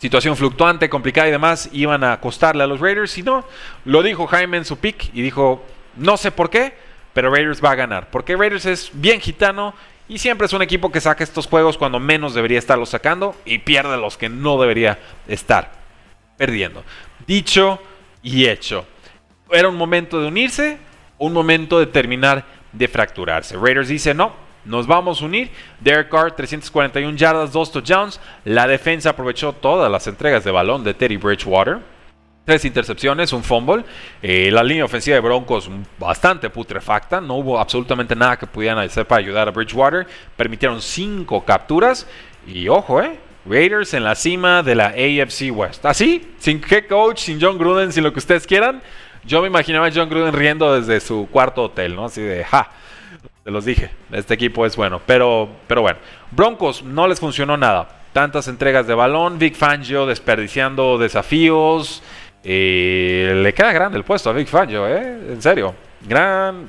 situación 0.00 0.36
fluctuante, 0.36 0.88
complicada 0.88 1.28
y 1.28 1.30
demás, 1.30 1.68
iban 1.72 2.02
a 2.02 2.18
costarle 2.18 2.64
a 2.64 2.66
los 2.66 2.80
Raiders. 2.80 3.16
Y 3.16 3.22
no, 3.22 3.44
lo 3.84 4.02
dijo 4.02 4.26
Jaime 4.26 4.56
en 4.56 4.64
su 4.64 4.78
pick 4.78 5.10
y 5.14 5.22
dijo, 5.22 5.62
no 5.96 6.16
sé 6.16 6.32
por 6.32 6.50
qué, 6.50 6.74
pero 7.14 7.30
Raiders 7.30 7.64
va 7.64 7.70
a 7.70 7.76
ganar. 7.76 8.10
Porque 8.10 8.36
Raiders 8.36 8.66
es 8.66 8.90
bien 8.92 9.20
gitano 9.20 9.74
y 10.06 10.18
siempre 10.18 10.46
es 10.46 10.52
un 10.52 10.60
equipo 10.60 10.92
que 10.92 11.00
saca 11.00 11.24
estos 11.24 11.46
juegos 11.46 11.78
cuando 11.78 11.98
menos 11.98 12.34
debería 12.34 12.58
estarlos 12.58 12.90
sacando 12.90 13.34
y 13.46 13.58
pierde 13.58 13.96
los 13.96 14.18
que 14.18 14.28
no 14.28 14.60
debería 14.60 14.98
estar 15.26 15.72
perdiendo. 16.36 16.84
Dicho 17.26 17.80
y 18.22 18.46
hecho. 18.46 18.86
Era 19.50 19.68
un 19.68 19.76
momento 19.76 20.20
de 20.20 20.28
unirse, 20.28 20.78
un 21.16 21.32
momento 21.32 21.78
de 21.78 21.86
terminar 21.86 22.44
de 22.72 22.88
fracturarse. 22.88 23.56
Raiders 23.56 23.88
dice 23.88 24.12
no, 24.12 24.32
nos 24.64 24.86
vamos 24.86 25.22
a 25.22 25.26
unir. 25.26 25.50
Derek 25.80 26.08
Carr, 26.10 26.34
341 26.34 27.16
yardas, 27.16 27.52
2 27.52 27.72
touchdowns. 27.72 28.20
La 28.44 28.66
defensa 28.66 29.10
aprovechó 29.10 29.52
todas 29.52 29.90
las 29.90 30.06
entregas 30.06 30.44
de 30.44 30.50
balón 30.50 30.84
de 30.84 30.94
Teddy 30.94 31.16
Bridgewater. 31.16 31.93
Tres 32.44 32.66
intercepciones, 32.66 33.32
un 33.32 33.42
fumble. 33.42 33.84
Eh, 34.20 34.50
la 34.52 34.62
línea 34.62 34.84
ofensiva 34.84 35.14
de 35.14 35.20
Broncos 35.20 35.70
bastante 35.98 36.50
putrefacta. 36.50 37.18
No 37.18 37.36
hubo 37.36 37.58
absolutamente 37.58 38.14
nada 38.14 38.36
que 38.36 38.46
pudieran 38.46 38.78
hacer 38.78 39.06
para 39.06 39.20
ayudar 39.20 39.48
a 39.48 39.50
Bridgewater. 39.50 40.06
Permitieron 40.36 40.82
cinco 40.82 41.42
capturas. 41.42 42.06
Y 42.46 42.68
ojo, 42.68 43.00
eh. 43.00 43.18
Raiders 43.46 43.94
en 43.94 44.04
la 44.04 44.14
cima 44.14 44.62
de 44.62 44.74
la 44.74 44.88
AFC 44.88 45.50
West. 45.52 45.86
Así, 45.86 46.34
sin 46.38 46.62
head 46.68 46.86
coach, 46.86 47.20
sin 47.20 47.40
John 47.40 47.58
Gruden, 47.58 47.92
sin 47.92 48.04
lo 48.04 48.12
que 48.12 48.18
ustedes 48.18 48.46
quieran. 48.46 48.82
Yo 49.24 49.40
me 49.40 49.48
imaginaba 49.48 49.86
a 49.86 49.90
John 49.94 50.08
Gruden 50.10 50.34
riendo 50.34 50.78
desde 50.78 51.00
su 51.00 51.28
cuarto 51.30 51.62
hotel, 51.64 51.94
¿no? 51.94 52.06
Así 52.06 52.20
de, 52.20 52.44
ja, 52.44 52.70
te 53.42 53.50
los 53.50 53.64
dije, 53.64 53.90
este 54.12 54.34
equipo 54.34 54.64
es 54.66 54.76
bueno. 54.76 55.00
Pero, 55.06 55.48
pero 55.66 55.82
bueno, 55.82 55.98
Broncos 56.30 56.82
no 56.82 57.06
les 57.06 57.20
funcionó 57.20 57.56
nada. 57.56 57.88
Tantas 58.12 58.48
entregas 58.48 58.86
de 58.86 58.94
balón, 58.94 59.38
Big 59.38 59.56
Fangio 59.56 60.06
desperdiciando 60.06 60.98
desafíos. 60.98 62.02
Y 62.44 63.24
le 63.24 63.54
queda 63.54 63.72
grande 63.72 63.96
el 63.96 64.04
puesto 64.04 64.28
a 64.28 64.34
Big 64.34 64.46
Fangio, 64.46 64.86
¿eh? 64.86 65.32
En 65.32 65.40
serio. 65.40 65.74
Gran. 66.06 66.68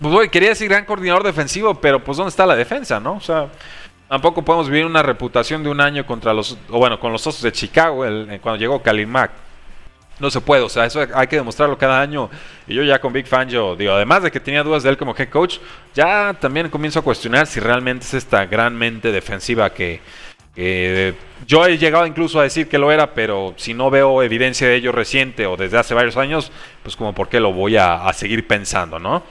Pues, 0.00 0.30
quería 0.30 0.50
decir 0.50 0.68
gran 0.68 0.84
coordinador 0.84 1.24
defensivo, 1.24 1.74
pero 1.74 2.02
pues 2.02 2.16
¿dónde 2.16 2.30
está 2.30 2.46
la 2.46 2.54
defensa, 2.54 3.00
no? 3.00 3.14
O 3.14 3.20
sea, 3.20 3.48
tampoco 4.08 4.42
podemos 4.42 4.68
vivir 4.68 4.86
una 4.86 5.02
reputación 5.02 5.64
de 5.64 5.68
un 5.68 5.80
año 5.80 6.06
contra 6.06 6.32
los. 6.32 6.56
O 6.70 6.78
bueno, 6.78 7.00
con 7.00 7.10
los 7.10 7.26
Osos 7.26 7.42
de 7.42 7.50
Chicago, 7.50 8.04
el, 8.04 8.40
cuando 8.40 8.58
llegó 8.58 8.80
Kalin 8.80 9.10
Mack. 9.10 9.32
No 10.20 10.30
se 10.30 10.42
puede, 10.42 10.62
o 10.62 10.68
sea, 10.68 10.84
eso 10.84 11.00
hay 11.14 11.26
que 11.28 11.36
demostrarlo 11.36 11.78
cada 11.78 11.98
año. 11.98 12.28
Y 12.66 12.74
yo 12.74 12.82
ya 12.82 13.00
con 13.00 13.10
Big 13.10 13.26
Fan, 13.26 13.48
yo 13.48 13.74
digo, 13.74 13.94
además 13.94 14.22
de 14.22 14.30
que 14.30 14.38
tenía 14.38 14.62
dudas 14.62 14.82
de 14.82 14.90
él 14.90 14.98
como 14.98 15.16
head 15.16 15.30
coach, 15.30 15.56
ya 15.94 16.36
también 16.38 16.68
comienzo 16.68 16.98
a 16.98 17.02
cuestionar 17.02 17.46
si 17.46 17.58
realmente 17.58 18.04
es 18.04 18.12
esta 18.12 18.44
gran 18.44 18.76
mente 18.76 19.12
defensiva 19.12 19.70
que, 19.70 20.02
yo 20.56 21.66
he 21.66 21.78
llegado 21.78 22.06
incluso 22.06 22.40
a 22.40 22.42
decir 22.42 22.68
que 22.68 22.78
lo 22.78 22.90
era, 22.92 23.14
pero 23.14 23.54
si 23.56 23.72
no 23.72 23.90
veo 23.90 24.22
evidencia 24.22 24.68
de 24.68 24.76
ello 24.76 24.92
reciente 24.92 25.46
o 25.46 25.56
desde 25.56 25.78
hace 25.78 25.94
varios 25.94 26.16
años, 26.16 26.52
pues 26.82 26.96
como 26.96 27.14
por 27.14 27.28
qué 27.28 27.40
lo 27.40 27.52
voy 27.52 27.76
a, 27.76 28.06
a 28.06 28.12
seguir 28.12 28.46
pensando, 28.46 28.98
¿no? 28.98 29.22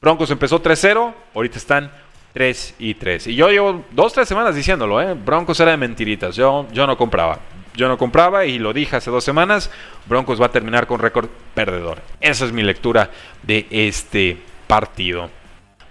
Broncos 0.00 0.30
empezó 0.30 0.62
3-0, 0.62 1.12
ahorita 1.34 1.58
están 1.58 1.90
3 2.32 2.74
y 2.78 2.94
3. 2.94 3.26
Y 3.28 3.34
yo 3.34 3.48
llevo 3.50 3.84
dos, 3.90 4.12
tres 4.12 4.28
semanas 4.28 4.54
diciéndolo, 4.54 5.00
¿eh? 5.00 5.14
Broncos 5.14 5.58
era 5.60 5.72
de 5.72 5.76
mentiritas, 5.76 6.36
yo, 6.36 6.66
yo 6.72 6.86
no 6.86 6.96
compraba. 6.96 7.40
Yo 7.74 7.86
no 7.88 7.96
compraba 7.96 8.44
y 8.44 8.58
lo 8.58 8.72
dije 8.72 8.96
hace 8.96 9.10
dos 9.10 9.22
semanas, 9.22 9.70
Broncos 10.06 10.40
va 10.40 10.46
a 10.46 10.52
terminar 10.52 10.86
con 10.86 10.98
récord 10.98 11.28
perdedor. 11.54 12.02
Esa 12.20 12.44
es 12.44 12.52
mi 12.52 12.62
lectura 12.62 13.10
de 13.42 13.66
este 13.70 14.36
partido. 14.66 15.30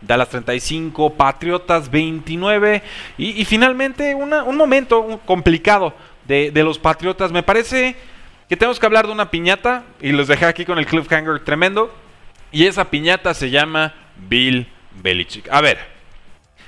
Dallas 0.01 0.29
35, 0.29 1.13
Patriotas 1.13 1.89
29 1.89 2.83
y, 3.17 3.45
finalmente 3.45 4.13
un 4.15 4.57
momento 4.57 5.19
complicado 5.25 5.93
de, 6.25 6.51
de, 6.51 6.63
los 6.63 6.77
Patriotas. 6.77 7.31
Me 7.31 7.43
parece 7.43 7.95
que 8.49 8.55
tenemos 8.55 8.79
que 8.79 8.85
hablar 8.85 9.07
de 9.07 9.13
una 9.13 9.31
piñata 9.31 9.83
y 10.01 10.11
los 10.11 10.27
dejé 10.27 10.45
aquí 10.45 10.65
con 10.65 10.77
el 10.77 10.85
cliffhanger 10.85 11.43
tremendo. 11.43 11.93
Y 12.51 12.65
esa 12.65 12.89
piñata 12.89 13.33
se 13.33 13.49
llama 13.49 13.93
Bill 14.15 14.67
Belichick. 15.01 15.49
A 15.51 15.61
ver, 15.61 15.79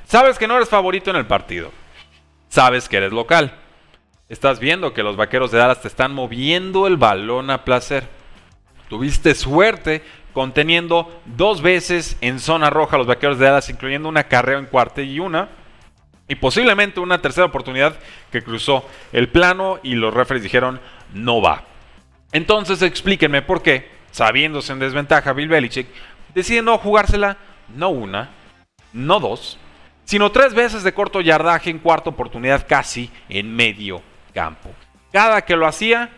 sabes 0.05 0.38
que 0.38 0.47
no 0.47 0.55
eres 0.55 0.69
favorito 0.69 1.09
en 1.09 1.15
el 1.15 1.25
partido. 1.25 1.71
Sabes 2.49 2.89
que 2.89 2.97
eres 2.97 3.13
local. 3.13 3.53
Estás 4.27 4.59
viendo 4.59 4.93
que 4.93 5.03
los 5.03 5.15
vaqueros 5.15 5.51
de 5.51 5.57
Dallas 5.57 5.82
te 5.82 5.88
están 5.88 6.13
moviendo 6.13 6.88
el 6.88 6.97
balón 6.97 7.49
a 7.49 7.63
placer. 7.63 8.07
Tuviste 8.88 9.36
suerte 9.36 10.03
conteniendo 10.34 11.21
dos 11.25 11.61
veces 11.61 12.17
en 12.21 12.39
zona 12.39 12.69
roja 12.69 12.95
a 12.95 12.99
los 12.99 13.07
vaqueros 13.07 13.39
de 13.39 13.45
Dallas, 13.45 13.69
incluyendo 13.69 14.09
una 14.09 14.25
carrera 14.25 14.59
en 14.59 14.65
cuarta 14.65 15.01
y 15.01 15.19
una. 15.19 15.49
Y 16.27 16.36
posiblemente 16.36 16.99
una 16.99 17.21
tercera 17.21 17.47
oportunidad 17.47 17.95
que 18.32 18.43
cruzó 18.43 18.88
el 19.11 19.30
plano 19.30 19.80
y 19.82 19.95
los 19.95 20.13
referees 20.13 20.43
dijeron 20.43 20.80
no 21.13 21.41
va. 21.41 21.63
Entonces 22.32 22.82
explíquenme 22.84 23.41
por 23.41 23.63
qué, 23.63 23.89
sabiéndose 24.11 24.71
en 24.71 24.80
desventaja 24.80 25.34
Bill 25.34 25.49
Belichick, 25.49 25.88
decide 26.36 26.61
no 26.61 26.77
jugársela 26.77 27.38
no 27.75 27.89
una, 27.89 28.30
no 28.93 29.19
dos, 29.19 29.57
sino 30.05 30.32
tres 30.32 30.53
veces 30.53 30.84
de 30.84 30.93
corto 30.93 31.21
yardaje 31.21 31.69
en 31.69 31.80
cuarta 31.80 32.09
oportunidad 32.09 32.65
casi 32.67 33.11
en 33.27 33.55
medio 33.55 34.01
campo. 34.34 34.69
Cada 35.11 35.41
que 35.43 35.55
lo 35.55 35.67
hacía, 35.67 36.09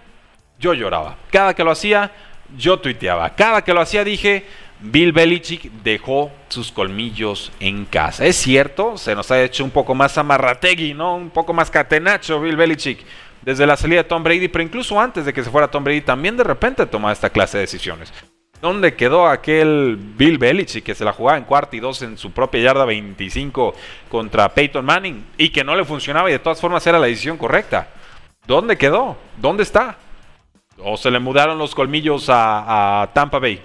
yo 0.59 0.73
lloraba. 0.73 1.17
Cada 1.31 1.53
que 1.53 1.63
lo 1.63 1.71
hacía, 1.71 2.11
yo 2.57 2.79
tuiteaba. 2.79 3.35
Cada 3.35 3.63
que 3.63 3.73
lo 3.73 3.81
hacía 3.81 4.03
dije, 4.03 4.45
Bill 4.79 5.11
Belichick 5.11 5.71
dejó 5.83 6.31
sus 6.49 6.71
colmillos 6.71 7.51
en 7.59 7.85
casa. 7.85 8.25
Es 8.25 8.37
cierto, 8.37 8.97
se 8.97 9.15
nos 9.15 9.29
ha 9.31 9.41
hecho 9.41 9.63
un 9.63 9.71
poco 9.71 9.93
más 9.93 10.17
amarrategui, 10.17 10.93
¿no? 10.93 11.15
Un 11.15 11.29
poco 11.29 11.53
más 11.53 11.69
catenacho 11.69 12.41
Bill 12.41 12.55
Belichick 12.55 12.99
desde 13.41 13.65
la 13.65 13.77
salida 13.77 14.03
de 14.03 14.09
Tom 14.09 14.23
Brady, 14.23 14.47
pero 14.47 14.63
incluso 14.63 14.99
antes 14.99 15.25
de 15.25 15.33
que 15.33 15.43
se 15.43 15.49
fuera 15.49 15.69
Tom 15.69 15.83
Brady 15.83 16.01
también 16.01 16.37
de 16.37 16.43
repente 16.43 16.85
tomaba 16.85 17.13
esta 17.13 17.29
clase 17.29 17.57
de 17.57 17.63
decisiones. 17.63 18.13
¿Dónde 18.61 18.93
quedó 18.95 19.27
aquel 19.27 19.97
Bill 19.97 20.37
Belichick 20.37 20.83
que 20.83 20.93
se 20.93 21.03
la 21.03 21.13
jugaba 21.13 21.37
en 21.37 21.45
cuarto 21.45 21.75
y 21.75 21.79
dos 21.79 22.03
en 22.03 22.17
su 22.17 22.31
propia 22.31 22.61
yarda 22.61 22.85
25 22.85 23.73
contra 24.07 24.53
Peyton 24.53 24.85
Manning 24.85 25.25
y 25.37 25.49
que 25.49 25.63
no 25.63 25.75
le 25.75 25.83
funcionaba 25.83 26.29
y 26.29 26.33
de 26.33 26.39
todas 26.39 26.61
formas 26.61 26.85
era 26.85 26.99
la 26.99 27.07
decisión 27.07 27.37
correcta? 27.37 27.87
¿Dónde 28.45 28.77
quedó? 28.77 29.17
¿Dónde 29.37 29.63
está? 29.63 29.97
¿O 30.83 30.97
se 30.97 31.11
le 31.11 31.19
mudaron 31.19 31.57
los 31.57 31.75
colmillos 31.75 32.25
a, 32.29 33.09
Tampa 33.13 33.39
Bay? 33.39 33.61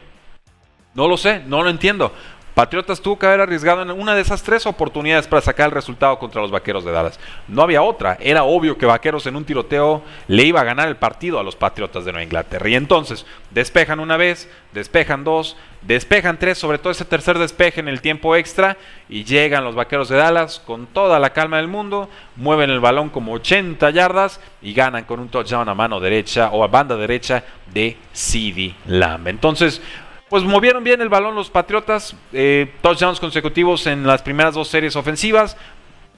No 0.95 1.09
lo 1.09 1.17
sé, 1.17 1.43
no 1.47 1.63
lo 1.63 1.71
entiendo. 1.71 2.13
Patriotas 2.57 3.03
tuvo 3.03 3.19
que 3.19 3.27
haber 3.27 3.43
arriesgado 3.43 3.83
en 3.83 3.91
una 3.91 4.15
de 4.15 4.23
esas 4.23 4.43
tres 4.43 4.65
oportunidades 4.65 5.27
para 5.27 5.43
sacar 5.43 5.67
el 5.67 5.73
resultado 5.73 6.19
contra 6.19 6.41
los 6.41 6.51
Vaqueros 6.51 6.87
de 6.87 6.91
Dallas. 6.91 7.21
No 7.49 7.61
había 7.61 7.83
otra. 7.83 8.17
Era 8.19 8.45
obvio 8.45 8.79
que 8.79 8.87
Vaqueros 8.87 9.27
en 9.27 9.37
un 9.37 9.45
tiroteo 9.45 10.03
le 10.27 10.43
iba 10.43 10.63
a 10.63 10.65
ganar 10.65 10.89
el 10.89 10.97
partido 10.97 11.39
a 11.39 11.43
los 11.43 11.55
Patriotas 11.55 12.07
de 12.07 12.13
Nueva 12.13 12.25
Inglaterra. 12.25 12.67
Y 12.67 12.75
entonces 12.75 13.27
despejan 13.51 14.01
una 14.01 14.17
vez, 14.17 14.49
despejan 14.73 15.23
dos, 15.23 15.59
despejan 15.83 16.39
tres, 16.39 16.57
sobre 16.57 16.79
todo 16.79 16.93
ese 16.93 17.05
tercer 17.05 17.39
despeje 17.39 17.81
en 17.81 17.89
el 17.89 18.01
tiempo 18.01 18.35
extra. 18.35 18.79
Y 19.11 19.25
llegan 19.25 19.63
los 19.63 19.75
Vaqueros 19.75 20.09
de 20.09 20.17
Dallas 20.17 20.59
con 20.65 20.87
toda 20.87 21.19
la 21.19 21.35
calma 21.35 21.59
del 21.59 21.69
mundo, 21.69 22.09
mueven 22.37 22.71
el 22.71 22.81
balón 22.81 23.11
como 23.11 23.35
80 23.35 23.91
yardas 23.91 24.41
y 24.63 24.73
ganan 24.73 25.05
con 25.05 25.21
un 25.21 25.29
touchdown 25.29 25.69
a 25.69 25.75
mano 25.75 26.01
derecha 26.01 26.49
o 26.53 26.65
a 26.65 26.69
banda 26.69 26.97
derecha 26.97 27.45
de 27.75 27.99
CD 28.15 28.75
Lamb. 28.87 29.29
Entonces, 29.29 29.83
pues 30.29 30.43
movieron 30.43 30.83
bien 30.83 31.01
el 31.01 31.09
balón 31.09 31.35
los 31.35 31.51
Patriotas, 31.51 32.17
eh, 32.33 32.73
touchdowns 32.81 33.21
consecutivos 33.21 33.87
en 33.87 34.07
las 34.07 34.23
primeras 34.23 34.55
dos 34.55 34.69
series 34.69 34.97
ofensivas. 34.97 35.57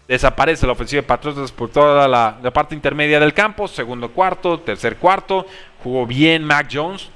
Desaparece 0.07 0.67
la 0.67 0.73
ofensiva 0.73 1.03
de 1.03 1.07
Patriotas 1.07 1.53
por 1.53 1.69
toda 1.69 2.09
la, 2.09 2.41
parte 2.53 2.75
intermedia 2.75 3.21
del 3.21 3.35
campo, 3.35 3.69
segundo 3.69 4.11
cuarto, 4.11 4.61
tercer 4.61 4.97
cuarto. 4.97 5.47
Jugó 5.83 6.07
bien 6.07 6.43
Mac 6.45 6.69
Jones, 6.73 7.11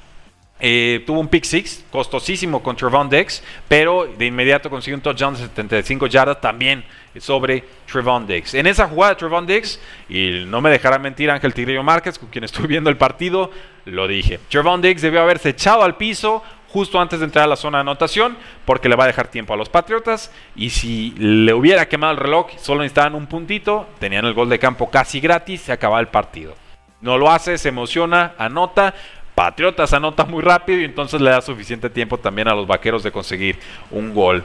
eh, 0.60 1.02
tuvo 1.06 1.18
un 1.18 1.28
pick 1.28 1.44
six, 1.44 1.84
costosísimo 1.90 2.62
con 2.62 2.76
Trevon 2.76 3.08
Dix, 3.08 3.42
pero 3.66 4.06
de 4.06 4.26
inmediato 4.26 4.68
consiguió 4.68 4.96
un 4.96 5.02
touchdown 5.02 5.34
de 5.34 5.40
75 5.40 6.06
yardas 6.06 6.40
también 6.40 6.84
sobre 7.18 7.64
Trevon 7.90 8.26
Dix. 8.26 8.52
En 8.54 8.66
esa 8.66 8.86
jugada 8.86 9.16
Trevon 9.16 9.46
Dix, 9.46 9.80
y 10.08 10.44
no 10.46 10.60
me 10.60 10.68
dejará 10.70 10.98
mentir 10.98 11.30
Ángel 11.30 11.54
Tigrillo 11.54 11.82
Márquez, 11.82 12.18
con 12.18 12.28
quien 12.28 12.44
estuve 12.44 12.68
viendo 12.68 12.90
el 12.90 12.98
partido, 12.98 13.50
lo 13.86 14.06
dije. 14.06 14.38
Trevon 14.50 14.82
Dix 14.82 15.00
debió 15.02 15.22
haberse 15.22 15.48
echado 15.48 15.82
al 15.82 15.96
piso, 15.96 16.44
justo 16.72 16.98
antes 17.00 17.20
de 17.20 17.26
entrar 17.26 17.44
a 17.44 17.48
la 17.48 17.56
zona 17.56 17.78
de 17.78 17.82
anotación, 17.82 18.36
porque 18.64 18.88
le 18.88 18.96
va 18.96 19.04
a 19.04 19.06
dejar 19.06 19.28
tiempo 19.28 19.52
a 19.52 19.56
los 19.56 19.68
Patriotas. 19.68 20.32
Y 20.56 20.70
si 20.70 21.14
le 21.18 21.52
hubiera 21.52 21.86
quemado 21.88 22.12
el 22.12 22.18
reloj, 22.18 22.46
solo 22.56 22.80
necesitaban 22.80 23.14
un 23.14 23.26
puntito, 23.26 23.86
tenían 23.98 24.24
el 24.24 24.34
gol 24.34 24.48
de 24.48 24.58
campo 24.58 24.90
casi 24.90 25.20
gratis, 25.20 25.60
se 25.60 25.72
acaba 25.72 26.00
el 26.00 26.08
partido. 26.08 26.54
No 27.02 27.18
lo 27.18 27.30
hace, 27.30 27.58
se 27.58 27.68
emociona, 27.68 28.34
anota. 28.38 28.94
Patriotas 29.34 29.92
anota 29.92 30.24
muy 30.24 30.42
rápido 30.42 30.80
y 30.80 30.84
entonces 30.84 31.20
le 31.20 31.30
da 31.30 31.40
suficiente 31.40 31.88
tiempo 31.88 32.18
también 32.18 32.48
a 32.48 32.54
los 32.54 32.66
vaqueros 32.66 33.02
de 33.02 33.10
conseguir 33.10 33.58
un 33.90 34.14
gol 34.14 34.44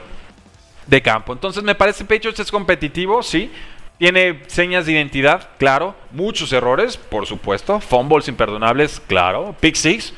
de 0.85 1.01
campo. 1.01 1.33
Entonces 1.33 1.61
me 1.63 1.75
parece 1.75 2.05
Patriots 2.05 2.39
es 2.39 2.51
competitivo, 2.51 3.21
sí. 3.21 3.51
Tiene 3.97 4.43
señas 4.47 4.85
de 4.85 4.93
identidad, 4.93 5.49
claro. 5.57 5.95
Muchos 6.11 6.53
errores, 6.53 6.97
por 6.97 7.25
supuesto. 7.25 7.79
Fumbles 7.79 8.27
imperdonables, 8.27 8.99
claro. 8.99 9.55
Pick 9.59 9.75
six, 9.75 10.13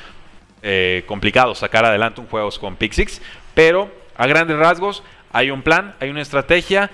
eh, 0.62 1.04
complicado 1.08 1.56
sacar 1.56 1.86
adelante 1.86 2.22
un 2.22 2.28
juego 2.28 2.50
con 2.60 2.76
Pick 2.76 2.94
pero 3.54 3.92
a 4.16 4.28
grandes 4.28 4.58
rasgos 4.58 5.04
hay 5.32 5.52
un 5.52 5.62
plan, 5.62 5.96
hay 6.00 6.10
una 6.10 6.22
estrategia, 6.22 6.90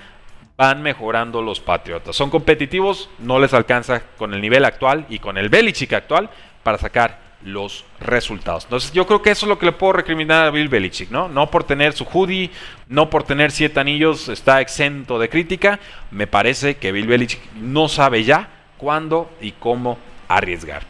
van 0.57 0.82
mejorando 0.82 1.41
los 1.41 1.59
Patriotas. 1.59 2.16
Son 2.16 2.30
competitivos, 2.30 3.09
no 3.20 3.39
les 3.39 3.53
alcanza 3.53 4.01
con 4.18 4.34
el 4.34 4.41
nivel 4.41 4.66
actual 4.66 5.05
y 5.09 5.20
con 5.20 5.38
el 5.38 5.49
Belichick 5.49 5.93
actual 5.93 6.30
para 6.63 6.78
sacar 6.78 7.26
los 7.43 7.86
resultados. 7.99 8.63
Entonces 8.63 8.91
yo 8.91 9.05
creo 9.05 9.22
que 9.22 9.32
eso 9.32 9.45
es 9.45 9.49
lo 9.49 9.59
que 9.59 9.68
le 9.68 9.72
puedo 9.72 9.93
recriminar 9.93 10.47
a 10.47 10.49
Bill 10.49 10.68
Belichick, 10.68 11.11
¿no? 11.11 11.28
No 11.28 11.51
por 11.51 11.63
tener 11.63 11.93
su 11.93 12.05
hoodie, 12.05 12.49
no 12.88 13.09
por 13.09 13.24
tener 13.24 13.51
siete 13.51 13.80
anillos 13.80 14.30
está 14.30 14.61
exento 14.61 15.20
de 15.20 15.30
crítica. 15.30 15.80
Me 16.11 16.28
parece 16.28 16.78
que 16.78 16.91
Bill 16.91 17.07
Belichick 17.07 17.53
no 17.53 17.88
sabe 17.88 18.24
ya 18.24 18.49
cuándo 18.78 19.32
y 19.41 19.51
cómo 19.51 19.97
arriesgar. 20.28 20.84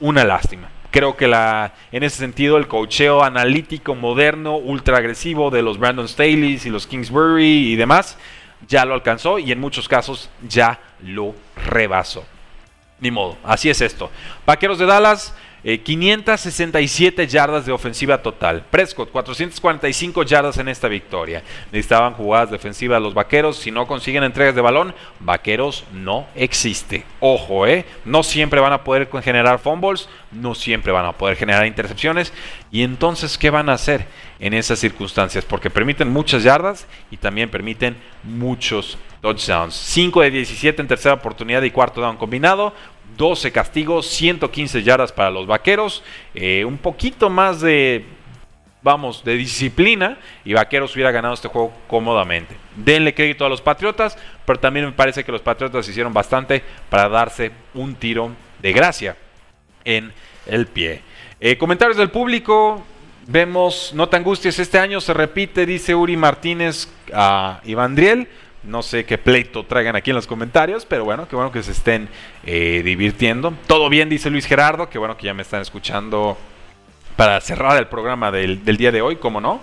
Una 0.00 0.24
lástima. 0.24 0.68
Creo 0.90 1.16
que 1.16 1.28
la, 1.28 1.74
en 1.92 2.02
ese 2.02 2.16
sentido 2.16 2.56
el 2.56 2.66
cocheo 2.66 3.22
analítico, 3.22 3.94
moderno, 3.94 4.56
ultra 4.56 4.98
agresivo 4.98 5.50
de 5.50 5.62
los 5.62 5.78
Brandon 5.78 6.06
Staley's 6.06 6.66
y 6.66 6.70
los 6.70 6.86
Kingsbury 6.86 7.72
y 7.72 7.76
demás 7.76 8.18
ya 8.66 8.84
lo 8.84 8.94
alcanzó 8.94 9.38
y 9.38 9.52
en 9.52 9.60
muchos 9.60 9.88
casos 9.88 10.30
ya 10.46 10.80
lo 11.02 11.34
rebasó. 11.66 12.24
Ni 13.00 13.10
modo, 13.10 13.36
así 13.44 13.70
es 13.70 13.80
esto. 13.80 14.10
Vaqueros 14.44 14.78
de 14.78 14.86
Dallas 14.86 15.34
567 15.62 17.22
eh, 17.22 17.26
yardas 17.26 17.66
de 17.66 17.72
ofensiva 17.72 18.22
total. 18.22 18.64
Prescott, 18.70 19.10
445 19.10 20.22
yardas 20.22 20.58
en 20.58 20.68
esta 20.68 20.88
victoria. 20.88 21.42
Necesitaban 21.70 22.14
jugadas 22.14 22.50
defensivas 22.50 23.02
los 23.02 23.14
vaqueros. 23.14 23.58
Si 23.58 23.70
no 23.70 23.86
consiguen 23.86 24.24
entregas 24.24 24.54
de 24.54 24.60
balón, 24.62 24.94
vaqueros 25.18 25.84
no 25.92 26.26
existe. 26.34 27.04
Ojo, 27.20 27.66
¿eh? 27.66 27.84
No 28.04 28.22
siempre 28.22 28.60
van 28.60 28.72
a 28.72 28.84
poder 28.84 29.08
generar 29.22 29.58
fumbles, 29.58 30.08
no 30.30 30.54
siempre 30.54 30.92
van 30.92 31.06
a 31.06 31.12
poder 31.12 31.36
generar 31.36 31.66
intercepciones. 31.66 32.32
Y 32.70 32.82
entonces, 32.82 33.36
¿qué 33.36 33.50
van 33.50 33.68
a 33.68 33.74
hacer 33.74 34.06
en 34.38 34.54
esas 34.54 34.78
circunstancias? 34.78 35.44
Porque 35.44 35.68
permiten 35.68 36.08
muchas 36.08 36.42
yardas 36.42 36.86
y 37.10 37.18
también 37.18 37.50
permiten 37.50 37.96
muchos 38.22 38.96
touchdowns. 39.20 39.74
5 39.74 40.22
de 40.22 40.30
17 40.30 40.80
en 40.80 40.88
tercera 40.88 41.14
oportunidad 41.14 41.62
y 41.62 41.70
cuarto 41.70 42.00
down 42.00 42.16
combinado. 42.16 42.72
12 43.20 43.52
castigos, 43.52 44.06
115 44.06 44.82
yardas 44.82 45.12
para 45.12 45.30
los 45.30 45.46
vaqueros, 45.46 46.02
eh, 46.34 46.64
un 46.64 46.78
poquito 46.78 47.28
más 47.28 47.60
de, 47.60 48.06
vamos, 48.80 49.22
de 49.22 49.34
disciplina 49.34 50.16
y 50.42 50.54
Vaqueros 50.54 50.94
hubiera 50.94 51.10
ganado 51.10 51.34
este 51.34 51.48
juego 51.48 51.70
cómodamente. 51.86 52.56
Denle 52.76 53.12
crédito 53.12 53.44
a 53.44 53.50
los 53.50 53.60
Patriotas, 53.60 54.16
pero 54.46 54.58
también 54.58 54.86
me 54.86 54.92
parece 54.92 55.22
que 55.22 55.32
los 55.32 55.42
Patriotas 55.42 55.86
hicieron 55.86 56.14
bastante 56.14 56.62
para 56.88 57.10
darse 57.10 57.52
un 57.74 57.94
tiro 57.94 58.30
de 58.58 58.72
gracia 58.72 59.18
en 59.84 60.14
el 60.46 60.66
pie. 60.66 61.02
Eh, 61.40 61.58
comentarios 61.58 61.98
del 61.98 62.10
público. 62.10 62.82
Vemos, 63.26 63.92
no 63.94 64.08
te 64.08 64.16
angusties, 64.16 64.58
este 64.58 64.78
año 64.78 64.98
se 64.98 65.12
repite, 65.12 65.66
dice 65.66 65.94
Uri 65.94 66.16
Martínez 66.16 66.88
a 67.12 67.60
Iván 67.64 67.94
Driel. 67.94 68.28
No 68.62 68.82
sé 68.82 69.06
qué 69.06 69.16
pleito 69.16 69.64
traigan 69.64 69.96
aquí 69.96 70.10
en 70.10 70.16
los 70.16 70.26
comentarios, 70.26 70.84
pero 70.84 71.04
bueno, 71.04 71.26
qué 71.26 71.34
bueno 71.34 71.50
que 71.50 71.62
se 71.62 71.72
estén 71.72 72.08
eh, 72.44 72.82
divirtiendo. 72.84 73.54
Todo 73.66 73.88
bien, 73.88 74.10
dice 74.10 74.28
Luis 74.28 74.46
Gerardo, 74.46 74.90
que 74.90 74.98
bueno 74.98 75.16
que 75.16 75.26
ya 75.26 75.34
me 75.34 75.42
están 75.42 75.62
escuchando 75.62 76.36
para 77.16 77.40
cerrar 77.40 77.78
el 77.78 77.86
programa 77.86 78.30
del, 78.30 78.62
día 78.64 78.92
de 78.92 79.00
hoy, 79.00 79.16
como 79.16 79.40
no. 79.40 79.60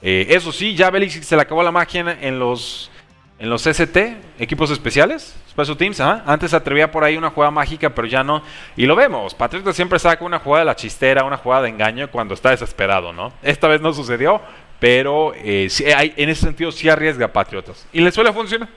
Eh, 0.00 0.26
eso 0.30 0.50
sí, 0.50 0.74
ya 0.74 0.90
Belichick 0.90 1.22
se 1.22 1.36
le 1.36 1.42
acabó 1.42 1.62
la 1.62 1.70
magia 1.70 2.18
en 2.20 2.38
los, 2.38 2.90
en 3.38 3.50
los 3.50 3.66
ST, 3.66 4.16
equipos 4.38 4.70
especiales. 4.70 5.34
Special 5.50 5.76
Teams, 5.76 6.00
antes 6.00 6.54
atrevía 6.54 6.90
por 6.90 7.04
ahí 7.04 7.18
una 7.18 7.28
jugada 7.28 7.50
mágica, 7.50 7.90
pero 7.90 8.08
ya 8.08 8.24
no. 8.24 8.42
Y 8.74 8.86
lo 8.86 8.96
vemos, 8.96 9.34
Patriota 9.34 9.74
siempre 9.74 9.98
saca 9.98 10.24
una 10.24 10.38
jugada 10.38 10.60
de 10.60 10.66
la 10.66 10.76
chistera, 10.76 11.24
una 11.24 11.36
jugada 11.36 11.62
de 11.62 11.68
engaño 11.68 12.10
cuando 12.10 12.32
está 12.32 12.50
desesperado, 12.50 13.12
¿no? 13.12 13.34
Esta 13.42 13.68
vez 13.68 13.82
no 13.82 13.92
sucedió, 13.92 14.40
pero 14.82 15.32
eh, 15.36 15.68
hay, 15.96 16.12
en 16.16 16.28
ese 16.28 16.40
sentido 16.40 16.72
sí 16.72 16.88
arriesga 16.88 17.26
a 17.26 17.32
Patriotas. 17.32 17.86
Y 17.92 18.00
le 18.00 18.10
suele 18.10 18.32
funcionar. 18.32 18.68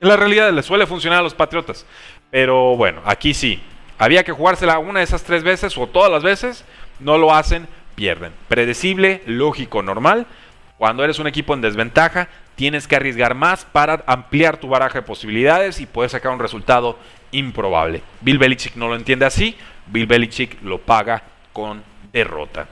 En 0.00 0.08
la 0.08 0.16
realidad 0.16 0.50
le 0.50 0.62
suele 0.62 0.86
funcionar 0.86 1.18
a 1.18 1.22
los 1.22 1.34
Patriotas. 1.34 1.84
Pero 2.30 2.74
bueno, 2.74 3.02
aquí 3.04 3.34
sí. 3.34 3.62
Había 3.98 4.24
que 4.24 4.32
jugársela 4.32 4.78
una 4.78 5.00
de 5.00 5.04
esas 5.04 5.24
tres 5.24 5.42
veces 5.42 5.76
o 5.76 5.88
todas 5.88 6.10
las 6.10 6.22
veces. 6.22 6.64
No 7.00 7.18
lo 7.18 7.34
hacen, 7.34 7.68
pierden. 7.94 8.32
Predecible, 8.48 9.20
lógico, 9.26 9.82
normal. 9.82 10.26
Cuando 10.78 11.04
eres 11.04 11.18
un 11.18 11.26
equipo 11.26 11.52
en 11.52 11.60
desventaja, 11.60 12.28
tienes 12.54 12.88
que 12.88 12.96
arriesgar 12.96 13.34
más 13.34 13.66
para 13.66 14.04
ampliar 14.06 14.56
tu 14.56 14.68
baraja 14.68 15.00
de 15.00 15.06
posibilidades 15.06 15.82
y 15.82 15.86
poder 15.86 16.08
sacar 16.08 16.32
un 16.32 16.40
resultado 16.40 16.98
improbable. 17.32 18.00
Bill 18.22 18.38
Belichick 18.38 18.74
no 18.76 18.88
lo 18.88 18.96
entiende 18.96 19.26
así, 19.26 19.54
Bill 19.86 20.06
Belichick 20.06 20.62
lo 20.62 20.78
paga 20.78 21.22
con 21.52 21.82
derrota. 22.10 22.68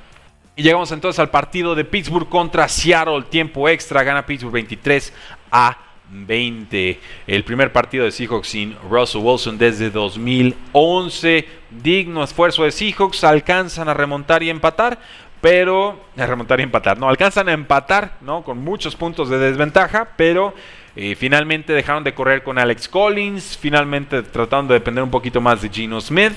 Y 0.57 0.63
llegamos 0.63 0.93
entonces 0.93 1.19
al 1.19 1.31
partido 1.31 1.75
de 1.75 1.85
Pittsburgh 1.85 2.29
contra 2.29 2.69
Seattle, 2.69 3.23
tiempo 3.23 3.69
extra, 3.69 4.05
gana 4.05 4.25
Pittsburgh 4.25 4.53
23 4.53 5.13
a 5.51 5.77
20. 6.09 7.01
El 7.27 7.43
primer 7.43 7.73
partido 7.73 8.05
de 8.05 8.13
Seahawks 8.13 8.49
sin 8.49 8.77
Russell 8.89 9.23
Wilson 9.23 9.59
desde 9.59 9.91
2011. 9.91 11.49
Digno 11.71 12.23
esfuerzo 12.23 12.63
de 12.63 12.71
Seahawks, 12.71 13.25
alcanzan 13.25 13.89
a 13.89 13.95
remontar 13.95 14.45
y 14.45 14.51
empatar, 14.51 14.99
pero 15.41 16.01
a 16.17 16.25
remontar 16.25 16.61
y 16.61 16.63
empatar, 16.63 16.99
no, 16.99 17.09
alcanzan 17.09 17.49
a 17.49 17.53
empatar, 17.53 18.19
¿no? 18.21 18.45
Con 18.45 18.59
muchos 18.59 18.95
puntos 18.95 19.29
de 19.29 19.39
desventaja, 19.39 20.11
pero 20.17 20.55
eh, 20.95 21.17
finalmente 21.17 21.73
dejaron 21.73 22.05
de 22.05 22.15
correr 22.15 22.45
con 22.45 22.61
Alex 22.61 22.89
Collins, 22.89 23.59
finalmente 23.61 24.23
tratando 24.23 24.73
de 24.73 24.79
depender 24.79 25.03
un 25.03 25.11
poquito 25.11 25.41
más 25.41 25.61
de 25.63 25.69
Gino 25.69 26.01
Smith. 26.01 26.33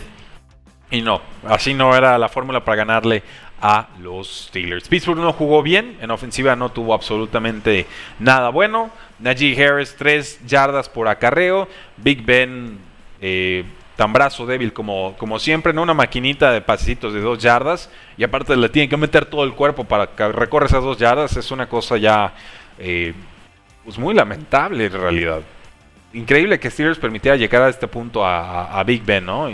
Y 0.90 1.02
no, 1.02 1.22
así 1.46 1.74
no 1.74 1.96
era 1.96 2.18
la 2.18 2.30
fórmula 2.30 2.64
para 2.64 2.78
ganarle 2.78 3.22
a 3.62 3.88
los 4.00 4.48
Steelers. 4.48 4.88
Pittsburgh 4.88 5.20
no 5.20 5.34
jugó 5.34 5.64
bien, 5.64 5.98
en 6.02 6.12
ofensiva 6.12 6.56
no 6.56 6.70
tuvo 6.70 6.94
absolutamente 6.94 7.86
nada 8.20 8.50
bueno. 8.50 8.92
Najee 9.20 9.62
Harris, 9.62 9.96
3 9.98 10.46
yardas 10.46 10.90
por 10.90 11.08
acarreo. 11.08 11.68
Big 11.98 12.24
Ben 12.24 12.78
eh, 13.20 13.64
tan 13.98 14.14
brazo 14.14 14.46
débil 14.46 14.72
como, 14.72 15.16
como 15.18 15.40
siempre, 15.40 15.74
¿no? 15.74 15.82
Una 15.82 15.96
maquinita 15.96 16.52
de 16.52 16.62
pasecitos 16.62 17.14
de 17.14 17.20
dos 17.20 17.40
yardas 17.40 17.90
y 18.16 18.24
aparte 18.24 18.56
le 18.56 18.70
tienen 18.70 18.90
que 18.90 18.98
meter 18.98 19.26
todo 19.26 19.44
el 19.44 19.54
cuerpo 19.54 19.84
para 19.84 20.08
que 20.08 20.32
recorra 20.32 20.68
esas 20.68 20.84
dos 20.84 21.00
yardas, 21.00 21.36
es 21.36 21.50
una 21.50 21.68
cosa 21.68 21.98
ya 21.98 22.34
eh, 22.78 23.14
pues 23.84 23.98
muy 23.98 24.14
lamentable 24.14 24.86
en 24.86 24.94
realidad. 24.94 25.42
Increíble 26.14 26.60
que 26.60 26.70
Steelers 26.70 27.00
permitiera 27.00 27.36
llegar 27.36 27.64
a 27.64 27.70
este 27.70 27.88
punto 27.88 28.24
a, 28.24 28.84
Big 28.86 29.04
Ben, 29.04 29.26
¿no? 29.26 29.50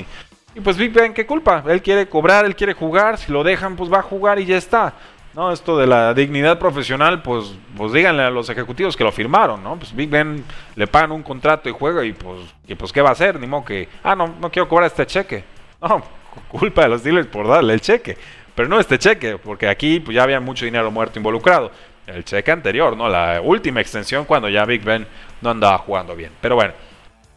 Y, 0.55 0.61
pues 0.61 0.77
Big 0.77 0.91
Ben, 0.91 1.13
¿qué 1.13 1.25
culpa? 1.25 1.63
Él 1.67 1.81
quiere 1.81 2.07
cobrar, 2.07 2.45
él 2.45 2.55
quiere 2.55 2.73
jugar, 2.73 3.17
si 3.17 3.31
lo 3.31 3.43
dejan 3.43 3.75
pues 3.75 3.91
va 3.91 3.99
a 3.99 4.03
jugar 4.03 4.39
y 4.39 4.45
ya 4.45 4.57
está. 4.57 4.93
No, 5.33 5.51
esto 5.51 5.79
de 5.79 5.87
la 5.87 6.13
dignidad 6.13 6.59
profesional, 6.59 7.23
pues, 7.23 7.55
pues 7.75 7.91
díganle 7.91 8.21
a 8.21 8.29
los 8.29 8.49
ejecutivos 8.49 8.95
que 8.95 9.03
lo 9.03 9.11
firmaron, 9.11 9.63
¿no? 9.63 9.77
Pues 9.77 9.95
Big 9.95 10.07
Ben 10.07 10.43
le 10.75 10.85
pagan 10.85 11.11
un 11.11 11.23
contrato 11.23 11.67
y 11.69 11.71
juega 11.71 12.05
y 12.05 12.13
pues, 12.13 12.41
y 12.67 12.75
pues 12.75 12.93
¿qué 12.93 13.01
va 13.01 13.09
a 13.09 13.13
hacer? 13.13 13.39
Ni 13.39 13.47
modo 13.47 13.65
que, 13.65 13.89
ah, 14.03 14.15
no, 14.15 14.27
no 14.39 14.51
quiero 14.51 14.69
cobrar 14.69 14.87
este 14.87 15.07
cheque. 15.07 15.43
No, 15.81 16.03
culpa 16.49 16.83
de 16.83 16.89
los 16.89 17.03
dealers 17.03 17.27
por 17.27 17.47
darle 17.47 17.73
el 17.73 17.81
cheque. 17.81 18.15
Pero 18.53 18.69
no 18.69 18.79
este 18.79 18.99
cheque, 18.99 19.39
porque 19.39 19.67
aquí 19.67 19.99
pues, 19.99 20.13
ya 20.13 20.21
había 20.21 20.39
mucho 20.39 20.65
dinero 20.65 20.91
muerto 20.91 21.17
involucrado. 21.17 21.71
El 22.05 22.23
cheque 22.23 22.51
anterior, 22.51 22.95
¿no? 22.95 23.09
La 23.09 23.41
última 23.41 23.81
extensión 23.81 24.25
cuando 24.25 24.49
ya 24.49 24.65
Big 24.65 24.83
Ben 24.83 25.07
no 25.41 25.49
andaba 25.49 25.79
jugando 25.79 26.15
bien. 26.15 26.31
Pero 26.41 26.55
bueno, 26.55 26.73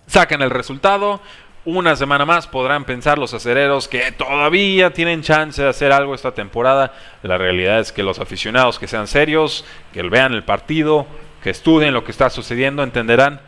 sacan 0.06 0.42
el 0.42 0.50
resultado. 0.50 1.22
Una 1.66 1.96
semana 1.96 2.24
más 2.24 2.46
podrán 2.46 2.84
pensar 2.84 3.18
los 3.18 3.34
acereros 3.34 3.88
que 3.88 4.12
todavía 4.12 4.92
tienen 4.92 5.22
chance 5.22 5.60
de 5.60 5.68
hacer 5.68 5.90
algo 5.90 6.14
esta 6.14 6.30
temporada. 6.30 6.94
La 7.24 7.38
realidad 7.38 7.80
es 7.80 7.90
que 7.90 8.04
los 8.04 8.20
aficionados 8.20 8.78
que 8.78 8.86
sean 8.86 9.08
serios, 9.08 9.64
que 9.92 10.00
vean 10.04 10.32
el 10.32 10.44
partido, 10.44 11.08
que 11.42 11.50
estudien 11.50 11.92
lo 11.92 12.04
que 12.04 12.12
está 12.12 12.30
sucediendo, 12.30 12.84
entenderán 12.84 13.40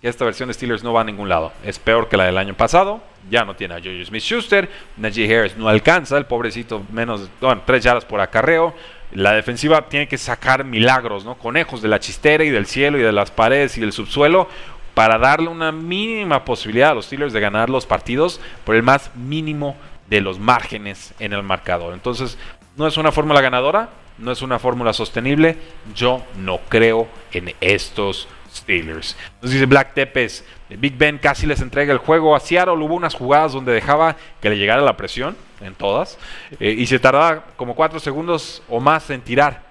que 0.00 0.08
esta 0.08 0.24
versión 0.24 0.48
de 0.48 0.54
Steelers 0.54 0.84
no 0.84 0.94
va 0.94 1.02
a 1.02 1.04
ningún 1.04 1.28
lado. 1.28 1.52
Es 1.64 1.78
peor 1.78 2.08
que 2.08 2.16
la 2.16 2.24
del 2.24 2.38
año 2.38 2.54
pasado. 2.54 3.02
Ya 3.28 3.44
no 3.44 3.56
tiene 3.56 3.74
a 3.74 3.78
Jojo 3.78 4.06
Smith-Schuster. 4.06 4.70
Najee 4.96 5.36
Harris 5.36 5.58
no 5.58 5.68
alcanza. 5.68 6.16
El 6.16 6.24
pobrecito 6.24 6.82
menos, 6.90 7.28
bueno, 7.42 7.60
tres 7.66 7.84
yardas 7.84 8.06
por 8.06 8.22
acarreo. 8.22 8.74
La 9.12 9.34
defensiva 9.34 9.82
tiene 9.82 10.08
que 10.08 10.16
sacar 10.16 10.64
milagros, 10.64 11.26
¿no? 11.26 11.36
Conejos 11.36 11.82
de 11.82 11.88
la 11.88 12.00
chistera 12.00 12.42
y 12.42 12.50
del 12.50 12.66
cielo 12.66 12.98
y 12.98 13.02
de 13.02 13.12
las 13.12 13.30
paredes 13.30 13.76
y 13.76 13.82
del 13.82 13.92
subsuelo 13.92 14.48
para 14.96 15.18
darle 15.18 15.48
una 15.48 15.72
mínima 15.72 16.46
posibilidad 16.46 16.92
a 16.92 16.94
los 16.94 17.04
Steelers 17.04 17.34
de 17.34 17.40
ganar 17.40 17.68
los 17.68 17.84
partidos 17.84 18.40
por 18.64 18.74
el 18.74 18.82
más 18.82 19.14
mínimo 19.14 19.76
de 20.08 20.22
los 20.22 20.38
márgenes 20.38 21.12
en 21.18 21.34
el 21.34 21.42
marcador. 21.42 21.92
Entonces, 21.92 22.38
no 22.78 22.86
es 22.86 22.96
una 22.96 23.12
fórmula 23.12 23.42
ganadora, 23.42 23.90
no 24.16 24.32
es 24.32 24.40
una 24.40 24.58
fórmula 24.58 24.94
sostenible. 24.94 25.58
Yo 25.94 26.22
no 26.38 26.60
creo 26.70 27.08
en 27.30 27.54
estos 27.60 28.26
Steelers. 28.50 29.18
Nos 29.42 29.50
dice 29.50 29.66
Black 29.66 29.92
Tepes, 29.92 30.46
Big 30.70 30.96
Ben 30.96 31.18
casi 31.18 31.46
les 31.46 31.60
entrega 31.60 31.92
el 31.92 31.98
juego 31.98 32.34
a 32.34 32.40
Seattle. 32.40 32.82
Hubo 32.82 32.94
unas 32.94 33.14
jugadas 33.14 33.52
donde 33.52 33.74
dejaba 33.74 34.16
que 34.40 34.48
le 34.48 34.56
llegara 34.56 34.80
la 34.80 34.96
presión, 34.96 35.36
en 35.60 35.74
todas, 35.74 36.18
eh, 36.58 36.70
y 36.70 36.86
se 36.86 36.98
tardaba 36.98 37.44
como 37.56 37.74
4 37.74 38.00
segundos 38.00 38.62
o 38.66 38.80
más 38.80 39.10
en 39.10 39.20
tirar. 39.20 39.65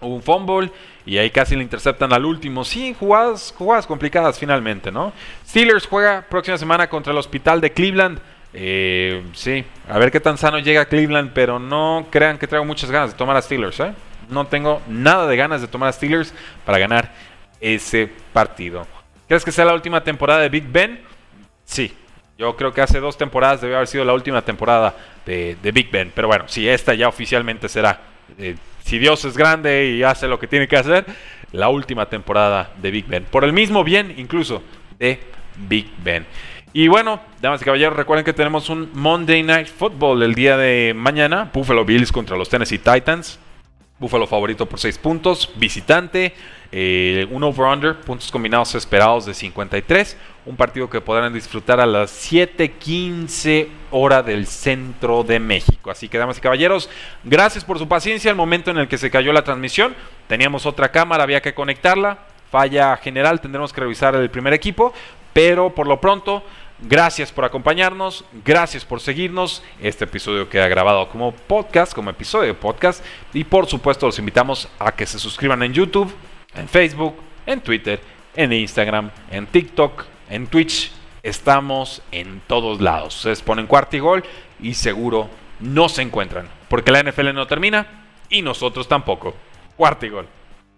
Un 0.00 0.22
fumble 0.22 0.70
y 1.06 1.16
ahí 1.18 1.30
casi 1.30 1.56
le 1.56 1.62
interceptan 1.62 2.12
al 2.12 2.24
último. 2.24 2.64
Sí, 2.64 2.94
jugadas, 2.98 3.54
jugadas 3.56 3.86
complicadas 3.86 4.38
finalmente, 4.38 4.92
¿no? 4.92 5.12
Steelers 5.46 5.86
juega 5.86 6.22
próxima 6.28 6.58
semana 6.58 6.88
contra 6.88 7.12
el 7.12 7.18
Hospital 7.18 7.60
de 7.60 7.72
Cleveland. 7.72 8.18
Eh, 8.52 9.22
sí, 9.32 9.64
a 9.88 9.98
ver 9.98 10.10
qué 10.10 10.20
tan 10.20 10.38
sano 10.38 10.58
llega 10.58 10.86
Cleveland, 10.86 11.32
pero 11.32 11.58
no 11.58 12.06
crean 12.10 12.38
que 12.38 12.46
traigo 12.46 12.64
muchas 12.64 12.90
ganas 12.90 13.12
de 13.12 13.16
tomar 13.16 13.36
a 13.36 13.42
Steelers, 13.42 13.80
¿eh? 13.80 13.92
No 14.28 14.46
tengo 14.46 14.82
nada 14.88 15.26
de 15.26 15.36
ganas 15.36 15.60
de 15.60 15.68
tomar 15.68 15.88
a 15.88 15.92
Steelers 15.92 16.34
para 16.64 16.78
ganar 16.78 17.12
ese 17.60 18.10
partido. 18.32 18.86
¿Crees 19.28 19.44
que 19.44 19.52
sea 19.52 19.64
la 19.64 19.74
última 19.74 20.02
temporada 20.04 20.40
de 20.40 20.48
Big 20.48 20.70
Ben? 20.70 21.00
Sí, 21.64 21.92
yo 22.38 22.54
creo 22.56 22.72
que 22.72 22.80
hace 22.80 23.00
dos 23.00 23.16
temporadas 23.16 23.60
debe 23.60 23.76
haber 23.76 23.88
sido 23.88 24.04
la 24.04 24.12
última 24.12 24.42
temporada 24.42 24.94
de, 25.24 25.56
Big 25.72 25.90
Ben. 25.90 26.12
Pero 26.14 26.28
bueno, 26.28 26.44
si 26.48 26.68
esta 26.68 26.94
ya 26.94 27.08
oficialmente 27.08 27.68
será. 27.68 28.00
Eh, 28.38 28.56
si 28.84 28.98
Dios 28.98 29.24
es 29.24 29.36
grande 29.36 29.90
y 29.90 30.02
hace 30.02 30.28
lo 30.28 30.38
que 30.38 30.46
tiene 30.46 30.68
que 30.68 30.76
hacer, 30.76 31.06
la 31.52 31.68
última 31.68 32.06
temporada 32.06 32.70
de 32.80 32.90
Big 32.90 33.06
Ben. 33.06 33.24
Por 33.24 33.44
el 33.44 33.52
mismo 33.52 33.82
bien, 33.84 34.14
incluso, 34.16 34.62
de 34.98 35.20
Big 35.68 35.90
Ben. 36.04 36.26
Y 36.72 36.88
bueno, 36.88 37.20
damas 37.40 37.62
y 37.62 37.64
caballeros, 37.64 37.96
recuerden 37.96 38.24
que 38.24 38.32
tenemos 38.32 38.68
un 38.68 38.90
Monday 38.92 39.42
Night 39.42 39.68
Football 39.68 40.22
el 40.22 40.34
día 40.34 40.56
de 40.56 40.92
mañana. 40.94 41.50
Buffalo 41.52 41.84
Bills 41.84 42.12
contra 42.12 42.36
los 42.36 42.48
Tennessee 42.48 42.78
Titans. 42.78 43.38
Buffalo 43.98 44.26
favorito 44.26 44.66
por 44.66 44.78
6 44.78 44.98
puntos, 44.98 45.50
visitante, 45.56 46.34
eh, 46.70 47.26
un 47.30 47.42
over-under, 47.42 47.98
puntos 48.00 48.30
combinados 48.30 48.74
esperados 48.74 49.24
de 49.24 49.32
53, 49.32 50.18
un 50.44 50.54
partido 50.54 50.90
que 50.90 51.00
podrán 51.00 51.32
disfrutar 51.32 51.80
a 51.80 51.86
las 51.86 52.10
7:15 52.10 53.68
hora 53.90 54.22
del 54.22 54.46
centro 54.46 55.22
de 55.22 55.40
México. 55.40 55.90
Así 55.90 56.08
que, 56.08 56.18
damas 56.18 56.36
y 56.36 56.42
caballeros, 56.42 56.90
gracias 57.24 57.64
por 57.64 57.78
su 57.78 57.88
paciencia. 57.88 58.30
El 58.30 58.36
momento 58.36 58.70
en 58.70 58.76
el 58.76 58.88
que 58.88 58.98
se 58.98 59.10
cayó 59.10 59.32
la 59.32 59.44
transmisión, 59.44 59.94
teníamos 60.28 60.66
otra 60.66 60.90
cámara, 60.90 61.22
había 61.22 61.40
que 61.40 61.54
conectarla, 61.54 62.18
falla 62.50 62.96
general, 62.98 63.40
tendremos 63.40 63.72
que 63.72 63.80
revisar 63.80 64.14
el 64.14 64.28
primer 64.28 64.52
equipo, 64.52 64.92
pero 65.32 65.74
por 65.74 65.86
lo 65.86 66.00
pronto 66.00 66.42
Gracias 66.78 67.32
por 67.32 67.46
acompañarnos, 67.46 68.24
gracias 68.44 68.84
por 68.84 69.00
seguirnos. 69.00 69.62
Este 69.80 70.04
episodio 70.04 70.50
queda 70.50 70.68
grabado 70.68 71.08
como 71.08 71.32
podcast, 71.32 71.94
como 71.94 72.10
episodio 72.10 72.48
de 72.48 72.54
podcast. 72.54 73.02
Y 73.32 73.44
por 73.44 73.66
supuesto 73.66 74.04
los 74.04 74.18
invitamos 74.18 74.68
a 74.78 74.92
que 74.92 75.06
se 75.06 75.18
suscriban 75.18 75.62
en 75.62 75.72
YouTube, 75.72 76.14
en 76.54 76.68
Facebook, 76.68 77.16
en 77.46 77.62
Twitter, 77.62 77.98
en 78.34 78.52
Instagram, 78.52 79.10
en 79.30 79.46
TikTok, 79.46 80.04
en 80.28 80.46
Twitch. 80.48 80.92
Estamos 81.22 82.02
en 82.12 82.42
todos 82.46 82.82
lados. 82.82 83.16
Ustedes 83.16 83.40
ponen 83.40 83.66
cuarto 83.66 83.96
y 83.96 84.00
gol 84.00 84.22
y 84.60 84.74
seguro 84.74 85.30
no 85.60 85.88
se 85.88 86.02
encuentran. 86.02 86.46
Porque 86.68 86.92
la 86.92 87.02
NFL 87.02 87.32
no 87.32 87.46
termina 87.46 88.04
y 88.28 88.42
nosotros 88.42 88.86
tampoco. 88.86 89.34
Cuarto 89.76 90.04
y 90.04 90.10
gol. 90.10 90.35